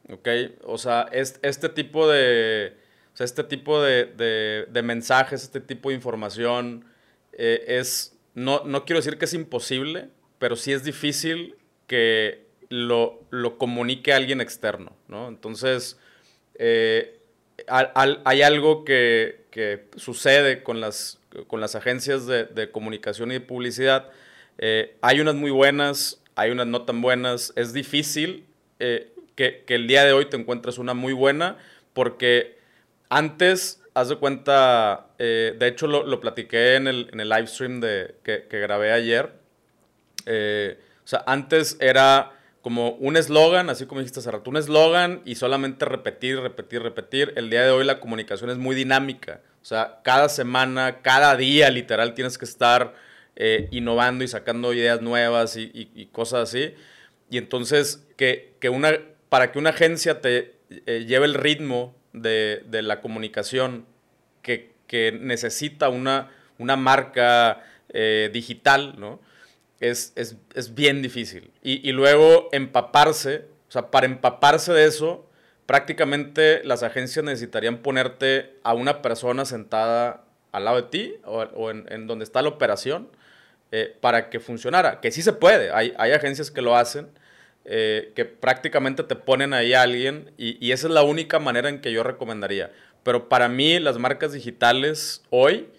¿ok? 0.09 0.27
O 0.63 0.77
sea, 0.77 1.07
es, 1.11 1.39
este 1.41 1.67
tipo 1.67 2.09
de, 2.09 2.77
o 3.13 3.17
sea, 3.17 3.25
este 3.25 3.43
tipo 3.43 3.81
de, 3.81 4.05
de, 4.05 4.65
de 4.69 4.81
mensajes, 4.81 5.43
este 5.43 5.59
tipo 5.59 5.89
de 5.89 5.95
información, 5.95 6.85
eh, 7.33 7.65
es, 7.67 8.17
no, 8.33 8.63
no 8.63 8.85
quiero 8.85 8.99
decir 8.99 9.17
que 9.17 9.25
es 9.25 9.33
imposible, 9.33 10.09
pero 10.39 10.55
sí 10.55 10.71
es 10.71 10.83
difícil 10.83 11.55
que 11.87 12.45
lo, 12.69 13.21
lo 13.29 13.57
comunique 13.57 14.13
alguien 14.13 14.39
externo, 14.39 14.95
¿no? 15.09 15.27
Entonces, 15.27 15.99
eh, 16.55 17.19
hay 17.67 18.41
algo 18.41 18.85
que, 18.85 19.40
que, 19.51 19.85
sucede 19.97 20.63
con 20.63 20.81
las, 20.81 21.19
con 21.47 21.61
las 21.61 21.75
agencias 21.75 22.25
de, 22.25 22.45
de 22.45 22.71
comunicación 22.71 23.31
y 23.31 23.35
de 23.35 23.41
publicidad. 23.41 24.09
Eh, 24.57 24.95
hay 25.01 25.19
unas 25.19 25.35
muy 25.35 25.51
buenas, 25.51 26.21
hay 26.35 26.49
unas 26.51 26.67
no 26.67 26.83
tan 26.83 27.01
buenas. 27.01 27.53
Es 27.55 27.73
difícil 27.73 28.45
que, 28.79 29.63
que, 29.67 29.75
el 29.75 29.87
día 29.87 30.05
de 30.05 30.13
hoy 30.13 30.25
te 30.25 30.37
encuentres 30.37 30.79
una 30.79 30.95
muy 30.95 31.13
buena 31.13 31.57
porque 31.93 32.57
antes 33.09 33.81
haz 33.93 34.09
de 34.09 34.15
cuenta, 34.15 35.07
eh, 35.19 35.55
de 35.57 35.67
hecho 35.67 35.87
lo, 35.87 36.05
lo, 36.05 36.19
platiqué 36.19 36.75
en 36.75 36.87
el, 36.87 37.09
en 37.11 37.19
el 37.19 37.29
live 37.29 37.47
stream 37.47 37.81
de, 37.81 38.15
que, 38.23 38.47
que 38.49 38.59
grabé 38.59 38.91
ayer. 38.91 39.33
Eh, 40.25 40.79
o 41.03 41.07
sea, 41.07 41.23
antes 41.25 41.77
era 41.79 42.31
como 42.61 42.91
un 42.91 43.17
eslogan, 43.17 43.69
así 43.69 43.85
como 43.85 44.01
dijiste 44.01 44.19
hace 44.19 44.31
rato, 44.31 44.49
un 44.49 44.57
eslogan 44.57 45.21
y 45.25 45.35
solamente 45.35 45.85
repetir, 45.85 46.39
repetir, 46.39 46.83
repetir. 46.83 47.33
El 47.35 47.49
día 47.49 47.63
de 47.63 47.71
hoy 47.71 47.85
la 47.85 47.99
comunicación 47.99 48.49
es 48.49 48.57
muy 48.57 48.75
dinámica. 48.75 49.41
O 49.61 49.65
sea, 49.65 49.99
cada 50.03 50.29
semana, 50.29 51.01
cada 51.01 51.35
día, 51.35 51.69
literal, 51.69 52.13
tienes 52.13 52.37
que 52.37 52.45
estar 52.45 52.93
eh, 53.35 53.67
innovando 53.71 54.23
y 54.23 54.27
sacando 54.27 54.73
ideas 54.73 55.01
nuevas 55.01 55.55
y, 55.55 55.71
y, 55.73 55.91
y, 55.95 56.05
cosas 56.07 56.49
así. 56.49 56.75
Y 57.29 57.37
entonces, 57.37 58.05
que, 58.15 58.53
que 58.59 58.69
una, 58.69 58.91
para 59.29 59.51
que 59.51 59.59
una 59.59 59.71
agencia 59.71 60.21
te 60.21 60.55
lleve 60.85 61.25
el 61.25 61.33
ritmo 61.33 61.95
de, 62.13 62.63
de 62.67 62.81
la 62.81 63.01
comunicación 63.01 63.85
que, 64.41 64.73
que, 64.87 65.11
necesita 65.11 65.89
una, 65.89 66.31
una 66.57 66.75
marca 66.75 67.63
eh, 67.89 68.29
digital, 68.33 68.95
¿no? 68.97 69.19
Es, 69.81 70.13
es, 70.15 70.37
es 70.55 70.73
bien 70.73 71.01
difícil. 71.01 71.51
Y, 71.61 71.87
y, 71.87 71.91
luego 71.91 72.47
empaparse, 72.53 73.47
o 73.67 73.71
sea, 73.71 73.91
para 73.91 74.05
empaparse 74.05 74.71
de 74.71 74.85
eso, 74.85 75.27
prácticamente 75.65 76.63
las 76.63 76.83
agencias 76.83 77.25
necesitarían 77.25 77.79
ponerte 77.79 78.55
a 78.63 78.73
una 78.73 79.01
persona 79.01 79.43
sentada 79.43 80.23
al 80.51 80.65
lado 80.65 80.77
de 80.77 80.83
ti 80.83 81.15
o, 81.25 81.39
o 81.41 81.71
en, 81.71 81.85
en, 81.89 82.07
donde 82.07 82.23
está 82.23 82.41
la 82.41 82.49
operación 82.49 83.09
eh, 83.71 83.95
para 84.01 84.29
que 84.29 84.39
funcionara. 84.39 84.99
Que 84.99 85.11
sí 85.11 85.21
se 85.21 85.33
puede, 85.33 85.71
hay, 85.71 85.93
hay 85.97 86.11
agencias 86.11 86.51
que 86.51 86.61
lo 86.61 86.75
hacen, 86.75 87.07
eh, 87.65 88.11
que 88.15 88.25
prácticamente 88.25 89.03
te 89.03 89.15
ponen 89.15 89.53
ahí 89.53 89.73
a 89.73 89.81
alguien 89.81 90.31
y, 90.37 90.63
y, 90.65 90.73
esa 90.73 90.87
es 90.87 90.93
la 90.93 91.03
única 91.03 91.39
manera 91.39 91.69
en 91.69 91.81
que 91.81 91.91
yo 91.91 92.03
recomendaría. 92.03 92.71
Pero 93.03 93.29
para 93.29 93.49
mí 93.49 93.79
las 93.79 93.97
marcas 93.97 94.33
digitales 94.33 95.23
hoy 95.29 95.69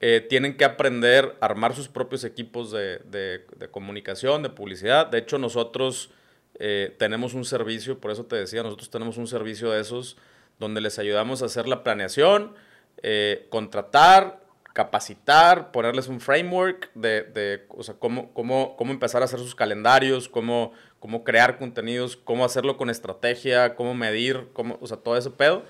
eh, 0.00 0.26
tienen 0.28 0.56
que 0.56 0.64
aprender 0.64 1.36
a 1.40 1.46
armar 1.46 1.74
sus 1.74 1.88
propios 1.88 2.24
equipos 2.24 2.70
de, 2.72 2.98
de, 3.04 3.44
de 3.56 3.68
comunicación, 3.68 4.42
de 4.42 4.50
publicidad. 4.50 5.06
De 5.06 5.18
hecho, 5.18 5.38
nosotros 5.38 6.10
eh, 6.58 6.94
tenemos 6.98 7.34
un 7.34 7.44
servicio, 7.44 7.98
por 7.98 8.10
eso 8.10 8.24
te 8.24 8.36
decía, 8.36 8.62
nosotros 8.62 8.90
tenemos 8.90 9.16
un 9.16 9.26
servicio 9.26 9.70
de 9.70 9.80
esos 9.80 10.16
donde 10.58 10.82
les 10.82 10.98
ayudamos 10.98 11.42
a 11.42 11.46
hacer 11.46 11.66
la 11.66 11.82
planeación, 11.82 12.54
eh, 13.02 13.46
contratar, 13.48 14.40
capacitar, 14.74 15.72
ponerles 15.72 16.08
un 16.08 16.20
framework 16.20 16.90
de, 16.94 17.22
de 17.22 17.64
o 17.70 17.82
sea, 17.82 17.94
cómo, 17.94 18.32
cómo, 18.34 18.76
cómo, 18.76 18.92
empezar 18.92 19.22
a 19.22 19.24
hacer 19.24 19.38
sus 19.38 19.54
calendarios, 19.54 20.28
cómo, 20.28 20.72
cómo 20.98 21.24
crear 21.24 21.58
contenidos, 21.58 22.16
cómo 22.16 22.44
hacerlo 22.44 22.76
con 22.76 22.90
estrategia, 22.90 23.74
cómo 23.74 23.94
medir, 23.94 24.48
cómo, 24.52 24.78
o 24.82 24.86
sea, 24.86 24.98
todo 24.98 25.16
ese 25.16 25.30
pedo. 25.30 25.64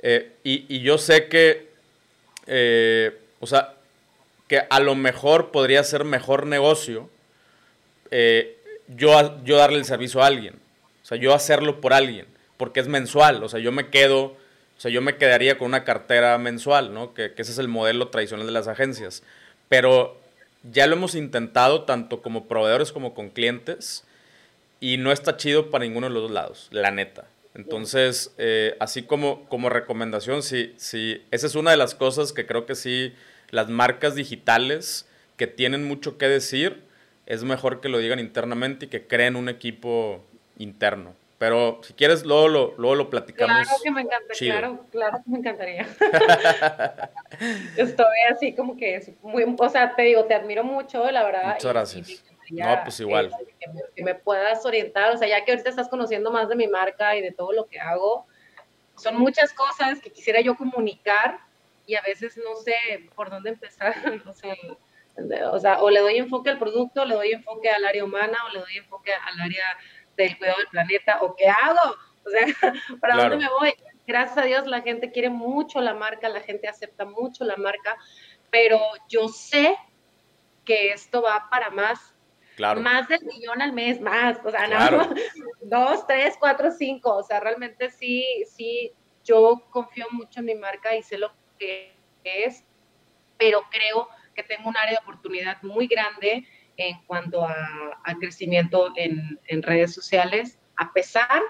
Eh, 0.00 0.36
y, 0.42 0.66
y, 0.68 0.80
yo 0.80 0.98
sé 0.98 1.28
que, 1.28 1.70
eh, 2.46 3.18
o 3.44 3.46
sea, 3.46 3.74
que 4.48 4.62
a 4.68 4.80
lo 4.80 4.94
mejor 4.94 5.50
podría 5.50 5.84
ser 5.84 6.04
mejor 6.04 6.46
negocio 6.46 7.08
eh, 8.10 8.58
yo, 8.88 9.42
yo 9.44 9.56
darle 9.56 9.78
el 9.78 9.84
servicio 9.84 10.22
a 10.22 10.26
alguien. 10.26 10.54
O 11.02 11.06
sea, 11.06 11.18
yo 11.18 11.34
hacerlo 11.34 11.80
por 11.80 11.92
alguien, 11.92 12.26
porque 12.56 12.80
es 12.80 12.88
mensual. 12.88 13.42
O 13.42 13.48
sea, 13.48 13.60
yo 13.60 13.72
me 13.72 13.90
quedo, 13.90 14.24
o 14.24 14.36
sea, 14.78 14.90
yo 14.90 15.02
me 15.02 15.16
quedaría 15.16 15.58
con 15.58 15.66
una 15.66 15.84
cartera 15.84 16.38
mensual, 16.38 16.94
¿no? 16.94 17.12
Que, 17.12 17.32
ese 17.36 17.52
es 17.52 17.58
el 17.58 17.68
modelo 17.68 18.08
tradicional 18.08 18.46
de 18.46 18.52
las 18.52 18.68
agencias. 18.68 19.22
Pero 19.68 20.18
ya 20.62 20.86
lo 20.86 20.96
hemos 20.96 21.14
intentado 21.14 21.82
tanto 21.82 22.22
como 22.22 22.46
proveedores 22.46 22.92
como 22.92 23.14
con 23.14 23.30
clientes 23.30 24.04
y 24.80 24.96
no 24.96 25.12
está 25.12 25.36
chido 25.36 25.70
para 25.70 25.84
ninguno 25.84 26.08
de 26.08 26.14
los 26.14 26.22
dos 26.22 26.30
lados, 26.30 26.68
la 26.70 26.90
neta. 26.90 27.24
Entonces, 27.54 28.32
eh, 28.38 28.76
así 28.80 29.02
como, 29.02 29.48
como 29.48 29.70
recomendación, 29.70 30.42
sí, 30.42 30.74
sí, 30.76 31.22
esa 31.30 31.46
es 31.46 31.54
una 31.54 31.70
de 31.70 31.76
las 31.76 31.94
cosas 31.94 32.32
que 32.32 32.46
creo 32.46 32.66
que 32.66 32.74
sí, 32.74 33.12
las 33.54 33.68
marcas 33.68 34.14
digitales 34.14 35.08
que 35.36 35.46
tienen 35.46 35.86
mucho 35.86 36.18
que 36.18 36.28
decir, 36.28 36.84
es 37.26 37.44
mejor 37.44 37.80
que 37.80 37.88
lo 37.88 37.98
digan 37.98 38.18
internamente 38.18 38.86
y 38.86 38.88
que 38.88 39.06
creen 39.06 39.36
un 39.36 39.48
equipo 39.48 40.24
interno. 40.58 41.14
Pero 41.38 41.80
si 41.82 41.92
quieres, 41.94 42.24
luego 42.24 42.48
lo, 42.48 42.74
luego 42.78 42.94
lo 42.94 43.10
platicamos. 43.10 43.66
Claro 43.66 43.82
que 43.82 43.90
me 43.90 44.00
encanta, 44.02 44.34
claro, 44.38 44.86
claro 44.90 45.18
que 45.24 45.30
me 45.30 45.38
encantaría. 45.38 45.86
Estoy 47.76 48.16
así 48.32 48.54
como 48.54 48.76
que 48.76 48.96
es 48.96 49.10
muy, 49.22 49.44
o 49.58 49.68
sea, 49.68 49.94
te 49.94 50.02
digo, 50.02 50.24
te 50.24 50.34
admiro 50.34 50.64
mucho, 50.64 51.10
la 51.10 51.24
verdad. 51.24 51.54
Muchas 51.54 51.72
gracias. 51.72 52.24
no, 52.50 52.80
pues 52.82 53.00
igual. 53.00 53.30
Que 53.94 54.02
me, 54.02 54.14
puedas 54.14 54.64
orientar, 54.64 55.12
o 55.14 55.18
sea, 55.18 55.28
ya 55.28 55.44
que 55.44 55.52
ahorita 55.52 55.70
estás 55.70 55.88
conociendo 55.88 56.30
más 56.30 56.48
de 56.48 56.56
mi 56.56 56.66
marca 56.66 57.16
y 57.16 57.20
de 57.20 57.32
todo 57.32 57.52
lo 57.52 57.66
que 57.66 57.78
hago, 57.78 58.26
son 58.96 59.16
muchas 59.16 59.52
cosas 59.52 60.00
que 60.00 60.10
quisiera 60.10 60.40
yo 60.40 60.56
comunicar 60.56 61.40
y 61.86 61.94
a 61.94 62.02
veces 62.02 62.36
no 62.36 62.56
sé 62.56 62.74
por 63.14 63.30
dónde 63.30 63.50
empezar, 63.50 63.94
o 64.26 64.32
sea, 64.32 64.54
o 65.52 65.58
sea, 65.58 65.82
o 65.82 65.90
le 65.90 66.00
doy 66.00 66.16
enfoque 66.16 66.50
al 66.50 66.58
producto, 66.58 67.04
le 67.04 67.14
doy 67.14 67.32
enfoque 67.32 67.70
al 67.70 67.84
área 67.84 68.04
humana, 68.04 68.36
o 68.48 68.52
le 68.52 68.60
doy 68.60 68.76
enfoque 68.76 69.12
al 69.12 69.40
área 69.40 69.64
del 70.16 70.36
cuidado 70.38 70.58
del 70.58 70.68
planeta, 70.68 71.18
o 71.22 71.34
qué 71.36 71.48
hago, 71.48 71.96
o 72.24 72.30
sea, 72.30 72.46
¿para 73.00 73.16
dónde 73.16 73.36
me 73.36 73.48
voy? 73.48 73.74
Gracias 74.06 74.38
a 74.38 74.42
Dios 74.42 74.66
la 74.66 74.82
gente 74.82 75.12
quiere 75.12 75.30
mucho 75.30 75.80
la 75.80 75.94
marca, 75.94 76.28
la 76.28 76.40
gente 76.40 76.68
acepta 76.68 77.04
mucho 77.04 77.44
la 77.44 77.56
marca, 77.56 77.96
pero 78.50 78.78
yo 79.08 79.28
sé 79.28 79.76
que 80.64 80.90
esto 80.90 81.22
va 81.22 81.48
para 81.50 81.70
más. 81.70 82.14
Claro. 82.56 82.80
Más 82.80 83.08
del 83.08 83.24
millón 83.24 83.60
al 83.60 83.72
mes, 83.72 84.00
más, 84.00 84.38
o 84.44 84.50
sea, 84.50 84.68
no, 84.68 85.08
dos, 85.62 86.06
tres, 86.06 86.36
cuatro, 86.38 86.70
cinco, 86.70 87.16
o 87.16 87.22
sea, 87.24 87.40
realmente 87.40 87.90
sí, 87.90 88.24
sí, 88.46 88.92
yo 89.24 89.64
confío 89.70 90.06
mucho 90.12 90.38
en 90.38 90.46
mi 90.46 90.54
marca 90.54 90.94
y 90.94 91.02
sé 91.02 91.18
lo 91.18 91.32
que 91.58 91.94
es, 92.24 92.64
pero 93.38 93.62
creo 93.70 94.08
que 94.34 94.42
tengo 94.42 94.68
un 94.68 94.76
área 94.76 94.92
de 94.92 95.02
oportunidad 95.02 95.62
muy 95.62 95.86
grande 95.86 96.46
en 96.76 97.02
cuanto 97.06 97.44
a, 97.44 97.98
crecimiento 98.20 98.92
en, 98.96 99.62
redes 99.62 99.94
sociales, 99.94 100.58
a 100.76 100.92
pesar 100.92 101.42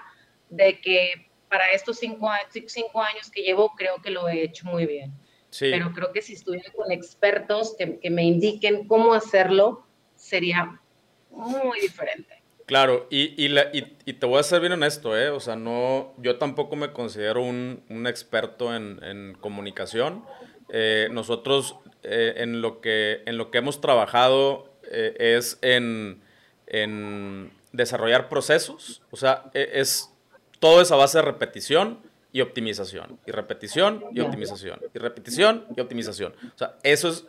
de 0.49 0.79
que 0.79 1.29
para 1.49 1.71
estos 1.71 1.97
cinco, 1.99 2.29
cinco, 2.67 3.01
años 3.01 3.29
que 3.31 3.41
llevo 3.41 3.73
creo 3.75 4.01
que 4.01 4.11
lo 4.11 4.27
he 4.27 4.43
hecho 4.43 4.65
muy 4.67 4.85
bien. 4.85 5.13
Pero 5.57 5.93
creo 5.93 6.11
que 6.11 6.21
si 6.21 6.33
estuviera 6.33 6.69
con 6.73 6.91
expertos 6.91 7.75
que, 7.77 8.09
me 8.09 8.23
indiquen 8.23 8.87
cómo 8.87 9.13
hacerlo, 9.13 9.87
sería 10.15 10.79
muy 11.29 11.79
diferente. 11.79 12.34
Claro, 12.65 13.05
y, 13.11 13.35
y, 13.37 14.13
te 14.13 14.25
voy 14.25 14.39
a 14.39 14.43
ser 14.43 14.59
bien 14.59 14.73
honesto, 14.73 15.15
¿eh? 15.15 15.29
O 15.29 15.39
sea, 15.39 15.55
no, 15.55 16.13
yo 16.17 16.37
tampoco 16.37 16.75
me 16.75 16.91
considero 16.91 17.43
un, 17.43 17.83
un 17.89 18.07
experto 18.07 18.75
en, 18.75 18.99
en 19.03 19.37
comunicación. 19.39 20.23
Eh, 20.69 21.09
nosotros 21.11 21.75
eh, 22.01 22.33
en, 22.37 22.61
lo 22.61 22.81
que, 22.81 23.21
en 23.27 23.37
lo 23.37 23.51
que 23.51 23.59
hemos 23.59 23.81
trabajado 23.81 24.73
eh, 24.91 25.15
es 25.37 25.59
en, 25.61 26.21
desarrollar 27.71 28.29
procesos. 28.29 29.03
O 29.11 29.17
sea, 29.17 29.43
e, 29.53 29.69
es 29.73 30.11
todo 30.59 30.81
es 30.81 30.91
a 30.91 30.95
base 30.95 31.19
de 31.19 31.21
repetición 31.21 31.99
y 32.31 32.41
optimización. 32.41 33.19
Y 33.27 33.31
repetición 33.31 34.05
y 34.11 34.21
optimización. 34.21 34.79
Y 34.91 34.97
repetición 34.97 35.65
y 35.77 35.81
optimización. 35.81 36.33
O 36.55 36.57
sea, 36.57 36.77
eso 36.81 37.09
es, 37.09 37.25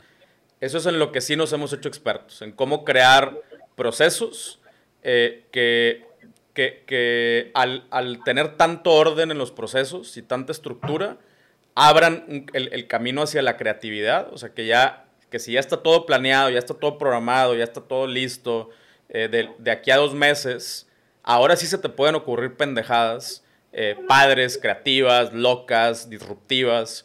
eso 0.60 0.78
es 0.78 0.86
en 0.86 0.98
lo 0.98 1.12
que 1.12 1.20
sí 1.20 1.36
nos 1.36 1.52
hemos 1.52 1.74
hecho 1.74 1.88
expertos, 1.88 2.40
en 2.40 2.52
cómo 2.52 2.84
crear 2.84 3.38
procesos 3.74 4.60
que, 5.06 6.04
que, 6.52 7.50
al, 7.54 7.86
al, 7.90 8.24
tener 8.24 8.56
tanto 8.56 8.92
orden 8.92 9.30
en 9.30 9.38
los 9.38 9.52
procesos 9.52 10.16
y 10.16 10.22
tanta 10.22 10.52
estructura, 10.52 11.18
abran 11.76 12.46
el, 12.54 12.86
camino 12.88 13.22
hacia 13.22 13.42
la 13.42 13.58
creatividad, 13.58 14.32
o 14.32 14.38
sea, 14.38 14.48
que 14.48 14.66
ya, 14.66 15.04
que 15.30 15.38
si 15.38 15.52
ya 15.52 15.60
está 15.60 15.76
todo 15.76 16.06
planeado, 16.06 16.48
ya 16.48 16.58
está 16.58 16.72
todo 16.72 16.96
programado, 16.96 17.54
ya 17.54 17.64
está 17.64 17.82
todo 17.82 18.06
listo, 18.06 18.70
eh, 19.10 19.28
de, 19.28 19.70
aquí 19.70 19.90
a 19.90 19.96
dos 19.96 20.14
meses, 20.14 20.88
ahora 21.22 21.54
sí 21.54 21.66
se 21.66 21.76
te 21.76 21.90
pueden 21.90 22.14
ocurrir 22.14 22.56
pendejadas, 22.56 23.44
eh, 23.74 23.94
padres, 24.08 24.58
creativas, 24.60 25.34
locas, 25.34 26.08
disruptivas, 26.08 27.04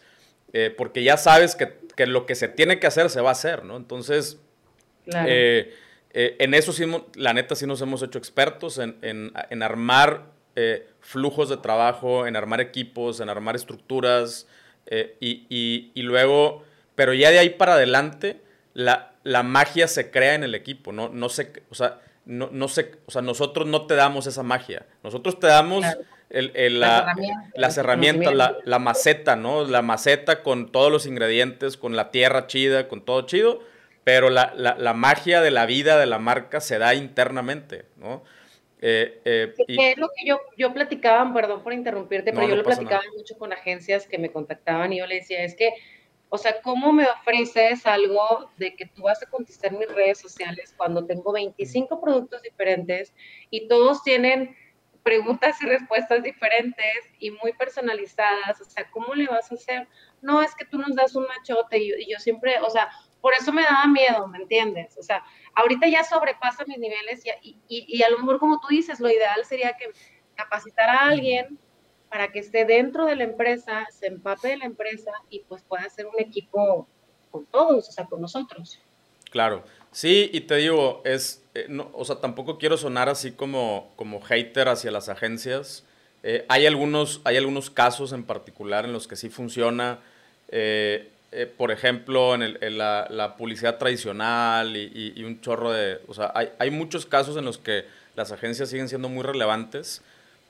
eh, 0.54 0.74
porque 0.76 1.04
ya 1.04 1.18
sabes 1.18 1.56
que, 1.56 1.82
lo 2.08 2.26
que 2.26 2.34
se 2.34 2.48
tiene 2.48 2.80
que 2.80 2.88
hacer 2.88 3.12
se 3.12 3.22
va 3.22 3.30
a 3.30 3.34
hacer, 3.34 3.64
¿no? 3.64 3.78
Entonces, 3.78 4.40
en 6.14 6.54
eso 6.54 6.74
sí, 6.74 6.86
la 7.16 7.34
neta 7.34 7.56
sí 7.56 7.66
nos 7.66 7.82
hemos 7.82 8.04
hecho 8.04 8.18
expertos 8.18 8.78
en, 8.78 8.98
en 9.02 9.64
armar 9.64 10.26
flujos 11.00 11.50
de 11.50 11.58
trabajo, 11.58 12.28
en 12.28 12.36
armar 12.36 12.62
equipos, 12.62 13.20
en 13.20 13.30
armar 13.30 13.56
estructuras, 13.56 14.48
eh, 14.88 15.16
y, 15.20 15.92
y, 15.94 16.02
luego, 16.02 16.64
pero 16.96 17.14
ya 17.14 17.32
de 17.32 17.40
ahí 17.40 17.50
para 17.50 17.74
adelante, 17.74 18.42
la, 18.74 19.14
la 19.24 19.44
magia 19.44 19.88
se 19.88 20.12
crea 20.12 20.36
en 20.36 20.44
el 20.44 20.56
equipo, 20.56 20.92
no, 20.92 21.10
no 21.10 21.30
se, 21.30 21.64
o 21.70 21.76
sea, 21.76 22.02
no, 22.26 22.50
no 22.52 22.68
sé, 22.68 22.92
o 23.06 23.12
sea, 23.12 23.22
nosotros 23.22 23.68
no 23.68 23.86
te 23.86 23.96
damos 23.96 24.28
esa 24.28 24.44
magia, 24.44 24.86
nosotros 25.04 25.40
te 25.40 25.48
damos 25.48 25.86
el, 26.30 26.52
el, 26.56 26.80
la, 26.80 27.16
las 27.56 27.78
herramientas, 27.78 28.34
la, 28.34 28.58
la, 28.64 28.80
maceta, 28.80 29.36
¿no? 29.36 29.66
La 29.66 29.82
maceta 29.82 30.44
con 30.44 30.72
todos 30.72 30.92
los 30.92 31.06
ingredientes, 31.06 31.78
con 31.78 31.96
la 31.96 32.12
tierra 32.12 32.48
chida, 32.48 32.88
con 32.88 33.02
todo 33.04 33.22
chido, 33.24 33.62
pero 34.04 34.30
la, 34.30 34.54
la 34.56 34.94
magia 34.94 35.42
de 35.42 35.52
la 35.52 35.66
vida 35.66 35.98
de 35.98 36.06
la 36.06 36.20
marca 36.20 36.60
se 36.60 36.78
da 36.78 36.96
internamente, 36.96 37.86
¿no? 37.98 38.24
Eh, 38.84 39.22
eh, 39.26 39.54
es 39.68 39.98
lo 39.98 40.10
que 40.10 40.26
yo, 40.26 40.42
yo 40.58 40.74
platicaba, 40.74 41.32
perdón 41.32 41.62
por 41.62 41.72
interrumpirte, 41.72 42.34
pero 42.34 42.48
yo 42.48 42.56
lo 42.56 42.64
platicaba 42.64 43.04
mucho 43.16 43.38
con 43.38 43.54
agencias 43.54 44.08
que 44.08 44.18
me 44.18 44.32
contactaban 44.32 44.92
y 44.92 44.98
yo 44.98 45.06
le 45.06 45.16
decía, 45.16 45.44
es 45.44 45.56
que, 45.56 45.72
o 46.30 46.38
sea, 46.40 46.62
¿cómo 46.64 46.92
me 46.92 47.06
ofreces 47.06 47.86
algo 47.86 48.50
de 48.58 48.76
que 48.76 48.88
tú 48.88 49.04
vas 49.04 49.22
a 49.22 49.30
contestar 49.30 49.72
mis 49.74 49.88
redes 49.88 50.18
sociales 50.18 50.74
cuando 50.76 51.06
tengo 51.06 51.32
25 51.32 52.02
productos 52.02 52.42
diferentes 52.42 53.14
y 53.52 53.68
todos 53.68 54.02
tienen 54.02 54.56
preguntas 55.04 55.62
y 55.62 55.68
respuestas 55.68 56.24
diferentes 56.24 57.06
y 57.20 57.30
muy 57.30 57.54
personalizadas? 57.54 58.62
O 58.62 58.66
sea, 58.66 58.90
¿cómo 58.90 59.14
le 59.14 59.28
vas 59.28 59.52
a 59.52 59.56
hacer? 59.56 59.88
No, 60.24 60.42
es 60.42 60.56
que 60.56 60.66
tú 60.66 60.80
nos 60.80 60.96
das 60.96 61.16
un 61.16 61.28
machote 61.28 61.78
y 61.78 62.12
yo 62.12 62.18
siempre, 62.18 62.60
o 62.62 62.70
sea, 62.72 62.90
por 63.22 63.34
eso 63.34 63.54
me 63.54 63.64
daba 63.64 63.88
miedo, 63.88 64.28
¿me 64.28 64.40
entiendes? 64.40 64.98
O 64.98 65.04
sea, 65.04 65.24
ahorita 65.54 65.88
ya 65.88 66.04
sobrepasa 66.04 66.66
mis 66.66 66.80
niveles 66.80 67.24
y, 67.42 67.58
y, 67.68 68.04
a 68.04 68.10
lo 68.10 68.20
mejor 68.20 68.40
como 68.40 68.60
tú 68.60 68.68
dices, 68.70 69.00
lo 69.00 69.10
ideal 69.10 69.46
sería 69.46 69.78
que 69.78 69.92
capacitar 70.36 70.90
a 70.90 71.08
alguien 71.08 71.60
para 72.10 72.32
que 72.32 72.40
esté 72.40 72.66
dentro 72.66 73.06
de 73.06 73.16
la 73.16 73.24
empresa, 73.24 73.88
se 73.92 74.08
empape 74.08 74.50
de 74.50 74.58
la 74.58 74.66
empresa 74.66 75.12
y 75.30 75.40
pues 75.42 75.64
pueda 75.64 75.84
hacer 75.84 76.08
un 76.08 76.20
equipo 76.20 76.88
con 77.30 77.46
todos, 77.46 77.88
o 77.88 77.92
sea, 77.92 78.06
con 78.06 78.20
nosotros. 78.20 78.80
Claro, 79.30 79.64
sí, 79.92 80.30
y 80.34 80.42
te 80.42 80.58
digo, 80.58 81.02
es, 81.06 81.42
eh, 81.54 81.68
o 81.94 82.04
sea, 82.04 82.18
tampoco 82.18 82.58
quiero 82.58 82.76
sonar 82.76 83.08
así 83.08 83.32
como, 83.32 83.94
como 83.96 84.20
hater 84.20 84.68
hacia 84.68 84.92
las 84.92 85.08
agencias. 85.08 85.86
Eh, 86.24 86.46
hay, 86.50 86.66
algunos, 86.66 87.22
hay 87.24 87.38
algunos 87.38 87.70
casos 87.70 88.12
en 88.12 88.26
particular 88.26 88.84
en 88.84 88.92
los 88.92 89.08
que 89.08 89.16
sí 89.16 89.30
funciona. 89.30 90.02
Eh, 90.50 91.11
eh, 91.34 91.46
por 91.46 91.72
ejemplo, 91.72 92.36
en, 92.36 92.78
la, 92.78 93.36
publicidad 93.38 93.78
tradicional 93.78 94.76
y, 94.76 95.24
un 95.24 95.40
chorro 95.40 95.72
de... 95.72 96.00
O 96.08 96.14
sea, 96.14 96.34
hay, 96.36 96.72
muchos 96.72 97.06
casos 97.06 97.38
en 97.38 97.46
los 97.46 97.58
que 97.58 97.86
las 98.16 98.34
agencias 98.34 98.70
siguen 98.70 98.90
siendo 98.90 99.08
muy 99.08 99.24
relevantes, 99.24 100.02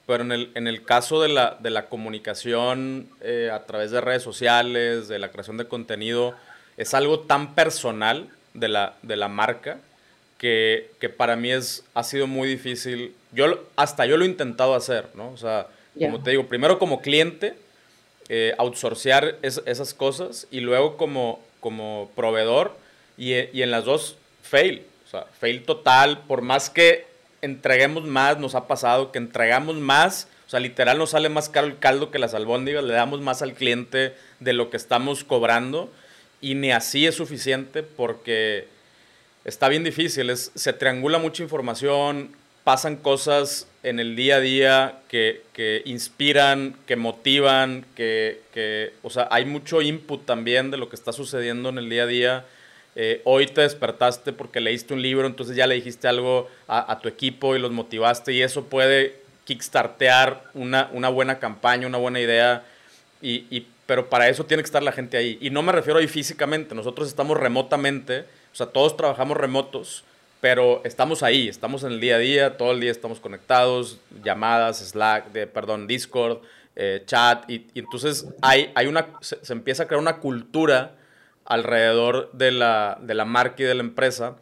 pero 0.08 0.24
en 0.24 0.32
el, 0.32 0.52
en 0.56 0.68
el 0.68 0.84
caso 0.84 1.22
de 1.22 1.30
la, 1.30 1.58
de 1.60 1.70
la 1.70 1.86
comunicación 1.86 3.08
eh, 3.22 3.52
a 3.54 3.66
través 3.68 3.92
de 3.92 4.02
redes 4.02 4.24
sociales, 4.24 5.08
de 5.08 5.20
la 5.20 5.30
creación 5.30 5.58
de 5.58 5.68
contenido, 5.68 6.34
es 6.78 6.96
algo 6.96 7.20
tan 7.20 7.54
personal 7.54 8.30
de 8.56 8.68
la, 8.68 8.96
de 9.04 9.18
la 9.18 9.28
marca 9.28 9.78
que, 10.40 10.90
que 11.00 11.10
para 11.10 11.36
mí 11.36 11.52
es, 11.52 11.84
ha 11.94 12.04
sido 12.04 12.26
muy 12.26 12.50
difícil. 12.50 13.14
Yo, 13.32 13.68
hasta 13.76 14.08
yo 14.08 14.18
lo 14.18 14.26
he 14.26 14.28
intentado 14.28 14.74
hacer, 14.74 15.10
¿no? 15.14 15.30
O 15.30 15.38
sea, 15.38 15.68
como 16.00 16.24
te 16.24 16.32
digo, 16.32 16.48
primero 16.48 16.80
como 16.80 17.02
cliente 17.02 17.54
eh, 18.34 18.56
outsourcear 18.58 19.40
esas 19.42 19.94
cosas 19.94 20.48
y 20.52 20.62
luego 20.62 20.96
como, 20.96 21.42
como 21.60 22.10
proveedor 22.16 22.78
y, 23.18 23.34
y, 23.34 23.62
en 23.62 23.72
las 23.72 23.84
dos 23.84 24.16
fail. 24.42 24.86
O 25.06 25.10
sea, 25.10 25.26
fail 25.38 25.64
total, 25.64 26.22
por 26.30 26.42
más 26.42 26.70
que 26.70 27.06
entreguemos 27.42 28.06
más, 28.06 28.40
nos 28.40 28.56
ha 28.56 28.68
pasado 28.68 29.12
que 29.12 29.18
entregamos 29.18 29.76
más, 29.76 30.30
o 30.48 30.50
sea, 30.50 30.62
literal 30.62 30.98
nos 30.98 31.10
sale 31.10 31.28
más 31.28 31.50
caro 31.50 31.68
el 31.68 31.78
caldo 31.78 32.10
que 32.10 32.20
las 32.20 32.34
albóndigas, 32.34 32.86
le 32.86 32.94
damos 32.94 33.20
más 33.20 33.42
al 33.42 33.54
cliente 33.54 34.14
de 34.40 34.54
lo 34.54 34.70
que 34.70 34.78
estamos 34.78 35.26
cobrando 35.26 35.92
y 36.40 36.56
ni 36.56 36.72
así 36.72 37.06
es 37.06 37.16
suficiente 37.16 37.84
porque 37.84 38.66
está 39.44 39.68
bien 39.68 39.84
difícil, 39.84 40.30
es, 40.30 40.54
se 40.56 40.72
triangula 40.72 41.18
mucha 41.18 41.44
información, 41.44 42.32
pasan 42.64 42.96
cosas 42.96 43.68
en 43.84 44.00
el 44.00 44.16
día 44.16 44.36
a 44.36 44.40
día 44.40 45.00
que, 45.08 45.44
que 45.54 45.82
inspiran, 45.86 46.76
que 46.86 46.96
motivan, 46.96 47.86
que, 47.96 48.42
que, 48.54 48.94
o 49.02 49.10
sea, 49.10 49.28
hay 49.32 49.46
mucho 49.46 49.82
input 49.82 50.26
también 50.26 50.70
de 50.70 50.78
lo 50.78 50.90
que 50.90 50.96
está 50.96 51.12
sucediendo 51.12 51.70
en 51.70 51.80
el 51.80 51.90
día 51.90 52.04
a 52.04 52.08
día. 52.08 52.46
Eh, 52.96 53.22
hoy 53.24 53.48
te 53.48 53.62
despertaste 53.62 54.34
porque 54.34 54.60
leíste 54.60 54.94
un 54.94 55.02
libro, 55.02 55.26
entonces 55.26 55.56
ya 55.56 55.66
le 55.66 55.76
dijiste 55.76 56.08
algo 56.08 56.50
a, 56.68 57.00
tu 57.00 57.08
equipo 57.08 57.56
y 57.56 57.60
los 57.60 57.72
motivaste 57.72 58.34
y 58.34 58.42
eso 58.42 58.66
puede 58.66 59.22
kickstartear 59.46 60.44
una, 60.54 60.90
una 60.92 61.10
buena 61.10 61.40
campaña, 61.40 61.88
una 61.88 61.98
buena 61.98 62.20
idea, 62.20 62.64
y, 63.22 63.46
y, 63.50 63.68
pero 63.86 64.10
para 64.10 64.30
eso 64.30 64.46
tiene 64.46 64.62
que 64.62 64.68
estar 64.68 64.84
la 64.84 64.92
gente 64.92 65.18
ahí. 65.18 65.38
Y 65.42 65.50
no 65.50 65.62
me 65.64 65.72
refiero 65.72 66.00
ahí 66.00 66.08
físicamente, 66.08 66.76
nosotros 66.76 67.08
estamos 67.08 67.38
remotamente, 67.38 68.26
o 68.52 68.56
sea, 68.56 68.68
todos 68.68 68.98
trabajamos 68.98 69.38
remotos, 69.38 70.04
pero 70.42 70.82
estamos 70.84 71.22
ahí, 71.22 71.48
estamos 71.48 71.84
en 71.84 71.94
el 71.94 72.02
día 72.02 72.16
a 72.16 72.20
día, 72.20 72.58
todo 72.58 72.72
el 72.72 72.80
día 72.80 72.90
estamos 72.92 73.20
conectados, 73.20 74.00
llamadas, 74.24 74.80
Slack, 74.80 75.32
de, 75.32 75.46
perdón, 75.46 75.86
Discord, 75.86 76.40
eh, 76.76 77.04
chat, 77.06 77.50
y, 77.50 77.68
entonces 77.76 78.28
hay, 78.42 78.72
hay 78.74 78.88
una, 78.88 79.08
se, 79.22 79.38
empieza 79.54 79.84
a 79.84 79.88
crear 79.88 80.02
una 80.02 80.18
cultura 80.18 80.96
alrededor 81.46 82.32
de 82.34 82.52
la, 82.52 82.98
de 83.02 83.14
la 83.14 83.24
marca 83.24 83.62
y 83.62 83.66
de 83.66 83.76
la 83.76 83.84
empresa, 83.84 84.38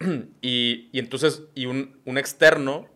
y, 0.40 0.88
y 0.92 0.98
entonces, 0.98 1.42
y 1.54 1.66
un, 1.66 2.00
un, 2.06 2.16
externo 2.16 2.88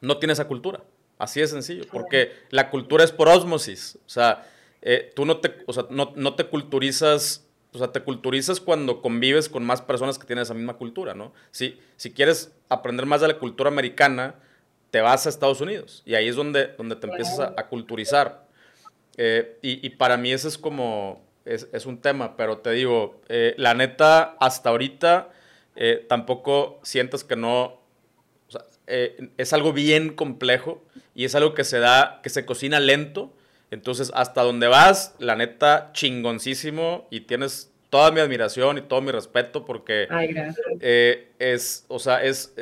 no 0.00 0.16
tiene 0.16 0.32
esa 0.32 0.48
cultura, 0.48 0.82
así 1.18 1.40
de 1.40 1.48
sencillo, 1.48 1.84
porque 1.92 2.32
la 2.48 2.70
cultura 2.70 3.04
es 3.04 3.12
por 3.12 3.28
osmosis, 3.28 3.98
o 4.06 4.08
sea, 4.08 4.46
eh, 4.80 5.12
tú 5.14 5.26
no 5.26 5.36
te, 5.36 5.54
o 5.66 5.72
sea, 5.74 5.84
no, 5.90 6.14
no 6.16 6.34
te 6.34 6.44
culturizas 6.44 7.46
o 7.74 7.78
sea, 7.78 7.90
te 7.90 8.00
culturizas 8.00 8.60
cuando 8.60 9.02
convives 9.02 9.48
con 9.48 9.64
más 9.64 9.82
personas 9.82 10.16
que 10.16 10.26
tienen 10.26 10.44
esa 10.44 10.54
misma 10.54 10.74
cultura, 10.74 11.12
¿no? 11.12 11.32
Si, 11.50 11.80
si 11.96 12.12
quieres 12.12 12.52
aprender 12.68 13.04
más 13.04 13.20
de 13.20 13.28
la 13.28 13.38
cultura 13.38 13.68
americana, 13.68 14.36
te 14.92 15.00
vas 15.00 15.26
a 15.26 15.28
Estados 15.28 15.60
Unidos 15.60 16.04
y 16.06 16.14
ahí 16.14 16.28
es 16.28 16.36
donde, 16.36 16.68
donde 16.78 16.94
te 16.94 17.08
empiezas 17.08 17.40
a, 17.40 17.66
culturizar. 17.66 18.46
Eh, 19.16 19.58
y, 19.60 19.90
para 19.90 20.16
mí 20.16 20.32
ese 20.32 20.46
es 20.46 20.56
como, 20.56 21.24
es, 21.44 21.68
es 21.72 21.84
un 21.84 22.00
tema, 22.00 22.36
pero 22.36 22.58
te 22.58 22.70
digo, 22.70 23.20
eh, 23.28 23.54
la 23.58 23.74
neta, 23.74 24.36
hasta 24.38 24.70
ahorita 24.70 25.30
eh, 25.74 26.06
tampoco 26.08 26.78
sientas 26.84 27.24
que 27.24 27.34
no, 27.34 27.80
es 28.86 29.52
algo 29.52 29.72
bien 29.72 30.14
complejo 30.14 30.80
y 31.12 31.24
es 31.24 31.34
algo 31.34 31.54
que 31.54 31.64
se 31.64 31.80
da, 31.80 32.20
que 32.22 32.30
se 32.30 32.46
cocina 32.46 32.78
lento 32.78 33.32
entonces, 33.74 34.12
hasta 34.14 34.42
donde 34.42 34.68
vas, 34.68 35.16
la 35.18 35.34
neta, 35.34 35.90
chingoncísimo 35.92 37.08
y 37.10 37.22
tienes 37.22 37.72
toda 37.90 38.12
mi 38.12 38.20
admiración 38.20 38.78
y 38.78 38.82
todo 38.82 39.00
mi 39.00 39.10
respeto 39.10 39.64
porque 39.64 40.06
eh, 40.80 41.32
es, 41.40 41.84
o 41.88 41.98
sea, 41.98 42.22
es, 42.22 42.54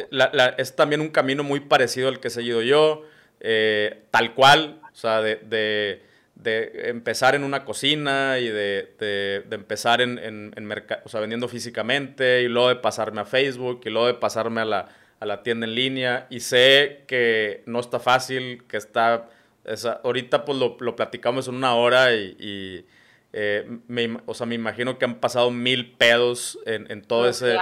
es 0.57 0.75
también 0.75 1.03
un 1.03 1.11
camino 1.11 1.45
muy 1.45 1.61
parecido 1.61 2.09
al 2.09 2.19
que 2.19 2.29
he 2.29 2.31
seguido 2.31 2.63
yo, 2.63 3.05
eh, 3.41 4.05
tal 4.11 4.35
cual, 4.35 4.81
o 4.91 4.97
sea, 4.97 5.21
de, 5.21 5.37
de, 5.37 6.01
de, 6.35 6.89
empezar 6.89 7.35
en 7.35 7.45
una 7.45 7.67
cocina 7.67 8.39
y 8.39 8.49
de, 8.49 8.95
de 8.99 9.55
empezar 9.55 10.01
en, 10.01 10.19
en, 10.19 10.55
en 10.57 10.73
o 11.05 11.09
sea, 11.11 11.21
vendiendo 11.21 11.47
físicamente 11.47 12.41
y 12.41 12.49
luego 12.49 12.71
de 12.71 12.77
pasarme 12.77 13.21
a 13.21 13.27
Facebook 13.27 13.83
y 13.85 13.91
luego 13.91 14.07
de 14.07 14.15
pasarme 14.15 14.63
a 14.63 14.65
la, 14.65 14.89
a 15.21 15.27
la 15.27 15.43
tienda 15.43 15.67
en 15.67 15.75
línea. 15.75 16.27
Y 16.31 16.41
sé 16.41 17.05
que 17.07 17.63
no 17.67 17.81
está 17.81 18.01
fácil, 18.01 18.65
que 18.67 18.79
está 18.79 19.29
esa, 19.65 20.01
ahorita 20.05 20.45
pues 20.45 20.59
lo, 20.59 20.77
lo, 20.81 20.97
platicamos 20.97 21.49
en 21.49 21.55
una 21.55 21.75
hora 21.75 22.15
y, 22.15 22.85
eh, 23.33 23.67
me, 23.87 24.19
o 24.27 24.35
sea, 24.35 24.47
me 24.47 24.55
imagino 24.55 24.99
que 24.99 25.05
han 25.05 25.21
pasado 25.21 25.51
mil 25.51 25.93
pedos 25.93 26.59
en, 26.67 26.91
en 26.91 27.03
todo, 27.03 27.29
ese, 27.29 27.57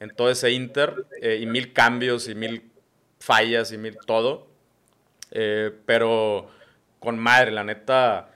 en 0.00 0.14
todo 0.14 0.30
ese 0.30 0.50
inter 0.50 1.06
eh, 1.22 1.38
y 1.40 1.46
mil 1.46 1.72
cambios 1.72 2.28
y 2.28 2.34
mil 2.34 2.70
fallas 3.20 3.72
y 3.72 3.78
mil 3.78 3.96
todo. 4.06 4.48
Eh, 5.30 5.72
pero 5.86 6.48
con 6.98 7.18
madre, 7.18 7.50
la 7.50 7.64
neta, 7.64 8.30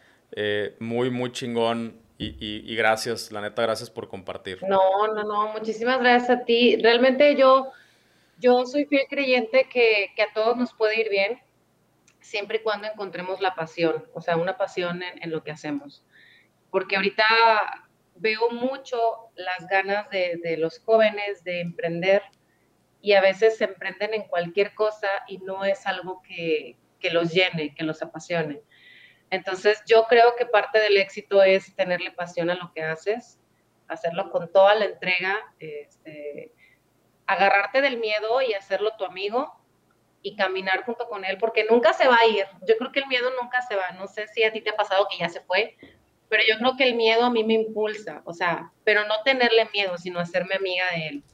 muy, 0.79 1.11
muy 1.11 1.33
chingón 1.33 2.01
y, 2.17 2.37
y, 2.41 2.75
gracias, 2.77 3.33
la 3.33 3.41
neta, 3.41 3.63
gracias 3.63 3.91
por 3.91 4.09
compartir. 4.09 4.59
No, 4.63 5.09
no, 5.09 5.25
no, 5.25 5.53
muchísimas 5.53 5.99
gracias 6.01 6.31
a 6.31 6.45
ti. 6.45 6.77
Realmente 6.77 7.37
yo, 7.37 7.71
yo 8.39 8.65
soy 8.67 8.87
fiel 8.87 9.07
creyente 9.09 9.69
que, 9.71 10.13
que 10.15 10.23
a 10.23 10.33
todos 10.33 10.57
nos 10.57 10.73
puede 10.73 11.01
ir 11.01 11.11
bien 11.11 11.39
siempre 12.29 12.59
y 12.59 12.63
cuando 12.63 12.87
encontremos 12.87 13.41
la 13.41 13.55
pasión, 13.55 14.05
o 14.15 14.21
sea, 14.21 14.37
una 14.37 14.57
pasión 14.57 15.03
en, 15.03 15.31
lo 15.31 15.43
que 15.43 15.51
hacemos. 15.51 16.05
Porque 16.71 16.97
ahorita 16.97 17.25
veo 18.17 18.51
mucho 18.51 19.31
las 19.35 19.67
ganas 19.69 20.09
de, 20.11 20.57
los 20.59 20.81
jóvenes 20.81 21.43
de 21.45 21.61
emprender 21.61 22.23
y 23.01 23.15
a 23.15 23.21
veces 23.21 23.57
se 23.57 23.65
emprenden 23.65 24.15
en 24.15 24.23
cualquier 24.23 24.75
cosa 24.75 25.09
y 25.27 25.39
no 25.39 25.65
es 25.65 25.87
algo 25.87 26.23
que, 26.23 26.77
los 27.11 27.33
llene, 27.33 27.75
que 27.75 27.85
los 27.85 28.03
apasione. 28.03 28.61
Entonces 29.31 29.83
yo 29.87 30.07
creo 30.09 30.35
que 30.37 30.47
parte 30.47 30.81
del 30.81 30.97
éxito 30.97 31.43
es 31.43 31.75
tenerle 31.77 32.11
pasión 32.11 32.51
a 32.51 32.55
lo 32.55 32.73
que 32.73 32.83
haces, 32.83 33.39
hacerlo 33.87 34.31
con 34.31 34.51
toda 34.53 34.75
la 34.75 34.87
entrega, 34.87 35.37
este, 35.59 36.53
agarrarte 37.27 37.81
del 37.81 37.99
miedo 37.99 38.43
y 38.43 38.55
hacerlo 38.55 38.97
tu 38.97 39.05
amigo 39.05 39.58
y 40.23 40.37
caminar 40.37 40.85
junto 40.85 41.09
con 41.09 41.25
él, 41.25 41.39
porque 41.39 41.65
nunca 41.69 41.93
se 41.93 42.09
va 42.09 42.17
a 42.17 42.27
ir. 42.27 42.45
Yo 42.67 42.77
creo 42.77 42.93
que 42.93 43.01
el 43.01 43.07
miedo 43.07 43.31
nunca 43.41 43.63
se 43.63 43.77
va. 43.77 43.91
No 43.93 44.07
sé 44.07 44.27
si 44.29 44.43
a 44.45 44.53
ti 44.53 44.61
te 44.61 44.71
ha 44.71 44.77
pasado 44.77 45.07
que 45.11 45.19
ya 45.19 45.29
se 45.29 45.41
fue, 45.41 45.77
pero 46.29 46.43
yo 46.47 46.59
creo 46.59 46.77
que 46.77 46.85
el 46.85 46.95
miedo 46.95 47.25
a 47.25 47.31
mí 47.31 47.45
me 47.45 47.55
impulsa, 47.55 48.23
o 48.25 48.35
sea, 48.35 48.73
pero 48.85 49.07
no 49.07 49.23
tenerle 49.25 49.69
miedo, 49.73 49.97
sino 49.97 50.21
hacerme 50.21 50.57
amiga 50.57 50.91
de 50.93 51.09
él. 51.09 51.25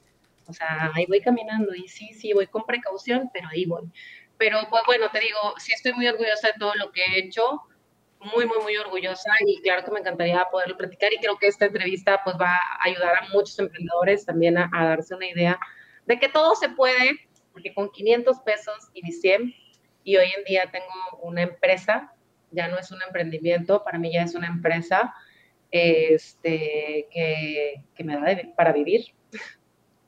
O 0.46 0.52
sea, 0.52 0.92
ahí 0.94 1.06
voy 1.06 1.20
caminando 1.20 1.74
y 1.74 1.88
sí, 1.88 2.12
sí, 2.12 2.32
voy 2.32 2.46
con 2.46 2.64
precaución, 2.64 3.30
pero 3.32 3.48
ahí 3.48 3.64
voy. 3.64 3.90
Pero 4.36 4.58
pues 4.68 4.82
bueno, 4.86 5.08
te 5.10 5.20
digo, 5.20 5.38
sí 5.58 5.72
estoy 5.72 5.92
muy 5.94 6.06
orgullosa 6.06 6.48
de 6.48 6.54
todo 6.58 6.74
lo 6.74 6.92
que 6.92 7.02
he 7.02 7.18
hecho, 7.18 7.62
muy, 8.20 8.46
muy, 8.46 8.58
muy 8.62 8.76
orgullosa 8.76 9.30
y 9.46 9.60
claro 9.62 9.84
que 9.84 9.90
me 9.90 10.00
encantaría 10.00 10.44
poderlo 10.50 10.76
platicar 10.76 11.12
y 11.12 11.18
creo 11.18 11.36
que 11.38 11.46
esta 11.46 11.66
entrevista 11.66 12.20
pues 12.24 12.36
va 12.40 12.54
a 12.54 12.78
ayudar 12.84 13.16
a 13.16 13.28
muchos 13.32 13.58
emprendedores 13.58 14.24
también 14.24 14.56
a, 14.58 14.70
a 14.72 14.84
darse 14.86 15.14
una 15.14 15.26
idea 15.26 15.58
de 16.06 16.18
que 16.18 16.28
todo 16.28 16.54
se 16.54 16.68
puede, 16.70 17.28
porque 17.54 17.72
con 17.72 17.90
500 17.90 18.40
pesos 18.40 18.74
inicié 18.92 19.38
y 20.02 20.16
hoy 20.16 20.26
en 20.36 20.44
día 20.44 20.70
tengo 20.70 21.20
una 21.22 21.42
empresa, 21.42 22.12
ya 22.50 22.68
no 22.68 22.78
es 22.78 22.90
un 22.90 23.00
emprendimiento, 23.02 23.82
para 23.82 23.98
mí 23.98 24.12
ya 24.12 24.22
es 24.22 24.34
una 24.34 24.48
empresa 24.48 25.14
este, 25.70 27.08
que, 27.10 27.82
que 27.94 28.04
me 28.04 28.16
da 28.16 28.42
para 28.56 28.72
vivir. 28.72 29.06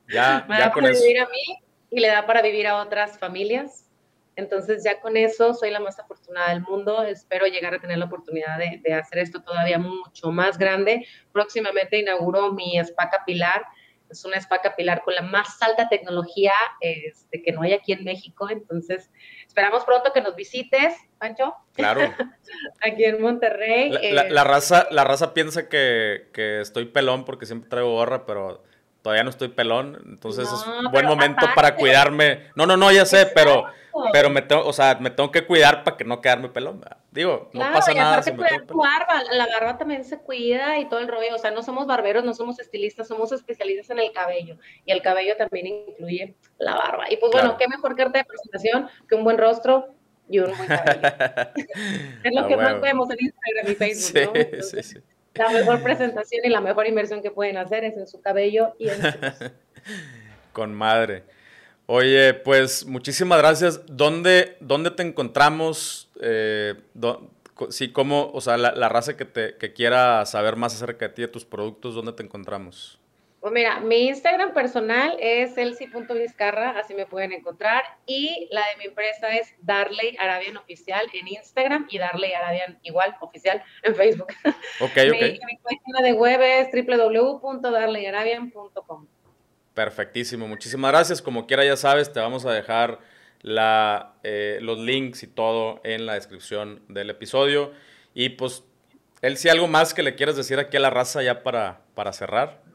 Ya, 0.09 0.45
me 0.49 0.59
da 0.59 0.73
para 0.73 0.91
vivir 0.91 1.21
a 1.21 1.27
mí 1.27 1.59
y 1.91 2.01
le 2.01 2.09
da 2.09 2.27
para 2.27 2.43
vivir 2.43 2.67
a 2.67 2.83
otras 2.83 3.19
familias. 3.19 3.89
Entonces 4.35 4.85
ya 4.85 5.01
con 5.01 5.17
eso 5.17 5.55
soy 5.55 5.71
la 5.71 5.81
más 5.81 5.99
afortunada 5.99 6.51
del 6.51 6.61
mundo. 6.63 7.03
Espero 7.05 7.47
llegar 7.47 7.73
a 7.73 7.81
tener 7.81 7.97
la 7.97 8.05
oportunidad 8.05 8.59
de, 8.59 8.83
de 8.85 8.93
hacer 8.93 9.19
esto 9.19 9.43
todavía 9.43 9.79
mucho 9.79 10.31
más 10.31 10.59
grande. 10.59 11.07
Próximamente 11.33 11.99
inauguro 11.99 12.53
mi 12.53 12.79
spa 12.81 13.09
capilar 13.09 13.65
es 14.11 14.25
una 14.25 14.37
spa 14.37 14.61
capilar 14.61 15.03
con 15.03 15.15
la 15.15 15.23
más 15.23 15.61
alta 15.63 15.89
tecnología 15.89 16.53
este, 16.81 17.43
que 17.43 17.53
no 17.53 17.63
hay 17.63 17.73
aquí 17.73 17.93
en 17.93 18.05
México. 18.05 18.49
Entonces, 18.51 19.11
esperamos 19.47 19.85
pronto 19.85 20.13
que 20.13 20.21
nos 20.21 20.37
visites, 20.37 20.95
Pancho. 21.19 21.55
Claro. 21.75 22.01
aquí 22.83 23.05
en 23.05 23.21
Monterrey. 23.21 23.91
La, 23.91 24.25
la, 24.25 24.41
eh, 24.43 24.45
raza, 24.45 24.87
la 24.91 25.05
raza 25.05 25.35
piensa 25.35 25.69
que, 25.69 26.29
que, 26.33 26.61
estoy 26.61 26.87
pelón 26.87 27.25
porque 27.25 27.47
siempre 27.47 27.71
traigo 27.71 27.93
gorra, 27.93 28.27
pero 28.27 28.63
todavía 29.07 29.23
no 29.23 29.31
estoy 29.31 29.47
pelón. 29.47 30.03
Entonces 30.05 30.49
es 30.53 30.67
un 30.67 30.91
buen 30.91 31.07
momento 31.07 31.47
para 31.55 31.77
cuidarme. 31.77 32.51
No, 32.57 32.67
no, 32.67 32.77
no, 32.77 32.91
ya 32.91 33.07
sé, 33.07 33.31
pero 33.33 33.67
pero 34.13 34.31
me 34.31 34.43
tengo, 34.43 34.67
o 34.67 34.73
sea, 34.73 34.99
me 35.01 35.11
tengo 35.11 35.31
que 35.31 35.47
cuidar 35.47 35.85
para 35.85 35.97
que 35.97 36.03
no 36.03 36.21
quedarme 36.21 36.49
pelón. 36.49 36.85
Digo, 37.13 37.51
no 37.53 37.61
pasa 37.73 37.95
nada. 37.95 38.21
Si 38.21 38.33
cuidar 38.33 38.67
tu 38.67 38.77
barba, 38.77 39.23
la 39.31 39.47
barba 39.47 39.79
también 39.79 40.03
se 40.03 40.19
cuida 40.19 40.81
y 40.81 40.89
todo 40.89 40.99
el 40.99 41.07
rollo. 41.07 41.37
O 41.37 41.39
sea, 41.39 41.53
no 41.53 41.63
somos 41.63 41.87
barberos, 41.87 42.25
no 42.25 42.35
somos 42.35 42.59
estilistas, 42.59 43.07
somos 43.07 43.31
especialistas 43.31 43.91
en 43.91 44.01
el 44.01 44.11
cabello. 44.11 44.59
Y 44.85 44.91
el 44.91 45.03
cabello 45.03 45.37
también 45.37 45.69
incluye 45.69 46.35
la 46.59 46.75
barba. 46.75 47.05
Y 47.09 47.17
pues 47.19 47.31
bueno, 47.31 47.57
qué 47.57 47.69
mejor 47.69 47.95
carta 47.95 48.19
de 48.19 48.25
presentación 48.25 48.89
que 49.09 49.15
un 49.15 49.23
buen 49.23 49.39
rostro 49.39 49.95
y 50.29 50.41
un 50.41 50.53
buen 50.57 50.69
cabello. 50.69 51.01
es 52.25 52.35
lo 52.35 52.49
que 52.49 52.57
más 52.57 52.81
vemos 52.81 53.09
en 53.11 53.19
Instagram 53.21 53.71
y 53.71 53.75
Facebook, 53.77 54.35
¿no? 54.35 54.63
sí, 54.63 54.83
sí. 54.83 54.99
La 55.37 55.51
mejor 55.51 55.83
presentación 55.83 56.43
y 56.45 56.49
la 56.49 56.61
mejor 56.61 56.87
inversión 56.87 57.23
que 57.23 57.31
pueden 57.31 57.57
hacer 57.57 57.85
es 57.85 57.97
en 57.97 58.07
su 58.07 58.21
cabello 58.21 58.75
y 58.79 58.89
en 58.89 59.01
su 59.01 59.19
Con 60.53 60.75
madre. 60.75 61.25
Oye, 61.87 62.35
pues 62.35 62.85
muchísimas 62.85 63.39
gracias. 63.39 63.81
¿Dónde, 63.87 64.57
dónde 64.61 64.91
te 64.91 65.03
encontramos? 65.03 66.11
Eh, 66.21 66.75
sí, 67.71 67.93
como, 67.93 68.31
o 68.33 68.41
sea, 68.41 68.57
la, 68.57 68.89
raza 68.89 69.17
que, 69.17 69.25
te, 69.25 69.57
que 69.57 69.73
quiera 69.73 70.27
saber 70.27 70.57
más 70.57 70.75
acerca 70.75 71.09
de 71.09 71.15
ti, 71.15 71.23
de 71.23 71.29
tus 71.29 71.45
productos, 71.45 71.95
¿dónde 71.95 72.13
te 72.13 72.23
encontramos? 72.23 72.99
Pues 73.47 73.55
mira, 73.55 73.79
mi 73.79 74.09
Instagram 74.09 74.55
personal 74.55 75.17
es 75.21 75.57
elsi.vizcarra, 75.57 76.71
así 76.71 76.95
me 76.95 77.07
pueden 77.07 77.31
encontrar. 77.31 77.85
Y 78.05 78.49
la 78.51 78.63
de 78.63 78.77
mi 78.79 78.87
empresa 78.87 79.37
es 79.37 79.55
Darley 79.61 80.17
Arabian 80.19 80.57
Oficial 80.57 81.07
en 81.13 81.29
Instagram 81.29 81.87
y 81.89 81.99
Darley 81.99 82.33
Arabian 82.33 82.77
igual 82.83 83.15
oficial 83.21 83.63
en 83.85 83.95
Facebook. 83.95 84.27
Ok, 84.81 84.91
ok. 84.91 84.97
mi, 85.13 85.39
página 85.63 86.03
de 86.03 86.13
web 86.15 86.41
es 86.43 86.71
www.darleyarabian.com. 86.73 89.07
Perfectísimo, 89.75 90.49
muchísimas 90.49 90.91
gracias. 90.91 91.23
Como 91.23 91.47
quiera 91.47 91.65
ya 91.65 91.77
sabes, 91.77 92.13
te 92.13 92.19
vamos 92.19 92.45
a 92.47 92.53
dejar 92.53 92.99
la, 93.43 94.17
eh, 94.25 94.59
los 94.61 94.81
links 94.81 95.23
y 95.23 95.29
todo 95.29 95.81
en 95.85 96.05
la 96.05 96.15
descripción 96.15 96.83
del 96.89 97.11
episodio. 97.11 97.71
Y 98.13 98.31
pues, 98.31 98.65
él 99.23 99.37
si 99.37 99.49
algo 99.49 99.69
más 99.69 99.95
que 99.95 100.03
le 100.03 100.17
quieras 100.17 100.35
decir 100.35 100.59
aquí 100.59 100.77
a 100.77 100.81
la 100.81 100.91
raza 100.91 101.23
ya 101.23 101.45
para, 101.45 101.83
para 101.95 102.13
cerrar. 102.13 102.66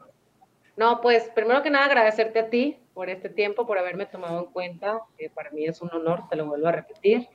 No, 0.76 1.00
pues 1.00 1.30
primero 1.34 1.62
que 1.62 1.70
nada 1.70 1.86
agradecerte 1.86 2.38
a 2.38 2.50
ti 2.50 2.78
por 2.94 3.10
este 3.10 3.28
tiempo, 3.28 3.66
por 3.66 3.78
haberme 3.78 4.06
tomado 4.06 4.38
en 4.40 4.52
cuenta, 4.52 5.00
que 5.18 5.30
para 5.30 5.50
mí 5.50 5.66
es 5.66 5.80
un 5.82 5.90
honor, 5.92 6.28
te 6.28 6.36
lo 6.36 6.46
vuelvo 6.46 6.68
a 6.68 6.72
repetir. 6.72 7.28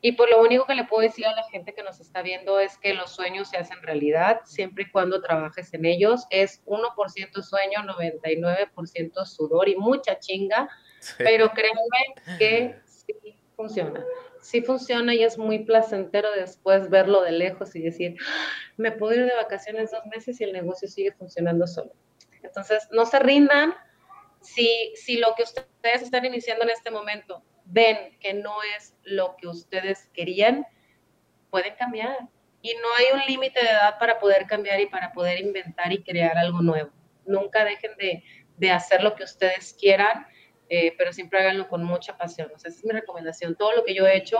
Y 0.00 0.12
por 0.12 0.28
lo 0.28 0.42
único 0.42 0.66
que 0.66 0.74
le 0.74 0.84
puedo 0.84 1.00
decir 1.00 1.24
a 1.24 1.34
la 1.34 1.44
gente 1.44 1.72
que 1.72 1.82
nos 1.82 1.98
está 1.98 2.20
viendo 2.20 2.60
es 2.60 2.76
que 2.76 2.92
los 2.92 3.14
sueños 3.14 3.48
se 3.48 3.56
hacen 3.56 3.80
realidad 3.80 4.42
siempre 4.44 4.84
y 4.84 4.90
cuando 4.90 5.22
trabajes 5.22 5.72
en 5.72 5.86
ellos. 5.86 6.26
Es 6.28 6.62
1% 6.66 7.42
sueño, 7.42 7.78
99% 7.84 9.24
sudor 9.24 9.66
y 9.70 9.76
mucha 9.76 10.18
chinga, 10.18 10.68
pero 11.16 11.50
créanme 11.52 12.38
que 12.38 12.76
sí 12.84 13.34
funciona. 13.56 14.04
Sí 14.42 14.60
funciona 14.60 15.14
y 15.14 15.22
es 15.22 15.38
muy 15.38 15.60
placentero 15.60 16.30
después 16.32 16.90
verlo 16.90 17.22
de 17.22 17.32
lejos 17.32 17.74
y 17.74 17.80
decir, 17.80 18.16
ah, 18.28 18.46
me 18.76 18.92
puedo 18.92 19.14
ir 19.14 19.24
de 19.24 19.34
vacaciones 19.34 19.90
dos 19.90 20.04
meses 20.04 20.38
y 20.38 20.44
el 20.44 20.52
negocio 20.52 20.86
sigue 20.86 21.12
funcionando 21.12 21.66
solo. 21.66 21.94
Entonces, 22.44 22.88
no 22.92 23.06
se 23.06 23.18
rindan. 23.18 23.74
Si, 24.40 24.92
si 24.94 25.16
lo 25.16 25.34
que 25.34 25.42
ustedes 25.42 26.02
están 26.02 26.24
iniciando 26.24 26.64
en 26.64 26.70
este 26.70 26.90
momento 26.90 27.42
ven 27.64 28.18
que 28.20 28.34
no 28.34 28.56
es 28.76 28.94
lo 29.02 29.36
que 29.36 29.48
ustedes 29.48 30.10
querían, 30.12 30.66
pueden 31.50 31.74
cambiar. 31.76 32.28
Y 32.60 32.74
no 32.74 32.88
hay 32.98 33.20
un 33.20 33.26
límite 33.26 33.60
de 33.60 33.70
edad 33.70 33.98
para 33.98 34.18
poder 34.18 34.46
cambiar 34.46 34.80
y 34.80 34.86
para 34.86 35.12
poder 35.12 35.40
inventar 35.40 35.92
y 35.92 36.02
crear 36.02 36.36
algo 36.38 36.62
nuevo. 36.62 36.90
Nunca 37.26 37.64
dejen 37.64 37.96
de, 37.96 38.22
de 38.56 38.70
hacer 38.70 39.02
lo 39.02 39.14
que 39.14 39.24
ustedes 39.24 39.74
quieran, 39.78 40.26
eh, 40.68 40.94
pero 40.96 41.12
siempre 41.12 41.40
háganlo 41.40 41.68
con 41.68 41.84
mucha 41.84 42.16
pasión. 42.16 42.50
esa 42.54 42.68
es 42.68 42.84
mi 42.84 42.92
recomendación. 42.92 43.54
Todo 43.56 43.72
lo 43.76 43.84
que 43.84 43.94
yo 43.94 44.06
he 44.06 44.16
hecho 44.16 44.38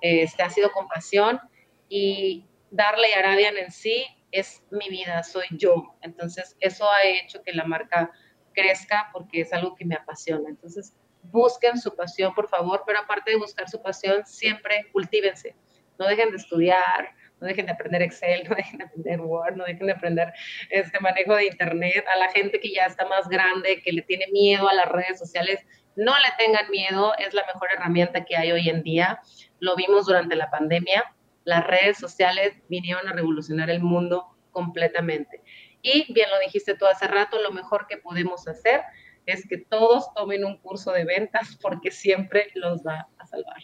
este, 0.00 0.42
ha 0.42 0.50
sido 0.50 0.72
con 0.72 0.88
pasión 0.88 1.40
y 1.88 2.46
darle 2.70 3.14
a 3.14 3.20
Arabian 3.20 3.56
en 3.56 3.70
sí 3.70 4.04
es 4.32 4.62
mi 4.70 4.88
vida, 4.88 5.22
soy 5.22 5.46
yo. 5.52 5.94
Entonces, 6.00 6.56
eso 6.60 6.88
ha 6.90 7.04
hecho 7.04 7.42
que 7.42 7.52
la 7.52 7.64
marca 7.64 8.10
crezca 8.52 9.10
porque 9.12 9.42
es 9.42 9.52
algo 9.52 9.74
que 9.74 9.84
me 9.84 9.94
apasiona. 9.94 10.48
Entonces, 10.48 10.94
busquen 11.22 11.78
su 11.78 11.94
pasión, 11.94 12.34
por 12.34 12.48
favor, 12.48 12.82
pero 12.86 13.00
aparte 13.00 13.30
de 13.30 13.36
buscar 13.36 13.68
su 13.68 13.80
pasión, 13.80 14.26
siempre 14.26 14.88
cultívense. 14.92 15.54
No 15.98 16.06
dejen 16.06 16.30
de 16.30 16.38
estudiar, 16.38 17.14
no 17.40 17.46
dejen 17.46 17.66
de 17.66 17.72
aprender 17.72 18.02
Excel, 18.02 18.44
no 18.48 18.54
dejen 18.54 18.78
de 18.78 18.84
aprender 18.84 19.20
Word, 19.20 19.56
no 19.56 19.64
dejen 19.64 19.86
de 19.86 19.92
aprender 19.92 20.32
este 20.70 20.98
manejo 21.00 21.34
de 21.34 21.46
Internet. 21.46 22.04
A 22.12 22.18
la 22.18 22.30
gente 22.30 22.58
que 22.58 22.72
ya 22.72 22.86
está 22.86 23.06
más 23.06 23.28
grande, 23.28 23.82
que 23.82 23.92
le 23.92 24.02
tiene 24.02 24.26
miedo 24.32 24.68
a 24.68 24.74
las 24.74 24.88
redes 24.88 25.18
sociales, 25.18 25.60
no 25.94 26.12
le 26.18 26.28
tengan 26.38 26.70
miedo, 26.70 27.12
es 27.18 27.34
la 27.34 27.44
mejor 27.46 27.68
herramienta 27.74 28.24
que 28.24 28.36
hay 28.36 28.50
hoy 28.50 28.68
en 28.68 28.82
día. 28.82 29.20
Lo 29.60 29.76
vimos 29.76 30.06
durante 30.06 30.34
la 30.36 30.50
pandemia 30.50 31.04
las 31.44 31.66
redes 31.66 31.98
sociales 31.98 32.54
vinieron 32.68 33.08
a 33.08 33.12
revolucionar 33.12 33.70
el 33.70 33.80
mundo 33.80 34.26
completamente. 34.50 35.42
Y 35.82 36.12
bien 36.12 36.30
lo 36.30 36.38
dijiste 36.38 36.76
tú 36.76 36.86
hace 36.86 37.08
rato, 37.08 37.40
lo 37.40 37.50
mejor 37.50 37.86
que 37.88 37.96
podemos 37.96 38.46
hacer 38.46 38.82
es 39.26 39.46
que 39.48 39.58
todos 39.58 40.12
tomen 40.14 40.44
un 40.44 40.58
curso 40.58 40.92
de 40.92 41.04
ventas 41.04 41.58
porque 41.62 41.90
siempre 41.90 42.50
los 42.54 42.82
va 42.86 43.08
a 43.18 43.26
salvar. 43.26 43.56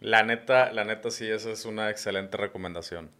La 0.00 0.22
neta, 0.22 0.72
la 0.72 0.84
neta 0.84 1.10
sí, 1.10 1.28
esa 1.28 1.50
es 1.50 1.64
una 1.64 1.90
excelente 1.90 2.36
recomendación. 2.36 3.10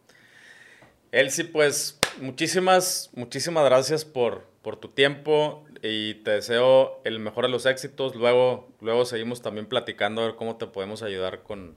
Elsie, 1.11 1.45
pues 1.45 1.99
muchísimas, 2.21 3.11
muchísimas 3.15 3.65
gracias 3.65 4.05
por, 4.05 4.47
por 4.63 4.77
tu 4.77 4.89
tiempo 4.89 5.65
y 5.83 6.15
te 6.17 6.33
deseo 6.33 7.01
el 7.05 7.19
mejor 7.19 7.47
de 7.47 7.51
los 7.51 7.65
éxitos. 7.65 8.15
Luego, 8.15 8.69
luego 8.81 9.05
seguimos 9.05 9.41
también 9.41 9.67
platicando 9.67 10.23
a 10.23 10.27
ver 10.27 10.35
cómo 10.37 10.57
te 10.57 10.67
podemos 10.67 11.03
ayudar 11.03 11.43
con, 11.43 11.77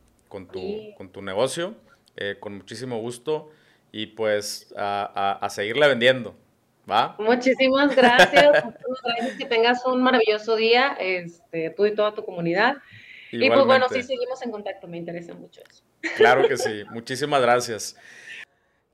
tu, 0.52 0.94
con 0.98 1.12
tu 1.12 1.22
negocio. 1.22 1.76
Eh, 2.22 2.36
con 2.38 2.57
muchísimo 2.57 2.99
gusto 2.99 3.49
y 3.93 4.07
pues 4.07 4.74
a, 4.76 5.39
a, 5.41 5.49
seguirle 5.49 5.88
vendiendo. 5.88 6.36
¿Va? 6.89 7.15
Muchísimas 7.17 7.95
gracias. 7.95 8.65
que 9.38 9.45
tengas 9.45 9.86
un 9.86 10.03
maravilloso 10.03 10.57
día, 10.57 10.97
este, 10.99 11.70
tú 11.70 11.86
y 11.86 11.95
toda 11.95 12.13
tu 12.13 12.26
comunidad. 12.26 12.76
Y 13.32 13.49
pues 13.49 13.65
bueno, 13.65 13.88
sí 13.88 14.03
seguimos 14.03 14.41
en 14.41 14.51
contacto, 14.51 14.86
me 14.86 14.97
interesa 14.97 15.34
mucho 15.34 15.61
eso. 15.61 15.82
Claro 16.17 16.45
que 16.45 16.57
sí, 16.57 16.84
muchísimas 16.91 17.41
gracias. 17.41 17.95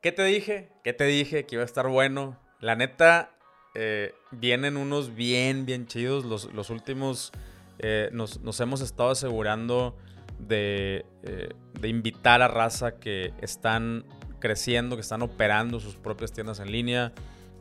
¿Qué 0.01 0.11
te 0.11 0.23
dije? 0.23 0.69
¿Qué 0.84 0.93
te 0.93 1.05
dije? 1.05 1.47
Que 1.47 1.55
iba 1.55 1.63
a 1.63 1.65
estar 1.65 1.88
bueno. 1.88 2.39
La 2.59 2.76
neta, 2.76 3.32
eh, 3.73 4.13
vienen 4.30 4.78
unos 4.78 5.15
bien, 5.15 5.65
bien 5.65 5.88
chidos. 5.88 6.26
Los, 6.26 6.53
los 6.53 6.69
últimos 6.69 7.32
eh, 7.80 8.09
nos, 8.11 8.39
nos, 8.41 8.59
hemos 8.59 8.82
estado 8.82 9.09
asegurando 9.09 9.97
de, 10.40 11.06
eh, 11.24 11.50
de 11.80 11.88
invitar 11.88 12.42
a 12.42 12.48
raza 12.48 13.00
que 13.00 13.34
están 13.42 14.06
creciendo, 14.40 14.96
que 14.96 15.02
están 15.02 15.22
operando 15.22 15.80
sus 15.80 15.96
propias 15.96 16.32
tiendas 16.32 16.60
en 16.60 16.72
línea. 16.72 17.14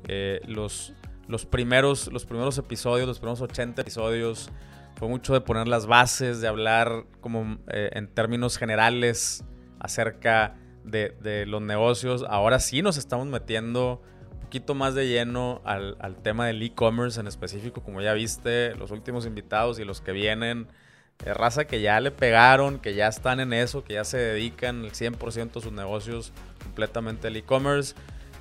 Eh, 0.07 0.41
los, 0.47 0.93
los, 1.29 1.47
primeros, 1.47 2.12
los 2.12 2.27
primeros 2.27 2.59
episodios, 2.59 3.07
los 3.07 3.18
primeros 3.18 3.41
80 3.41 3.83
episodios, 3.83 4.51
fue 4.97 5.09
mucho 5.09 5.33
de 5.33 5.41
poner 5.41 5.66
las 5.66 5.87
bases, 5.87 6.41
de 6.41 6.49
hablar 6.49 7.05
como 7.20 7.59
eh, 7.68 7.91
en 7.95 8.09
términos 8.09 8.59
generales 8.59 9.45
acerca 9.81 10.57
de, 10.85 11.16
de, 11.20 11.47
los 11.47 11.62
negocios. 11.62 12.25
Ahora 12.29 12.61
sí 12.61 12.83
nos 12.83 12.97
estamos 12.97 13.27
metiendo 13.27 14.03
un 14.33 14.41
poquito 14.41 14.75
más 14.75 14.95
de 14.95 15.09
lleno 15.09 15.62
al, 15.64 15.97
al 16.01 16.16
tema 16.16 16.47
del 16.47 16.62
e-commerce 16.62 17.18
en 17.18 17.27
específico, 17.27 17.83
como 17.83 18.03
ya 18.03 18.12
viste, 18.12 18.75
los 18.75 18.91
últimos 18.91 19.27
invitados 19.27 19.79
y 19.79 19.85
los 19.85 20.01
que 20.01 20.12
vienen 20.12 20.68
raza 21.18 21.66
que 21.66 21.80
ya 21.80 22.00
le 22.00 22.10
pegaron, 22.10 22.78
que 22.78 22.94
ya 22.94 23.08
están 23.08 23.40
en 23.40 23.52
eso, 23.52 23.84
que 23.84 23.94
ya 23.94 24.04
se 24.04 24.18
dedican 24.18 24.84
el 24.84 24.92
100% 24.92 25.52
de 25.52 25.60
sus 25.60 25.72
negocios 25.72 26.32
completamente 26.62 27.28
al 27.28 27.36
e-commerce. 27.36 27.94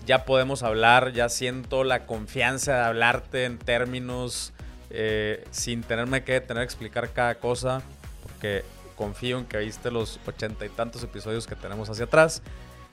Ya 0.05 0.25
podemos 0.25 0.63
hablar, 0.63 1.13
ya 1.13 1.29
siento 1.29 1.83
la 1.83 2.05
confianza 2.05 2.75
de 2.75 2.81
hablarte 2.81 3.45
en 3.45 3.57
términos 3.57 4.53
eh, 4.89 5.45
sin 5.51 5.81
tenerme 5.81 6.23
que 6.23 6.41
tener 6.41 6.61
que 6.61 6.65
explicar 6.65 7.09
cada 7.13 7.35
cosa, 7.35 7.81
porque 8.23 8.65
confío 8.95 9.39
en 9.39 9.45
que 9.45 9.59
viste 9.59 9.89
los 9.89 10.19
ochenta 10.25 10.65
y 10.65 10.69
tantos 10.69 11.03
episodios 11.03 11.47
que 11.47 11.55
tenemos 11.55 11.89
hacia 11.89 12.05
atrás. 12.05 12.41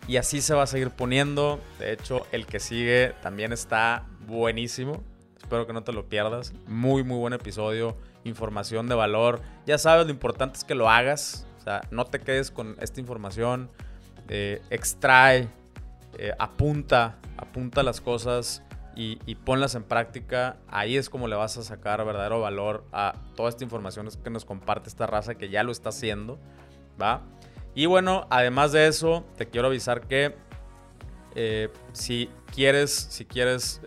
Y 0.06 0.16
así 0.16 0.40
se 0.40 0.54
va 0.54 0.62
a 0.62 0.66
seguir 0.66 0.90
poniendo. 0.90 1.60
De 1.78 1.92
hecho, 1.92 2.26
el 2.32 2.46
que 2.46 2.58
sigue 2.58 3.14
también 3.22 3.52
está 3.52 4.06
buenísimo. 4.26 5.02
Espero 5.36 5.66
que 5.66 5.72
no 5.72 5.82
te 5.82 5.92
lo 5.92 6.08
pierdas. 6.08 6.52
Muy, 6.66 7.02
muy 7.02 7.18
buen 7.18 7.32
episodio 7.32 7.96
información 8.24 8.88
de 8.88 8.94
valor. 8.94 9.40
Ya 9.66 9.78
sabes, 9.78 10.06
lo 10.06 10.12
importante 10.12 10.58
es 10.58 10.64
que 10.64 10.74
lo 10.74 10.88
hagas. 10.88 11.46
O 11.58 11.62
sea, 11.62 11.82
no 11.90 12.04
te 12.06 12.20
quedes 12.20 12.50
con 12.50 12.76
esta 12.80 13.00
información. 13.00 13.70
Eh, 14.28 14.62
extrae, 14.70 15.48
eh, 16.18 16.32
apunta, 16.38 17.18
apunta 17.36 17.82
las 17.82 18.00
cosas 18.00 18.62
y, 18.94 19.16
ponlas 19.36 19.74
en 19.74 19.82
práctica. 19.82 20.56
Ahí 20.68 20.96
es 20.96 21.08
como 21.08 21.26
le 21.26 21.36
vas 21.36 21.56
a 21.56 21.62
sacar 21.62 22.04
verdadero 22.04 22.40
valor 22.40 22.84
a 22.92 23.14
toda 23.34 23.48
esta 23.48 23.64
información 23.64 24.08
que 24.22 24.30
nos 24.30 24.44
comparte 24.44 24.88
esta 24.88 25.06
raza 25.06 25.34
que 25.34 25.48
ya 25.48 25.62
lo 25.62 25.72
está 25.72 25.88
haciendo. 25.88 26.38
¿Va? 27.00 27.22
Y 27.74 27.86
bueno, 27.86 28.26
además 28.30 28.72
de 28.72 28.88
eso, 28.88 29.24
te 29.36 29.48
quiero 29.48 29.68
avisar 29.68 30.02
que 30.06 30.34
eh, 31.34 31.70
si 31.92 32.28
quieres, 32.52 32.90
si 32.92 33.24
quieres 33.24 33.80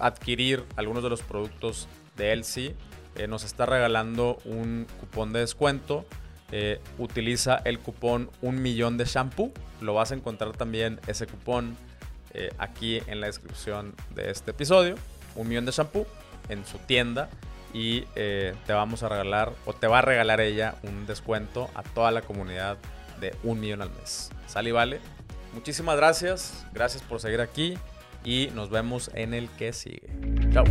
adquirir 0.00 0.64
algunos 0.76 1.02
de 1.02 1.10
los 1.10 1.22
productos 1.22 1.88
de 2.16 2.32
Elsie, 2.32 2.74
eh, 3.16 3.26
nos 3.26 3.44
está 3.44 3.66
regalando 3.66 4.38
un 4.44 4.86
cupón 5.00 5.32
de 5.32 5.40
descuento. 5.40 6.06
Eh, 6.50 6.80
utiliza 6.98 7.60
el 7.64 7.78
cupón 7.78 8.30
un 8.42 8.62
millón 8.62 8.96
de 8.96 9.04
shampoo. 9.04 9.52
Lo 9.80 9.94
vas 9.94 10.12
a 10.12 10.14
encontrar 10.14 10.52
también 10.52 11.00
ese 11.06 11.26
cupón 11.26 11.76
eh, 12.34 12.50
aquí 12.58 13.00
en 13.06 13.20
la 13.20 13.26
descripción 13.26 13.94
de 14.14 14.30
este 14.30 14.52
episodio. 14.52 14.94
Un 15.34 15.48
millón 15.48 15.66
de 15.66 15.72
shampoo 15.72 16.06
en 16.48 16.64
su 16.64 16.78
tienda. 16.78 17.28
Y 17.74 18.00
te 18.14 18.72
vamos 18.72 19.02
a 19.02 19.10
regalar, 19.10 19.52
o 19.66 19.74
te 19.74 19.86
va 19.86 19.98
a 19.98 20.02
regalar 20.02 20.40
ella, 20.40 20.76
un 20.84 21.06
descuento 21.06 21.68
a 21.74 21.82
toda 21.82 22.10
la 22.10 22.22
comunidad 22.22 22.78
de 23.20 23.36
un 23.42 23.60
millón 23.60 23.82
al 23.82 23.90
mes. 23.90 24.30
Sale 24.46 24.70
y 24.70 24.72
vale. 24.72 25.00
Muchísimas 25.52 25.96
gracias. 25.96 26.64
Gracias 26.72 27.02
por 27.02 27.20
seguir 27.20 27.42
aquí. 27.42 27.76
Y 28.24 28.50
nos 28.54 28.70
vemos 28.70 29.10
en 29.14 29.34
el 29.34 29.48
que 29.50 29.72
sigue. 29.72 30.08
Chao. 30.50 30.64